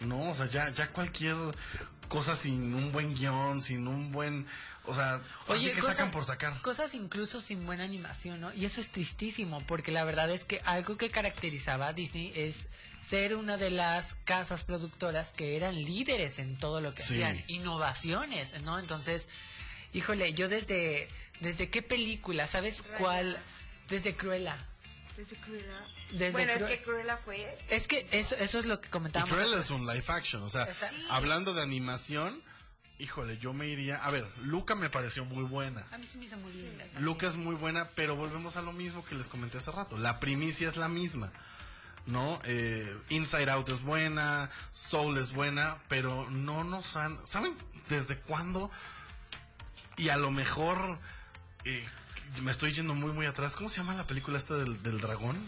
No, 0.00 0.30
o 0.30 0.34
sea, 0.34 0.46
ya, 0.46 0.68
ya 0.70 0.92
cualquier 0.92 1.36
cosa 2.08 2.34
sin 2.36 2.74
un 2.74 2.92
buen 2.92 3.14
guion, 3.14 3.60
sin 3.60 3.86
un 3.88 4.10
buen... 4.12 4.46
O 4.86 4.94
sea, 4.94 5.20
oye, 5.48 5.72
que 5.72 5.80
cosa- 5.80 5.92
sacan 5.92 6.10
por 6.10 6.24
sacar. 6.24 6.58
Cosas 6.62 6.94
incluso 6.94 7.42
sin 7.42 7.66
buena 7.66 7.84
animación, 7.84 8.40
¿no? 8.40 8.54
Y 8.54 8.64
eso 8.64 8.80
es 8.80 8.90
tristísimo, 8.90 9.62
porque 9.66 9.92
la 9.92 10.02
verdad 10.04 10.30
es 10.30 10.46
que 10.46 10.62
algo 10.64 10.96
que 10.96 11.10
caracterizaba 11.10 11.88
a 11.88 11.92
Disney 11.92 12.32
es 12.34 12.68
ser 13.02 13.36
una 13.36 13.58
de 13.58 13.70
las 13.70 14.14
casas 14.24 14.64
productoras 14.64 15.34
que 15.34 15.56
eran 15.56 15.74
líderes 15.74 16.38
en 16.38 16.56
todo 16.58 16.80
lo 16.80 16.94
que 16.94 17.02
Sí. 17.02 17.22
hacían, 17.22 17.44
innovaciones, 17.48 18.58
¿no? 18.62 18.78
Entonces, 18.78 19.28
híjole, 19.92 20.32
yo 20.32 20.48
desde, 20.48 21.10
desde 21.40 21.68
qué 21.68 21.82
película, 21.82 22.46
¿sabes 22.46 22.82
cuál? 22.96 23.38
Desde 23.90 24.14
Cruella. 24.14 24.56
Desde 25.18 25.36
Cruella. 25.36 25.84
Desde 26.12 26.32
bueno, 26.32 26.52
Cru- 26.54 26.62
es 26.62 26.78
que 26.78 26.82
Cruella 26.84 27.16
fue. 27.16 27.58
Es 27.68 27.86
que 27.88 28.06
eso, 28.12 28.34
eso 28.36 28.58
es 28.58 28.66
lo 28.66 28.80
que 28.80 28.88
Y 28.88 28.90
comentábamos. 28.90 29.34
Cruella 29.34 29.58
es 29.60 29.70
un 29.70 29.86
live 29.86 30.04
action, 30.08 30.42
o 30.42 30.48
sea, 30.48 30.66
hablando 31.10 31.52
de 31.54 31.62
animación, 31.62 32.42
híjole, 32.98 33.38
yo 33.38 33.52
me 33.52 33.66
iría... 33.68 34.02
A 34.04 34.10
ver, 34.10 34.26
Luca 34.38 34.74
me 34.74 34.90
pareció 34.90 35.24
muy 35.24 35.44
buena. 35.44 35.86
A 35.92 35.98
mí 35.98 36.06
se 36.06 36.18
me 36.18 36.24
hizo 36.24 36.36
muy 36.38 36.52
linda. 36.52 36.84
Luca 36.98 37.26
es 37.28 37.36
muy 37.36 37.54
buena, 37.54 37.90
pero 37.94 38.16
volvemos 38.16 38.56
a 38.56 38.62
lo 38.62 38.72
mismo 38.72 39.04
que 39.04 39.14
les 39.14 39.28
comenté 39.28 39.58
hace 39.58 39.70
rato. 39.70 39.96
La 39.98 40.18
primicia 40.18 40.66
es 40.66 40.76
la 40.76 40.88
misma, 40.88 41.30
¿no? 42.06 42.40
Eh, 42.44 42.92
Inside 43.10 43.50
Out 43.50 43.68
es 43.68 43.82
buena, 43.82 44.50
Soul 44.72 45.18
es 45.18 45.32
buena, 45.32 45.76
pero 45.88 46.28
no 46.30 46.64
nos 46.64 46.96
han... 46.96 47.18
¿Saben 47.26 47.56
desde 47.88 48.16
cuándo? 48.18 48.70
Y 49.96 50.08
a 50.08 50.16
lo 50.16 50.30
mejor... 50.30 50.98
eh, 51.64 51.86
me 52.42 52.50
estoy 52.50 52.72
yendo 52.72 52.94
muy, 52.94 53.12
muy 53.12 53.26
atrás. 53.26 53.56
¿Cómo 53.56 53.68
se 53.70 53.76
llama 53.78 53.94
la 53.94 54.06
película 54.06 54.38
esta 54.38 54.54
del, 54.54 54.82
del 54.82 55.00
dragón? 55.00 55.38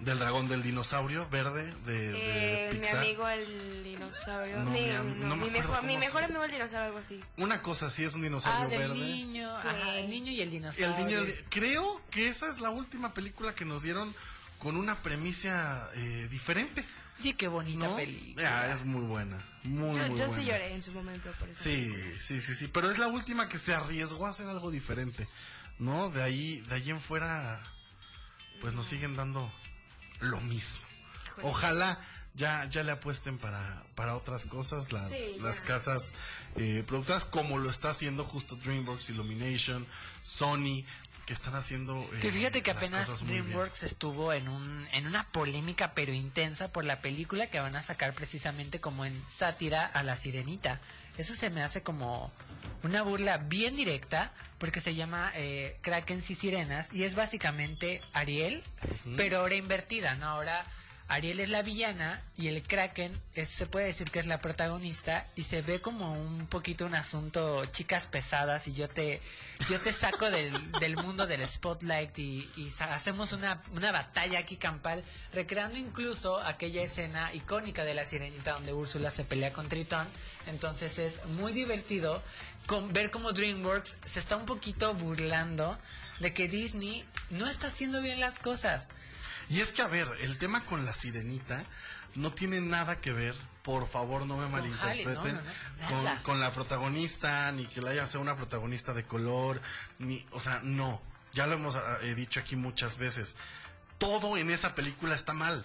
Del 0.00 0.18
dragón, 0.18 0.48
del 0.48 0.62
dinosaurio 0.62 1.28
verde 1.28 1.72
de, 1.84 2.12
de 2.12 2.68
Eh, 2.68 2.72
mi 2.72 2.78
Pixar. 2.80 2.98
amigo 3.00 3.28
el 3.28 3.84
dinosaurio. 3.84 4.60
No, 4.60 4.70
mi, 4.70 4.80
mi 4.80 4.88
no, 4.88 5.26
no 5.28 5.36
mi 5.36 5.50
mejor, 5.50 5.82
mi 5.84 5.96
mejor 5.98 6.22
amigo 6.24 6.42
el 6.44 6.50
dinosaurio, 6.50 6.86
algo 6.86 6.98
así. 6.98 7.20
Una 7.36 7.60
cosa 7.60 7.90
sí 7.90 8.04
es 8.04 8.14
un 8.14 8.20
Ah, 8.20 8.24
dinosaurio 8.24 8.68
del 8.70 8.78
verde. 8.88 8.94
niño, 8.94 9.48
Sí. 9.60 9.68
ajá, 9.68 9.98
el 9.98 10.08
niño 10.08 10.32
y 10.32 10.40
el 10.40 10.50
dinosaurio. 10.50 10.96
El 10.96 11.06
niño, 11.26 11.34
creo 11.50 12.00
que 12.10 12.28
esa 12.28 12.48
es 12.48 12.60
la 12.60 12.70
última 12.70 13.12
película 13.12 13.54
que 13.54 13.66
nos 13.66 13.82
dieron 13.82 14.14
con 14.58 14.76
una 14.76 15.02
premisa 15.02 15.90
eh, 15.94 16.28
diferente. 16.30 16.82
Oye, 17.20 17.34
qué 17.34 17.48
bonita 17.48 17.86
¿no? 17.88 17.96
película. 17.96 18.62
Ah, 18.62 18.72
es 18.72 18.82
muy 18.82 19.02
buena, 19.02 19.36
muy 19.64 19.94
yo 19.94 20.00
muy 20.08 20.18
yo 20.18 20.24
buena. 20.26 20.28
sí 20.34 20.44
lloré 20.46 20.72
en 20.72 20.80
su 20.80 20.92
momento 20.92 21.30
por 21.38 21.50
eso. 21.50 21.62
Sí, 21.62 21.94
sí, 22.18 22.40
sí, 22.40 22.54
sí, 22.54 22.68
pero 22.68 22.90
es 22.90 22.96
la 22.98 23.08
última 23.08 23.50
que 23.50 23.58
se 23.58 23.74
arriesgó 23.74 24.26
a 24.26 24.30
hacer 24.30 24.48
algo 24.48 24.70
diferente, 24.70 25.28
¿no? 25.78 26.08
De 26.08 26.22
ahí, 26.22 26.62
de 26.70 26.76
ahí 26.76 26.88
en 26.88 27.00
fuera, 27.00 27.62
pues 28.62 28.72
nos 28.72 28.86
siguen 28.86 29.16
dando 29.16 29.52
lo 30.20 30.40
mismo. 30.40 30.84
Ojalá 31.42 31.98
ya, 32.34 32.64
ya 32.66 32.82
le 32.82 32.92
apuesten 32.92 33.38
para, 33.38 33.82
para 33.94 34.14
otras 34.16 34.46
cosas 34.46 34.92
las, 34.92 35.08
Sí, 35.08 35.36
las 35.40 35.60
casas 35.60 36.12
eh, 36.56 36.84
productoras, 36.86 37.24
como 37.26 37.58
lo 37.58 37.70
está 37.70 37.90
haciendo 37.90 38.24
justo 38.24 38.56
DreamWorks, 38.56 39.10
Illumination, 39.10 39.86
Sony, 40.22 40.84
que 41.26 41.32
están 41.32 41.54
haciendo. 41.54 41.94
eh, 42.14 42.18
Que 42.22 42.32
fíjate 42.32 42.62
que 42.62 42.70
apenas 42.70 43.22
bien. 43.24 43.42
DreamWorks 43.44 43.82
estuvo 43.84 44.32
en 44.32 44.48
un 44.48 44.86
en 44.92 45.06
una 45.06 45.24
polémica 45.32 45.92
pero 45.94 46.12
intensa 46.12 46.72
por 46.72 46.84
la 46.84 47.00
película 47.00 47.46
que 47.48 47.60
van 47.60 47.76
a 47.76 47.82
sacar 47.82 48.12
precisamente 48.14 48.80
como 48.80 49.04
en 49.04 49.20
sátira 49.28 49.86
a 49.86 50.02
la 50.02 50.16
sirenita. 50.16 50.80
Eso 51.18 51.34
se 51.34 51.50
me 51.50 51.62
hace 51.62 51.82
como 51.82 52.32
una 52.82 53.02
burla 53.02 53.38
bien 53.38 53.76
directa 53.76 54.32
porque 54.60 54.80
se 54.80 54.94
llama 54.94 55.32
eh, 55.34 55.76
Krakens 55.80 56.30
y 56.30 56.34
Sirenas 56.36 56.92
y 56.92 57.02
es 57.04 57.16
básicamente 57.16 58.02
Ariel, 58.12 58.62
pero 59.16 59.38
ahora 59.38 59.56
invertida, 59.56 60.14
¿no? 60.16 60.26
Ahora 60.26 60.66
Ariel 61.10 61.40
es 61.40 61.48
la 61.48 61.62
villana 61.62 62.22
y 62.36 62.46
el 62.46 62.62
Kraken 62.62 63.12
es, 63.34 63.48
se 63.48 63.66
puede 63.66 63.86
decir 63.86 64.12
que 64.12 64.20
es 64.20 64.26
la 64.26 64.40
protagonista 64.40 65.26
y 65.34 65.42
se 65.42 65.60
ve 65.60 65.80
como 65.80 66.12
un 66.12 66.46
poquito 66.46 66.86
un 66.86 66.94
asunto 66.94 67.64
chicas 67.66 68.06
pesadas 68.06 68.68
y 68.68 68.74
yo 68.74 68.88
te 68.88 69.20
yo 69.68 69.80
te 69.80 69.92
saco 69.92 70.30
del, 70.30 70.52
del 70.80 70.96
mundo 70.96 71.26
del 71.26 71.46
spotlight 71.46 72.16
y, 72.18 72.48
y 72.56 72.68
hacemos 72.90 73.32
una, 73.32 73.60
una 73.74 73.90
batalla 73.90 74.38
aquí 74.38 74.56
campal 74.56 75.02
recreando 75.32 75.78
incluso 75.78 76.38
aquella 76.38 76.82
escena 76.82 77.34
icónica 77.34 77.84
de 77.84 77.94
la 77.94 78.04
sirenita 78.04 78.52
donde 78.52 78.72
Úrsula 78.72 79.10
se 79.10 79.24
pelea 79.24 79.52
con 79.52 79.68
Tritón 79.68 80.06
entonces 80.46 80.98
es 81.00 81.24
muy 81.26 81.52
divertido 81.52 82.22
con, 82.70 82.92
ver 82.92 83.10
cómo 83.10 83.32
DreamWorks 83.32 83.98
se 84.04 84.20
está 84.20 84.36
un 84.36 84.46
poquito 84.46 84.94
burlando 84.94 85.76
de 86.20 86.32
que 86.32 86.46
Disney 86.46 87.04
no 87.30 87.48
está 87.48 87.66
haciendo 87.66 88.00
bien 88.00 88.20
las 88.20 88.38
cosas 88.38 88.90
Y 89.48 89.58
es 89.58 89.72
que, 89.72 89.82
a 89.82 89.88
ver, 89.88 90.06
el 90.20 90.38
tema 90.38 90.64
con 90.64 90.84
la 90.84 90.94
sirenita 90.94 91.64
no 92.14 92.32
tiene 92.32 92.60
nada 92.60 92.96
que 92.96 93.12
ver, 93.12 93.34
por 93.64 93.88
favor 93.88 94.24
no 94.24 94.36
me 94.36 94.46
malinterpreten, 94.46 95.16
Halle, 95.16 95.32
no, 95.80 96.02
no, 96.02 96.14
no, 96.14 96.22
con, 96.22 96.38
la 96.38 96.52
protagonista, 96.52 97.50
ni 97.50 97.66
que 97.66 97.82
la 97.82 97.90
haya 97.90 98.06
sea 98.06 98.20
una 98.20 98.36
protagonista 98.36 98.94
de 98.94 99.04
color, 99.04 99.60
ni, 99.98 100.24
o 100.30 100.38
sea, 100.38 100.60
no. 100.62 101.02
Ya 101.32 101.48
lo 101.48 101.54
hemos 101.54 101.76
eh, 102.02 102.14
dicho 102.14 102.38
aquí 102.38 102.54
muchas 102.54 102.98
veces. 102.98 103.34
Todo 103.98 104.36
en 104.36 104.50
esa 104.50 104.76
película 104.76 105.16
está 105.16 105.32
mal. 105.32 105.64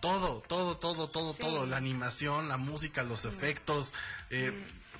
Todo, 0.00 0.42
todo, 0.48 0.76
todo, 0.76 1.08
todo, 1.08 1.32
Sí. 1.32 1.40
todo. 1.42 1.64
La 1.66 1.78
animación, 1.78 2.48
la 2.48 2.58
música, 2.58 3.02
los 3.02 3.24
efectos. 3.24 3.92
eh, 4.30 4.52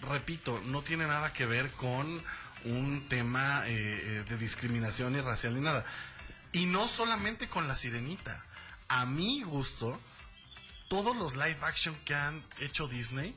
Repito, 0.05 0.61
no 0.67 0.83
tiene 0.83 1.07
nada 1.07 1.33
que 1.33 1.47
ver 1.47 1.71
con 1.73 2.23
un 2.65 3.07
tema 3.09 3.63
eh, 3.67 3.73
eh, 3.73 4.25
de 4.29 4.37
discriminación 4.39 5.15
y 5.17 5.21
racial 5.21 5.55
ni 5.55 5.61
nada. 5.61 5.85
Y 6.53 6.67
no 6.67 6.87
solamente 6.89 7.49
con 7.49 7.69
la 7.69 7.75
sirenita. 7.77 8.45
A 8.89 9.07
mi 9.07 9.43
gusto, 9.43 9.99
todos 10.89 11.17
los 11.17 11.35
live 11.37 11.57
action 11.63 11.95
que 12.05 12.15
han 12.15 12.45
hecho 12.61 12.87
Disney 12.87 13.35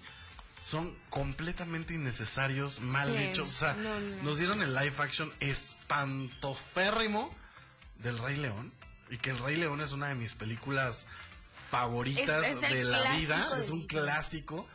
son 0.62 0.96
completamente 1.10 1.94
innecesarios, 1.94 2.80
mal 2.82 3.08
Sí, 3.10 3.18
hechos. 3.24 3.48
O 3.48 3.52
sea, 3.52 3.74
no, 3.76 4.00
no. 4.00 4.24
nos 4.24 4.38
dieron 4.38 4.62
el 4.62 4.74
live 4.74 4.94
action 5.00 5.32
espantoférrimo 5.40 7.34
del 8.00 8.18
Rey 8.18 8.36
León. 8.38 8.72
Y 9.10 9.18
que 9.18 9.30
el 9.30 9.40
Rey 9.40 9.56
León 9.56 9.80
es 9.82 9.94
una 9.94 10.08
de 10.10 10.16
mis 10.16 10.34
películas 10.34 11.08
favoritas 11.72 12.46
Es- 12.46 12.58
es 12.58 12.64
el 12.64 12.74
de 12.74 12.84
la 12.84 13.16
vida. 13.16 13.50
Es 13.60 13.70
un 13.70 13.88
clásico. 13.88 14.68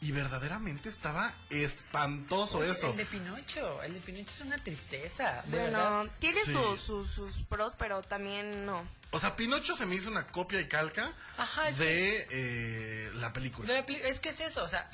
Y 0.00 0.12
verdaderamente 0.12 0.88
estaba 0.88 1.34
espantoso 1.50 2.58
Oye, 2.58 2.70
eso. 2.70 2.90
El 2.90 2.96
de 2.98 3.04
Pinocho, 3.06 3.82
el 3.82 3.94
de 3.94 4.00
Pinocho 4.00 4.30
es 4.30 4.40
una 4.42 4.56
tristeza, 4.58 5.42
de 5.46 5.58
verdad. 5.58 5.90
Bueno, 6.02 6.12
tiene 6.20 6.40
Sí. 6.44 6.52
sus, 6.52 6.80
sus, 6.80 7.10
sus 7.10 7.42
pros, 7.48 7.74
pero 7.78 8.02
también 8.02 8.64
no. 8.64 8.86
O 9.10 9.18
sea, 9.18 9.34
Pinocho 9.36 9.74
se 9.74 9.86
me 9.86 9.94
hizo 9.96 10.10
una 10.10 10.26
copia 10.28 10.60
y 10.60 10.66
calca 10.68 11.12
Ajá, 11.36 11.70
de 11.72 12.26
eh, 12.30 13.10
la 13.14 13.32
película. 13.32 13.66
Lo 13.68 13.94
Es 13.94 14.20
que 14.20 14.28
es 14.28 14.40
eso, 14.40 14.62
o 14.62 14.68
sea, 14.68 14.88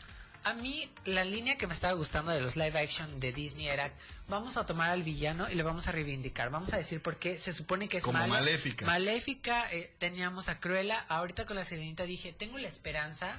a 0.45 0.55
mí 0.55 0.91
la 1.05 1.25
línea 1.25 1.59
que 1.59 1.67
me 1.67 1.73
estaba 1.75 1.95
gustando 1.95 2.31
de 2.31 2.41
los 2.41 2.55
live 2.57 2.79
action 2.79 3.19
de 3.19 3.33
Disney 3.33 3.67
era 3.69 3.91
vamos 4.29 4.57
a 4.57 4.65
tomar 4.67 4.91
al 4.91 5.03
villano 5.03 5.51
y 5.51 5.55
le 5.55 5.63
vamos 5.63 5.89
a 5.89 5.93
reivindicar, 5.93 6.51
vamos 6.51 6.73
a 6.73 6.77
decir 6.77 7.03
por 7.03 7.17
qué 7.17 7.39
se 7.39 7.53
supone 7.53 7.89
que 7.89 7.99
es 7.99 8.05
Como 8.05 8.19
malo. 8.19 8.33
Maléfica. 8.33 8.87
Maléfica, 8.87 9.71
eh, 9.73 9.91
teníamos 9.99 10.49
a 10.49 10.61
Cruella, 10.61 10.99
ahorita 11.09 11.45
con 11.47 11.57
la 11.57 11.65
Sirenita 11.65 12.05
dije, 12.05 12.33
tengo 12.33 12.57
la 12.59 12.69
esperanza 12.69 13.39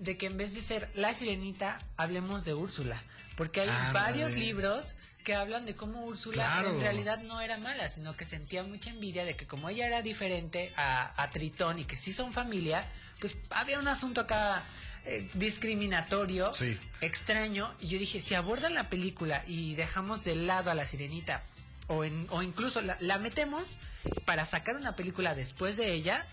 de 0.00 0.16
que 0.16 0.26
en 0.26 0.36
vez 0.36 0.54
de 0.54 0.60
ser 0.60 0.90
la 0.94 1.14
Sirenita, 1.14 1.80
hablemos 1.96 2.44
de 2.44 2.54
Úrsula, 2.54 3.00
porque 3.36 3.60
hay 3.60 3.68
Ándale. 3.68 3.92
varios 3.92 4.32
libros 4.32 4.94
que 5.24 5.34
hablan 5.34 5.66
de 5.66 5.76
cómo 5.76 6.04
Úrsula 6.04 6.42
Claro. 6.42 6.70
en 6.70 6.80
realidad 6.80 7.18
no 7.20 7.40
era 7.40 7.58
mala, 7.58 7.88
sino 7.88 8.16
que 8.16 8.24
sentía 8.24 8.62
mucha 8.64 8.90
envidia 8.90 9.24
de 9.24 9.36
que 9.36 9.46
como 9.46 9.68
ella 9.68 9.86
era 9.86 10.00
diferente 10.02 10.72
a, 10.76 11.22
a 11.22 11.30
Tritón 11.30 11.78
y 11.78 11.84
que 11.84 11.96
sí 11.96 12.12
son 12.12 12.32
familia, 12.32 12.88
pues 13.20 13.36
había 13.50 13.78
un 13.78 13.86
asunto 13.88 14.22
acá 14.22 14.62
eh, 15.04 15.28
discriminatorio, 15.34 16.52
Sí. 16.52 16.78
extraño, 17.00 17.72
y 17.80 17.88
yo 17.88 17.98
dije, 17.98 18.20
si 18.20 18.34
abordan 18.34 18.74
la 18.74 18.88
película 18.88 19.42
y 19.46 19.74
dejamos 19.74 20.24
de 20.24 20.34
lado 20.36 20.70
a 20.70 20.74
la 20.74 20.86
sirenita, 20.86 21.42
o, 21.88 22.04
en, 22.04 22.26
o 22.30 22.42
incluso 22.42 22.80
la, 22.80 22.96
la 23.00 23.18
metemos 23.18 23.78
para 24.24 24.44
sacar 24.46 24.76
una 24.76 24.96
película 24.96 25.34
después 25.34 25.76
de 25.76 25.92
ella, 25.92 26.26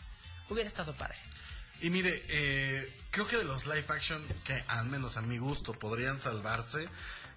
hubiera 0.49 0.68
estado 0.68 0.95
padre. 0.95 1.18
Y 1.82 1.89
mire, 1.89 2.23
eh, 2.30 2.93
creo 3.11 3.28
que 3.28 3.38
de 3.38 3.43
los 3.43 3.65
live 3.65 3.86
action 3.89 4.23
que 4.43 4.63
al 4.67 4.86
menos 4.88 5.17
a 5.17 5.21
mi 5.21 5.38
gusto 5.38 5.73
podrían 5.73 6.19
salvarse, 6.19 6.88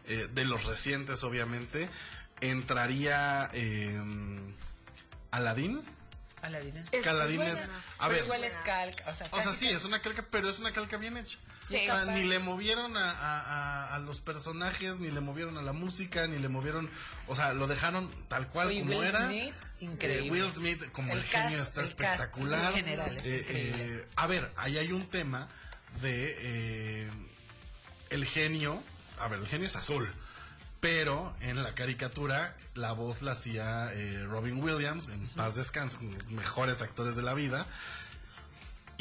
eh, 0.06 0.28
de 0.32 0.44
los 0.44 0.64
recientes 0.64 1.22
obviamente, 1.24 1.88
entraría 2.40 3.50
eh, 3.52 4.00
Aladdin. 5.30 5.82
Aladdin 6.42 6.76
es- 6.90 7.36
buena. 7.36 7.82
a 7.98 8.06
Pero 8.08 8.10
ver, 8.14 8.24
igual 8.24 8.44
es 8.44 8.56
calca, 8.64 9.04
o 9.10 9.14
sea, 9.14 9.28
o 9.30 9.40
sea, 9.42 9.52
sí, 9.52 9.68
es 9.68 9.84
una 9.84 10.00
calca, 10.00 10.24
pero 10.30 10.48
es 10.48 10.58
una 10.58 10.72
calca 10.72 10.96
bien 10.96 11.16
hecha. 11.18 11.38
Sí. 11.62 11.76
O 11.76 11.94
sea, 11.94 12.04
ni 12.06 12.24
le 12.24 12.38
movieron 12.38 12.96
a, 12.96 13.10
a- 13.10 13.40
a- 13.90 13.94
a 13.94 13.98
los 13.98 14.20
personajes, 14.20 14.98
ni 14.98 15.10
le 15.10 15.20
movieron 15.20 15.58
a 15.58 15.62
la 15.62 15.72
música, 15.74 16.26
ni 16.26 16.38
le 16.38 16.48
movieron, 16.48 16.90
o 17.28 17.36
sea, 17.36 17.52
lo 17.52 17.66
dejaron 17.66 18.10
tal 18.28 18.48
cual 18.48 18.68
como 18.68 18.90
Will 18.98 19.04
era. 19.04 19.26
Smith, 19.26 19.54
increíble. 19.80 20.26
Eh, 20.26 20.30
Will 20.30 20.50
Smith, 20.50 20.90
como 20.92 21.12
el, 21.12 21.18
El 21.18 21.24
genio, 21.24 21.62
está 21.62 21.80
el 21.82 21.86
espectacular. 21.88 22.72
general, 22.72 23.16
Eh, 23.18 23.22
eh, 23.48 24.08
a 24.16 24.26
ver, 24.26 24.50
ahí 24.56 24.78
hay 24.78 24.90
un 24.92 25.06
tema 25.06 25.48
de 26.00 26.36
eh, 27.06 27.10
el 28.10 28.24
genio. 28.24 28.82
A 29.18 29.28
ver, 29.28 29.38
el 29.40 29.46
genio 29.46 29.66
es 29.66 29.76
azul. 29.76 30.12
Pero 30.80 31.36
en 31.42 31.62
la 31.62 31.74
caricatura 31.74 32.56
la 32.74 32.92
voz 32.92 33.20
la 33.20 33.32
hacía 33.32 33.92
eh, 33.92 34.24
Robin 34.24 34.62
Williams, 34.64 35.08
en 35.10 35.26
paz 35.28 35.56
descanse, 35.56 35.98
uno 36.00 36.16
de 36.16 36.22
los 36.22 36.32
mejores 36.32 36.80
actores 36.80 37.16
de 37.16 37.22
la 37.22 37.34
vida. 37.34 37.66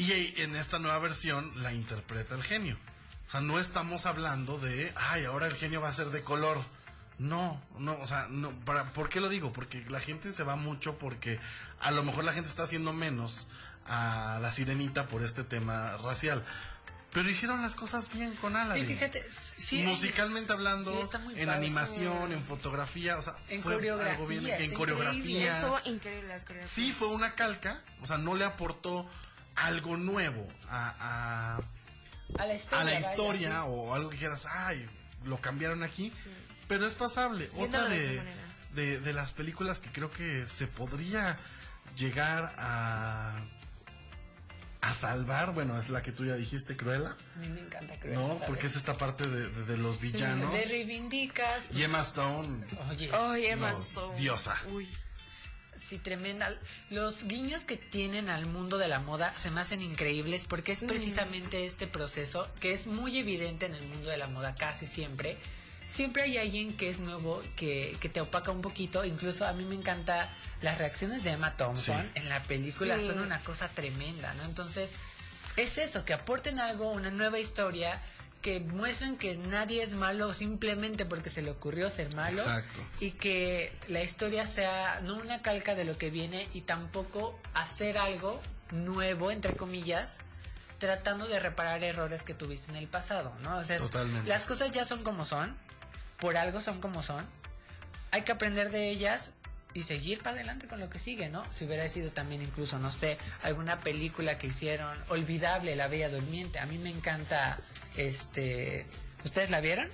Y 0.00 0.40
en 0.40 0.56
esta 0.56 0.78
nueva 0.78 0.98
versión 0.98 1.52
la 1.62 1.74
interpreta 1.74 2.34
el 2.34 2.42
genio. 2.42 2.78
O 3.28 3.30
sea, 3.30 3.42
no 3.42 3.58
estamos 3.58 4.06
hablando 4.06 4.58
de, 4.58 4.92
ay, 4.96 5.26
ahora 5.26 5.46
el 5.46 5.54
genio 5.54 5.82
va 5.82 5.90
a 5.90 5.94
ser 5.94 6.06
de 6.06 6.22
color. 6.22 6.58
No, 7.18 7.62
no, 7.78 7.92
o 8.00 8.06
sea, 8.06 8.26
no, 8.30 8.50
para, 8.64 8.94
¿por 8.94 9.10
qué 9.10 9.20
lo 9.20 9.28
digo? 9.28 9.52
Porque 9.52 9.84
la 9.90 10.00
gente 10.00 10.32
se 10.32 10.42
va 10.42 10.56
mucho 10.56 10.96
porque 10.98 11.38
a 11.80 11.90
lo 11.90 12.02
mejor 12.02 12.24
la 12.24 12.32
gente 12.32 12.48
está 12.48 12.62
haciendo 12.62 12.94
menos 12.94 13.46
a 13.86 14.38
la 14.40 14.50
sirenita 14.52 15.06
por 15.06 15.22
este 15.22 15.44
tema 15.44 15.98
racial. 15.98 16.46
Pero 17.12 17.28
hicieron 17.28 17.60
las 17.60 17.74
cosas 17.74 18.10
bien 18.10 18.34
con 18.36 18.56
Aladdin. 18.56 18.84
Y 18.84 18.86
fíjate, 18.86 19.22
sí, 19.30 19.82
Musicalmente 19.82 20.52
hablando, 20.54 20.92
sí, 20.92 20.98
está 21.02 21.18
muy 21.18 21.34
en 21.38 21.46
padre. 21.46 21.58
animación, 21.60 22.32
en 22.32 22.42
fotografía, 22.42 23.18
o 23.18 23.22
sea, 23.22 23.36
En 23.48 23.62
fue 23.62 23.74
coreografía, 23.74 24.12
algo 24.12 24.26
bien, 24.28 24.46
en 24.46 24.50
increíble. 24.50 24.76
coreografía. 24.76 25.58
Estuvo 25.58 25.78
increíble 25.84 26.28
las 26.28 26.44
coreografías. 26.44 26.70
Sí, 26.70 26.92
fue 26.92 27.08
una 27.08 27.34
calca, 27.34 27.80
o 28.00 28.06
sea, 28.06 28.16
no 28.16 28.34
le 28.34 28.44
aportó 28.44 29.06
algo 29.56 29.96
nuevo 29.96 30.46
a, 30.68 31.58
a, 32.38 32.40
a 32.42 32.46
la 32.46 32.54
historia, 32.54 32.80
a 32.80 32.84
la 32.84 32.92
vaya, 32.94 33.10
historia 33.10 33.50
sí. 33.50 33.66
o 33.68 33.94
algo 33.94 34.10
que 34.10 34.16
quieras, 34.18 34.46
ay, 34.46 34.88
lo 35.24 35.40
cambiaron 35.40 35.82
aquí, 35.82 36.12
pero 36.68 36.86
es 36.86 36.94
pasable. 36.94 37.50
Viéndolo 37.54 37.84
Otra 37.84 37.94
de 37.94 38.08
de, 38.08 38.22
de, 38.74 39.00
de 39.00 39.12
las 39.12 39.32
películas 39.32 39.80
que 39.80 39.90
creo 39.90 40.10
que 40.10 40.46
se 40.46 40.66
podría 40.66 41.38
llegar 41.96 42.54
a 42.56 43.40
a 44.82 44.94
salvar, 44.94 45.52
bueno, 45.52 45.78
es 45.78 45.90
la 45.90 46.02
que 46.02 46.10
tú 46.10 46.24
ya 46.24 46.36
dijiste, 46.36 46.74
Cruella, 46.74 47.14
A 47.36 47.38
mí 47.38 47.48
me 47.48 47.60
encanta 47.60 47.98
Cruella, 48.00 48.18
¿no? 48.18 48.28
¿sabes? 48.28 48.42
Porque 48.46 48.66
es 48.66 48.76
esta 48.76 48.96
parte 48.96 49.26
de, 49.28 49.50
de- 49.50 49.64
de 49.66 49.76
los 49.76 49.98
Sí, 49.98 50.10
villanos. 50.12 50.50
Le 50.54 50.64
reivindicas. 50.64 51.66
Y 51.74 51.82
Emma 51.82 52.00
Stone, 52.00 52.64
Oye, 52.88 53.50
Emma 53.50 53.72
No, 53.72 53.78
Stone. 53.78 54.18
diosa. 54.18 54.56
Uy. 54.72 54.88
Sí, 55.80 55.98
tremenda. 55.98 56.52
Los 56.90 57.24
guiños 57.24 57.64
que 57.64 57.76
tienen 57.76 58.28
al 58.28 58.46
mundo 58.46 58.76
de 58.78 58.86
la 58.88 59.00
moda 59.00 59.32
se 59.34 59.50
me 59.50 59.60
hacen 59.60 59.80
increíbles 59.82 60.44
porque 60.44 60.72
es 60.72 60.82
precisamente 60.84 61.64
este 61.64 61.86
proceso 61.86 62.48
que 62.60 62.72
es 62.72 62.86
muy 62.86 63.18
evidente 63.18 63.66
en 63.66 63.74
el 63.74 63.84
mundo 63.86 64.08
de 64.10 64.16
la 64.18 64.26
moda 64.26 64.54
casi 64.54 64.86
siempre. 64.86 65.36
Siempre 65.88 66.22
hay 66.22 66.38
alguien 66.38 66.76
que 66.76 66.88
es 66.90 66.98
nuevo, 67.00 67.42
que, 67.56 67.96
que 68.00 68.08
te 68.08 68.20
opaca 68.20 68.52
un 68.52 68.60
poquito. 68.60 69.04
Incluso 69.04 69.46
a 69.46 69.52
mí 69.52 69.64
me 69.64 69.74
encanta 69.74 70.28
las 70.62 70.78
reacciones 70.78 71.24
de 71.24 71.30
Emma 71.30 71.56
Thompson 71.56 72.00
Sí. 72.02 72.20
en 72.20 72.28
la 72.28 72.42
película 72.44 73.00
Sí. 73.00 73.06
son 73.06 73.18
una 73.18 73.42
cosa 73.42 73.68
tremenda, 73.70 74.32
¿no? 74.34 74.44
Entonces, 74.44 74.92
es 75.56 75.78
eso, 75.78 76.04
que 76.04 76.12
aporten 76.12 76.60
algo, 76.60 76.90
una 76.92 77.10
nueva 77.10 77.40
historia, 77.40 78.00
que 78.40 78.60
muestren 78.60 79.16
que 79.18 79.36
nadie 79.36 79.82
es 79.82 79.92
malo 79.92 80.32
simplemente 80.32 81.04
porque 81.04 81.28
se 81.30 81.42
le 81.42 81.50
ocurrió 81.50 81.90
ser 81.90 82.14
malo 82.14 82.38
Exacto. 82.38 82.80
y 82.98 83.10
que 83.12 83.72
la 83.88 84.02
historia 84.02 84.46
sea 84.46 85.00
no 85.04 85.16
una 85.16 85.42
calca 85.42 85.74
de 85.74 85.84
lo 85.84 85.98
que 85.98 86.10
viene 86.10 86.48
y 86.54 86.62
tampoco 86.62 87.38
hacer 87.54 87.98
algo 87.98 88.40
nuevo, 88.70 89.30
entre 89.30 89.54
comillas, 89.56 90.18
tratando 90.78 91.26
de 91.28 91.38
reparar 91.38 91.84
errores 91.84 92.22
que 92.22 92.32
tuviste 92.32 92.70
en 92.70 92.76
el 92.76 92.88
pasado, 92.88 93.32
¿no? 93.42 93.58
O 93.58 93.64
sea, 93.64 93.78
Totalmente. 93.78 94.28
las 94.28 94.46
cosas 94.46 94.70
ya 94.70 94.84
son 94.86 95.02
como 95.02 95.24
son, 95.24 95.54
por 96.18 96.36
algo 96.36 96.60
son 96.60 96.80
como 96.80 97.02
son, 97.02 97.26
hay 98.12 98.22
que 98.22 98.32
aprender 98.32 98.70
de 98.70 98.88
ellas 98.88 99.32
y 99.74 99.82
seguir 99.82 100.18
para 100.22 100.32
adelante 100.36 100.66
con 100.66 100.80
lo 100.80 100.90
que 100.90 100.98
sigue, 100.98 101.28
¿no? 101.28 101.44
Si 101.52 101.64
hubiera 101.64 101.88
sido 101.88 102.10
también 102.10 102.42
incluso, 102.42 102.78
no 102.78 102.90
sé, 102.92 103.18
alguna 103.42 103.80
película 103.80 104.36
que 104.38 104.48
hicieron 104.48 104.96
olvidable, 105.08 105.76
La 105.76 105.86
Bella 105.88 106.08
Durmiente. 106.08 106.58
A 106.58 106.66
mí 106.66 106.78
me 106.78 106.90
encanta, 106.90 107.58
este, 107.96 108.86
¿ustedes 109.24 109.50
la 109.50 109.60
vieron? 109.60 109.88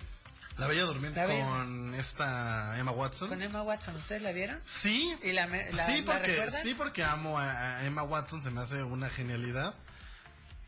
La 0.59 0.67
Bella 0.69 0.85
Durmiente 0.85 1.21
La 1.21 1.27
con 1.27 1.95
esta 1.95 2.79
Emma 2.79 2.91
Watson. 2.93 3.29
Con 3.29 3.43
Emma 3.43 3.63
Watson, 3.63 3.95
¿ustedes 3.97 4.23
la 4.23 4.33
vieron? 4.33 4.59
Sí. 4.65 5.15
¿Y 5.23 5.33
la, 5.33 5.47
me- 5.47 5.71
la- 5.73 5.85
sí, 5.87 6.01
la 6.03 6.13
porque, 6.15 6.51
sí, 6.63 6.75
porque 6.75 7.05
amo 7.05 7.39
a, 7.39 7.77
a 7.79 7.85
Emma 7.87 8.03
Watson, 8.03 8.43
se 8.43 8.51
me 8.51 8.63
hace 8.63 8.83
una 8.83 9.11
genialidad. 9.11 9.75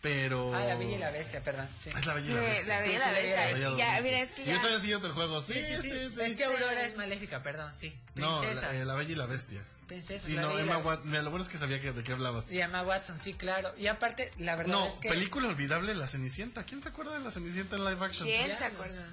Pero. 0.01 0.55
Ah, 0.55 0.61
La 0.65 0.77
Bella 0.77 0.97
y 0.97 0.99
la 0.99 1.11
Bestia, 1.11 1.43
perdón. 1.43 1.69
Sí. 1.81 1.91
Es 1.91 2.07
la 2.07 2.15
Bella 2.15 2.31
y 2.31 2.35
la 2.35 2.41
Sí, 2.41 2.47
Bestia. 2.47 2.67
la 2.77 2.83
Sí, 2.85 2.89
Bella 2.89 2.93
y 2.93 2.93
sí, 2.93 2.99
la 2.99 3.07
la 3.07 3.13
Bella 3.13 3.29
y 3.29 3.31
la 3.37 3.47
Bestia. 3.47 3.69
Bella 3.71 3.79
Ya, 3.97 4.01
mira, 4.03 4.21
es 4.21 4.31
que 4.31 4.45
Yo 4.45 4.51
ya... 4.53 4.57
todavía 4.59 4.81
siguiendo 4.81 5.07
el 5.09 5.13
juego. 5.13 5.43
Sí, 5.43 5.55
Sí, 5.55 5.61
sí, 5.65 5.77
sí. 5.77 5.91
sí, 5.91 6.11
sí. 6.13 6.21
Es 6.23 6.37
que 6.37 6.45
Aurora 6.45 6.83
es 6.87 6.97
maléfica, 6.97 7.43
perdón, 7.43 7.73
sí. 7.75 7.99
No, 8.15 8.39
Princesas. 8.41 8.73
la, 8.75 8.81
eh, 8.81 8.85
la 8.85 8.95
Bella 8.95 9.13
y 9.13 9.15
la 9.17 9.27
Bestia. 9.27 9.61
Princesas, 9.89 10.23
Sí, 10.27 10.35
la 10.35 10.43
no, 10.43 10.57
Emma 10.59 10.75
la- 10.75 10.79
Watson. 10.79 11.11
Lo 11.25 11.31
bueno 11.31 11.43
es 11.43 11.49
que 11.49 11.59
sabía 11.59 11.81
que, 11.81 11.93
de 11.93 12.05
qué 12.05 12.13
hablabas. 12.13 12.53
Y 12.53 12.61
Emma 12.61 12.83
Watson, 12.83 13.19
sí, 13.19 13.35
claro. 13.35 13.73
Y 13.77 13.87
aparte, 13.89 14.31
la 14.39 14.55
verdad 14.55 14.73
No, 14.73 14.87
es 14.87 14.99
que... 15.01 15.09
película 15.09 15.49
olvidable, 15.49 15.95
La 15.95 16.07
Cenicienta. 16.07 16.65
¿Quién 16.65 16.83
se 16.83 16.91
acuerda 16.91 17.15
de 17.15 17.21
La 17.21 17.31
Cenicienta 17.31 17.77
en 17.77 17.85
live 17.85 18.05
action? 18.05 18.29
¿Quién 18.29 18.57
se 18.57 18.65
acuerda? 18.67 19.05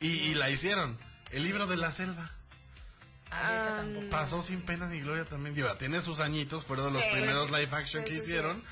Y, 0.00 0.08
y 0.08 0.34
la 0.34 0.48
hicieron. 0.50 0.98
El 1.30 1.44
libro 1.44 1.66
de 1.66 1.76
la 1.76 1.92
selva. 1.92 2.30
Ah, 3.30 3.56
esa 3.56 3.76
tampoco. 3.76 4.10
Pasó 4.10 4.42
sin 4.42 4.60
pena 4.62 4.86
ni 4.88 5.00
gloria 5.00 5.24
también. 5.24 5.54
Digo, 5.54 5.72
tiene 5.76 6.02
sus 6.02 6.20
añitos, 6.20 6.64
fueron 6.64 6.92
los 6.92 7.02
Sí. 7.02 7.08
primeros 7.12 7.50
live 7.50 7.70
action 7.76 8.02
Sí, 8.02 8.08
que 8.10 8.14
sí, 8.18 8.20
sí. 8.20 8.30
hicieron. 8.30 8.62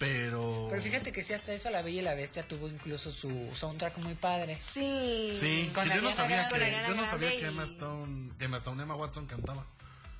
Pero. 0.00 0.68
Pero 0.70 0.80
fíjate 0.80 1.12
que 1.12 1.22
sí, 1.22 1.34
hasta 1.34 1.52
eso 1.52 1.68
La 1.68 1.82
Bella 1.82 2.00
y 2.00 2.02
la 2.02 2.14
Bestia 2.14 2.48
tuvo 2.48 2.68
incluso 2.68 3.12
su 3.12 3.50
soundtrack 3.54 3.98
muy 3.98 4.14
padre. 4.14 4.56
Sí. 4.58 5.30
Sí, 5.38 5.70
Con 5.74 5.86
que 5.86 5.94
yo 5.94 6.00
no 6.00 6.10
sabía 6.10 6.48
que, 6.48 6.84
yo 6.88 6.94
no 6.94 7.04
sabía 7.04 7.30
que 7.32 7.44
Emma 7.44 7.64
Stone, 7.64 8.32
que 8.38 8.46
Emma 8.46 8.56
Stone, 8.56 8.82
Emma 8.82 8.94
Watson 8.94 9.26
cantaba. 9.26 9.66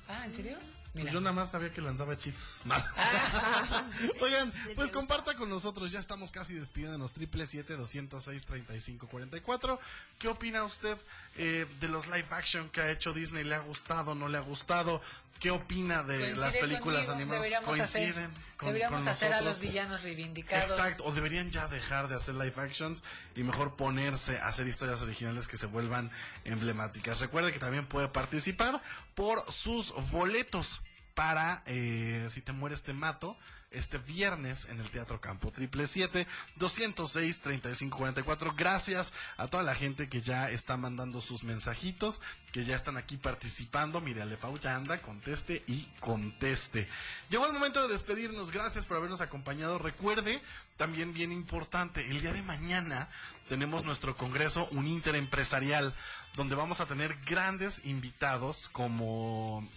Ah, 0.07 0.21
¿en 0.23 0.33
serio? 0.33 0.57
Pues 0.93 1.11
yo 1.11 1.19
nada 1.19 1.33
más 1.33 1.49
sabía 1.49 1.73
que 1.73 1.81
lanzaba 1.81 2.13
hechizos. 2.13 2.61
No. 2.65 2.75
Oigan, 4.21 4.53
pues 4.75 4.91
comparta 4.91 5.33
con 5.33 5.49
nosotros, 5.49 5.91
ya 5.91 5.99
estamos 5.99 6.31
casi 6.31 6.53
despidiéndonos. 6.53 7.13
Triple 7.13 7.47
siete 7.47 7.75
doscientos 7.75 8.25
seis 8.25 8.45
treinta 8.45 8.75
y 8.75 8.79
cinco 8.79 9.07
cuarenta 9.07 9.35
y 9.35 9.41
cuatro. 9.41 9.79
¿Qué 10.19 10.27
opina 10.27 10.63
usted 10.63 10.95
eh, 11.37 11.65
de 11.79 11.87
los 11.87 12.05
live 12.05 12.27
action 12.29 12.69
que 12.69 12.81
ha 12.81 12.91
hecho 12.91 13.13
Disney? 13.13 13.43
¿Le 13.43 13.55
ha 13.55 13.59
gustado? 13.59 14.13
¿No 14.13 14.27
le 14.27 14.37
ha 14.37 14.41
gustado? 14.41 15.01
¿Qué 15.41 15.49
opina 15.49 16.03
de 16.03 16.17
Coincide 16.19 16.39
las 16.39 16.55
películas 16.55 17.07
conmigo, 17.07 17.33
animadas? 17.33 17.41
Deberíamos 17.41 17.69
Coinciden 17.69 18.09
hacer, 18.09 18.29
con, 18.57 18.67
deberíamos 18.67 18.99
con 18.99 19.09
hacer 19.09 19.33
a 19.33 19.41
los 19.41 19.59
villanos 19.59 20.03
reivindicados. 20.03 20.69
Exacto, 20.69 21.03
o 21.03 21.11
deberían 21.11 21.49
ya 21.49 21.67
dejar 21.67 22.07
de 22.09 22.15
hacer 22.15 22.35
live 22.35 22.53
actions 22.57 23.03
y 23.35 23.41
mejor 23.41 23.75
ponerse 23.75 24.37
a 24.37 24.49
hacer 24.49 24.67
historias 24.67 25.01
originales 25.01 25.47
que 25.47 25.57
se 25.57 25.65
vuelvan 25.65 26.11
emblemáticas. 26.45 27.21
Recuerde 27.21 27.51
que 27.51 27.57
también 27.57 27.87
puede 27.87 28.07
participar 28.07 28.83
por 29.15 29.43
sus 29.51 29.95
boletos 30.11 30.83
para 31.15 31.63
eh, 31.65 32.27
Si 32.29 32.41
te 32.41 32.51
mueres 32.51 32.83
te 32.83 32.93
mato 32.93 33.35
este 33.71 33.97
viernes 33.97 34.67
en 34.69 34.79
el 34.79 34.89
Teatro 34.91 35.19
Campo 35.19 35.51
Triple 35.51 35.87
7 35.87 36.27
206 36.57 37.41
3544 37.41 38.53
gracias 38.55 39.13
a 39.37 39.47
toda 39.47 39.63
la 39.63 39.75
gente 39.75 40.09
que 40.09 40.21
ya 40.21 40.49
está 40.49 40.77
mandando 40.77 41.21
sus 41.21 41.43
mensajitos 41.43 42.21
que 42.51 42.65
ya 42.65 42.75
están 42.75 42.97
aquí 42.97 43.17
participando. 43.17 44.01
Mire 44.01 44.21
Alepau 44.21 44.57
ya 44.59 44.75
anda 44.75 45.01
conteste 45.01 45.63
y 45.67 45.85
conteste. 45.99 46.87
Llegó 47.29 47.47
el 47.47 47.53
momento 47.53 47.81
de 47.81 47.93
despedirnos. 47.93 48.51
Gracias 48.51 48.85
por 48.85 48.97
habernos 48.97 49.21
acompañado. 49.21 49.79
Recuerde 49.79 50.41
también 50.77 51.13
bien 51.13 51.31
importante 51.31 52.09
el 52.09 52.21
día 52.21 52.33
de 52.33 52.41
mañana 52.43 53.09
tenemos 53.47 53.83
nuestro 53.83 54.15
congreso 54.15 54.67
un 54.71 54.87
interempresarial 54.87 55.93
donde 56.35 56.55
vamos 56.55 56.79
a 56.79 56.85
tener 56.85 57.17
grandes 57.25 57.81
invitados 57.85 58.69
como 58.69 59.67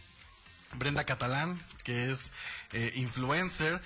Brenda 0.74 1.04
Catalán, 1.04 1.62
que 1.82 2.10
es 2.10 2.32
eh, 2.72 2.92
influencer. 2.96 3.80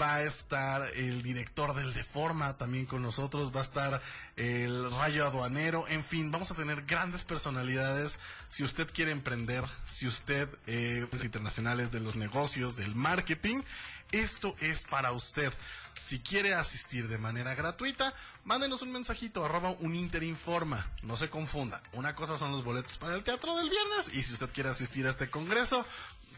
Va 0.00 0.16
a 0.16 0.22
estar 0.22 0.82
el 0.94 1.22
director 1.22 1.74
del 1.74 1.92
Deforma 1.92 2.56
también 2.56 2.86
con 2.86 3.02
nosotros. 3.02 3.54
Va 3.54 3.60
a 3.60 3.64
estar 3.64 4.02
el 4.36 4.90
Rayo 4.90 5.26
Aduanero. 5.26 5.86
En 5.88 6.02
fin, 6.02 6.30
vamos 6.30 6.50
a 6.50 6.54
tener 6.54 6.82
grandes 6.86 7.24
personalidades. 7.24 8.18
Si 8.48 8.64
usted 8.64 8.90
quiere 8.90 9.10
emprender, 9.10 9.64
si 9.86 10.06
usted 10.06 10.48
eh, 10.66 11.06
es 11.12 11.24
internacionales 11.24 11.92
de 11.92 12.00
los 12.00 12.16
negocios, 12.16 12.74
del 12.74 12.94
marketing, 12.94 13.62
esto 14.12 14.54
es 14.60 14.84
para 14.84 15.12
usted. 15.12 15.52
Si 15.98 16.18
quiere 16.18 16.54
asistir 16.54 17.08
de 17.08 17.18
manera 17.18 17.54
gratuita, 17.54 18.14
mándenos 18.44 18.82
un 18.82 18.92
mensajito, 18.92 19.44
arroba 19.44 19.70
un 19.80 19.94
interinforma. 19.94 20.90
No 21.02 21.16
se 21.16 21.30
confunda. 21.30 21.82
Una 21.92 22.14
cosa 22.14 22.36
son 22.36 22.52
los 22.52 22.64
boletos 22.64 22.98
para 22.98 23.14
el 23.14 23.22
teatro 23.22 23.54
del 23.56 23.70
viernes 23.70 24.10
y 24.12 24.22
si 24.22 24.32
usted 24.32 24.50
quiere 24.52 24.70
asistir 24.70 25.06
a 25.06 25.10
este 25.10 25.30
congreso, 25.30 25.86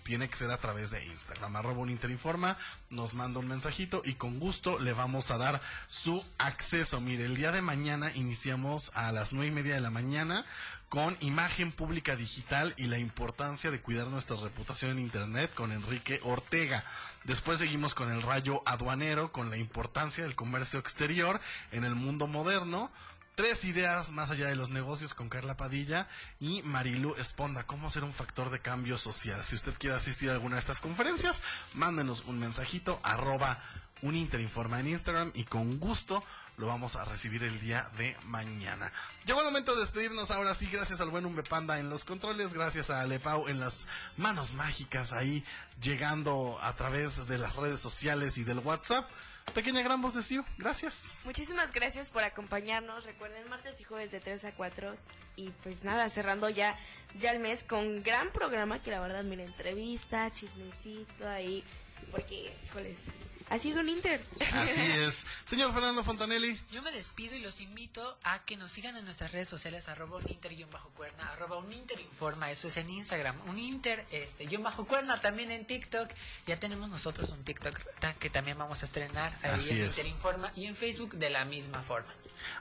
tiene 0.05 0.28
que 0.28 0.36
ser 0.36 0.50
a 0.50 0.59
través 0.59 0.90
de 0.90 1.05
Instagram, 1.05 1.57
arroba 1.57 1.80
un 1.80 1.90
interinforma, 1.90 2.57
nos 2.90 3.14
manda 3.14 3.40
un 3.40 3.48
mensajito 3.48 4.02
y 4.05 4.14
con 4.14 4.38
gusto 4.38 4.78
le 4.78 4.92
vamos 4.92 5.30
a 5.30 5.38
dar 5.38 5.61
su 5.86 6.24
acceso. 6.38 7.00
Mire, 7.00 7.24
el 7.24 7.36
día 7.36 7.50
de 7.50 7.62
mañana 7.62 8.12
iniciamos 8.14 8.92
a 8.94 9.11
las 9.12 9.32
nueve 9.32 9.48
y 9.48 9.55
media 9.55 9.74
de 9.74 9.80
la 9.80 9.90
mañana 9.90 10.44
con 10.90 11.16
imagen 11.20 11.72
pública 11.72 12.14
digital 12.14 12.74
y 12.76 12.84
la 12.84 12.98
importancia 12.98 13.70
de 13.70 13.80
cuidar 13.80 14.07
nuestra 14.09 14.36
reputación 14.36 14.92
en 14.92 15.00
Internet 15.00 15.52
con 15.55 15.72
Enrique 15.72 16.20
Ortega. 16.22 16.84
Después 17.24 17.59
seguimos 17.59 17.94
con 17.94 18.12
el 18.12 18.22
rayo 18.22 18.62
aduanero, 18.66 19.32
con 19.32 19.50
la 19.50 19.57
importancia 19.57 20.22
del 20.22 20.36
comercio 20.36 20.78
exterior 20.78 21.40
en 21.72 21.84
el 21.84 21.94
mundo 21.94 22.26
moderno. 22.26 22.92
Tres 23.35 23.64
ideas 23.64 24.12
más 24.12 24.30
allá 24.30 24.47
de 24.47 24.55
los 24.55 24.70
negocios 24.70 25.12
con 25.12 25.28
Carla 25.28 25.57
Padilla 25.57 26.09
y 26.39 26.62
Marilu 26.62 27.16
Esponda. 27.16 27.66
¿Cómo 27.66 27.91
ser 27.91 28.05
un 28.05 28.12
factor 28.12 28.49
de 28.49 28.61
cambio 28.61 28.97
social? 28.97 29.43
Si 29.45 29.57
usted 29.57 29.74
quiere 29.76 29.97
asistir 29.97 30.30
a 30.30 30.35
alguna 30.35 30.55
de 30.55 30.61
estas 30.61 30.78
conferencias, 30.78 31.43
mándenos 31.72 32.22
un 32.26 32.39
mensajito, 32.39 33.01
arroba 33.03 33.61
un 34.03 34.14
Interinforma 34.14 34.78
en 34.78 34.87
Instagram 34.87 35.32
y 35.35 35.45
con 35.45 35.80
gusto 35.80 36.22
lo 36.59 36.68
vamos 36.68 36.95
a 36.95 37.05
recibir 37.07 37.43
el 37.43 37.59
día 37.59 37.91
de 37.99 38.16
mañana. 38.26 38.93
Llegó 39.26 39.41
el 39.41 39.47
momento 39.47 39.74
de 39.74 39.80
despedirnos 39.80 40.30
ahora 40.30 40.55
sí, 40.55 40.68
gracias 40.70 41.01
al 41.01 41.11
buen 41.11 41.26
Umbe 41.26 41.43
Panda 41.43 41.80
en 41.80 41.91
los 41.91 42.05
controles, 42.05 42.55
gracias 42.55 42.91
a 42.91 43.01
Alepau 43.01 43.49
en 43.49 43.59
las 43.59 43.89
manos 44.16 44.53
mágicas 44.53 45.12
ahí 45.12 45.45
llegando 45.82 46.57
a 46.61 46.76
través 46.76 47.26
de 47.26 47.39
las 47.39 47.57
redes 47.57 47.80
sociales 47.80 48.39
y 48.39 48.45
del 48.45 48.61
WhatsApp. 48.61 49.11
Pequeña 49.53 49.82
gran 49.82 50.03
voz 50.03 50.14
de 50.14 50.22
Siu, 50.22 50.45
gracias. 50.59 51.20
Muchísimas 51.24 51.72
gracias 51.72 52.11
por 52.11 52.24
acompañarnos. 52.24 53.05
Recuerden, 53.05 53.49
martes 53.49 53.80
y 53.80 53.84
jueves 53.84 54.11
de 54.11 54.18
3 54.20 54.47
a 54.47 54.53
4. 54.53 54.97
Y 55.36 55.51
pues 55.62 55.84
nada, 55.84 56.09
cerrando 56.09 56.49
ya, 56.49 56.76
ya 57.20 57.30
el 57.30 57.38
mes 57.38 57.62
con 57.62 58.03
gran 58.03 58.30
programa 58.30 58.82
que 58.82 58.90
la 58.90 59.01
verdad, 59.01 59.22
mira, 59.22 59.45
entrevista, 59.45 60.30
chismecito 60.32 61.28
ahí. 61.28 61.62
Porque, 62.11 62.53
híjoles, 62.64 63.05
así 63.51 63.70
es 63.70 63.76
un 63.76 63.88
Inter. 63.88 64.24
Así 64.53 64.80
es. 64.80 65.26
Señor 65.45 65.72
Fernando 65.72 66.03
Fontanelli. 66.05 66.59
Yo 66.72 66.82
me 66.82 66.92
despido 66.92 67.34
y 67.36 67.40
los 67.40 67.61
invito 67.61 68.18
a 68.24 68.45
que 68.45 68.57
nos 68.57 68.70
sigan 68.70 68.97
en 68.97 69.05
nuestras 69.05 69.32
redes 69.32 69.49
sociales, 69.49 69.88
arroba 69.88 70.18
uninter-cuerna, 70.18 71.32
arroba 71.32 71.59
uninterinforma, 71.59 72.51
eso 72.51 72.68
es 72.68 72.76
en 72.76 72.90
Instagram, 72.90 73.36
uninter, 73.49 74.05
este, 74.11 74.47
guion 74.47 74.62
bajo 74.62 74.84
cuerna, 74.86 75.20
también 75.20 75.51
en 75.51 75.66
TikTok. 75.66 76.11
Ya 76.47 76.59
tenemos 76.59 76.88
nosotros 76.88 77.30
un 77.30 77.45
TikTok 77.45 77.78
que 78.18 78.30
también 78.30 78.59
vamos 78.59 78.82
a 78.82 78.86
estrenar 78.86 79.32
ahí 79.42 79.51
Así 79.59 79.74
en 79.74 79.82
es. 79.82 79.86
Interinforma 79.99 80.53
y 80.55 80.66
en 80.66 80.76
Facebook 80.76 81.14
de 81.14 81.30
la 81.30 81.45
misma 81.45 81.82
forma. 81.82 82.12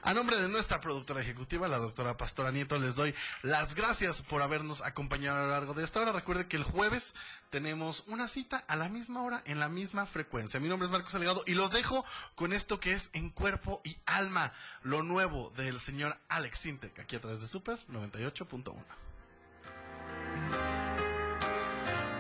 A 0.02 0.14
nombre 0.14 0.38
de 0.38 0.50
nuestra 0.50 0.82
productora 0.82 1.22
ejecutiva, 1.22 1.68
la 1.68 1.78
doctora 1.78 2.18
Pastora 2.18 2.52
Nieto, 2.52 2.78
les 2.78 2.96
doy 2.96 3.14
las 3.42 3.76
gracias 3.76 4.22
por 4.22 4.42
habernos 4.42 4.82
acompañado 4.82 5.40
a 5.40 5.44
lo 5.44 5.52
largo 5.52 5.74
de 5.74 5.84
esta 5.84 6.02
hora. 6.02 6.12
Recuerde 6.12 6.48
que 6.48 6.58
el 6.58 6.64
jueves 6.64 7.16
tenemos 7.50 8.04
una 8.08 8.28
cita 8.28 8.64
a 8.68 8.76
la 8.76 8.90
misma 8.90 9.22
hora, 9.22 9.42
en 9.46 9.60
la 9.60 9.70
misma 9.70 10.06
frecuencia. 10.06 10.60
Mi 10.60 10.70
nombre 10.70 10.86
es 10.86 10.92
Marcos 10.92 11.12
Salgado 11.12 11.44
y 11.46 11.54
los 11.54 11.72
dejo 11.72 12.04
con 12.36 12.54
esto 12.54 12.80
que 12.80 12.94
es 12.94 13.10
En 13.14 13.30
Cuerpo 13.30 13.82
y 13.84 13.98
Alma, 14.06 14.54
lo 14.82 15.04
nuevo 15.04 15.52
del 15.56 15.80
señor 15.80 16.18
Alex 16.30 16.60
Sintek, 16.60 17.00
aquí 17.00 17.16
a 17.16 17.22
través 17.22 17.42
de 17.42 17.48
Super 17.48 17.80
98.1. 17.88 18.74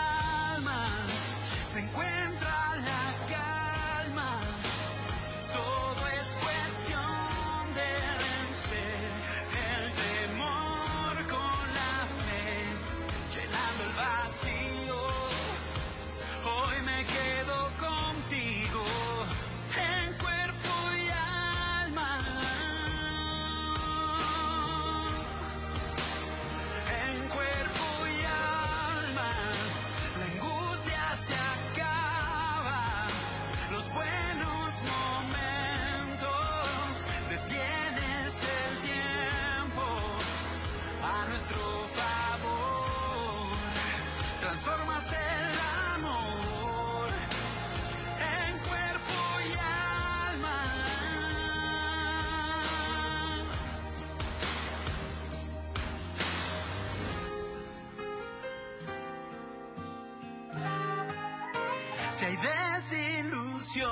si 63.73 63.83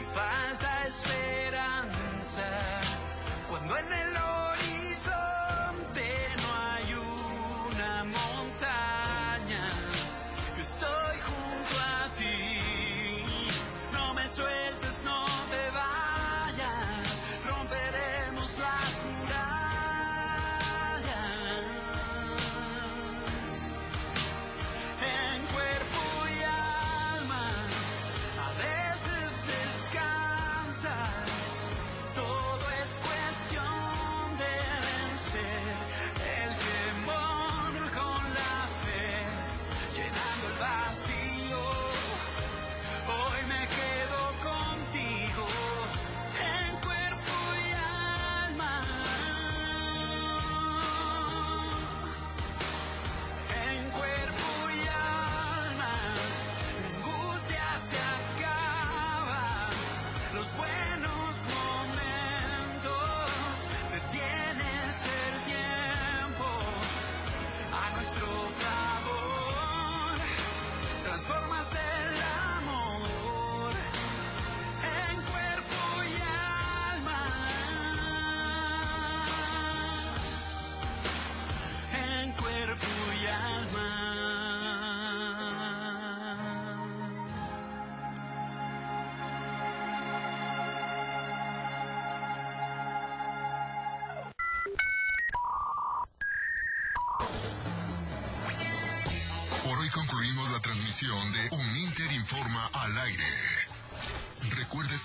falta 0.00 0.86
esperanza, 0.86 2.42
cuando 3.48 3.78
en 3.78 3.86
el 3.86 4.16
horizonte 4.16 4.77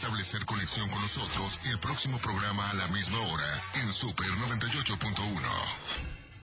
establecer 0.04 0.43
conexión 0.45 0.89
con 0.89 1.01
nosotros 1.01 1.62
el 1.72 1.80
próximo 1.80 2.18
programa 2.20 2.70
a 2.70 2.74
la 2.74 2.88
misma 2.88 3.20
hora 3.20 3.64
en 3.76 3.93
Super 3.93 4.28
98.1. 4.28 6.12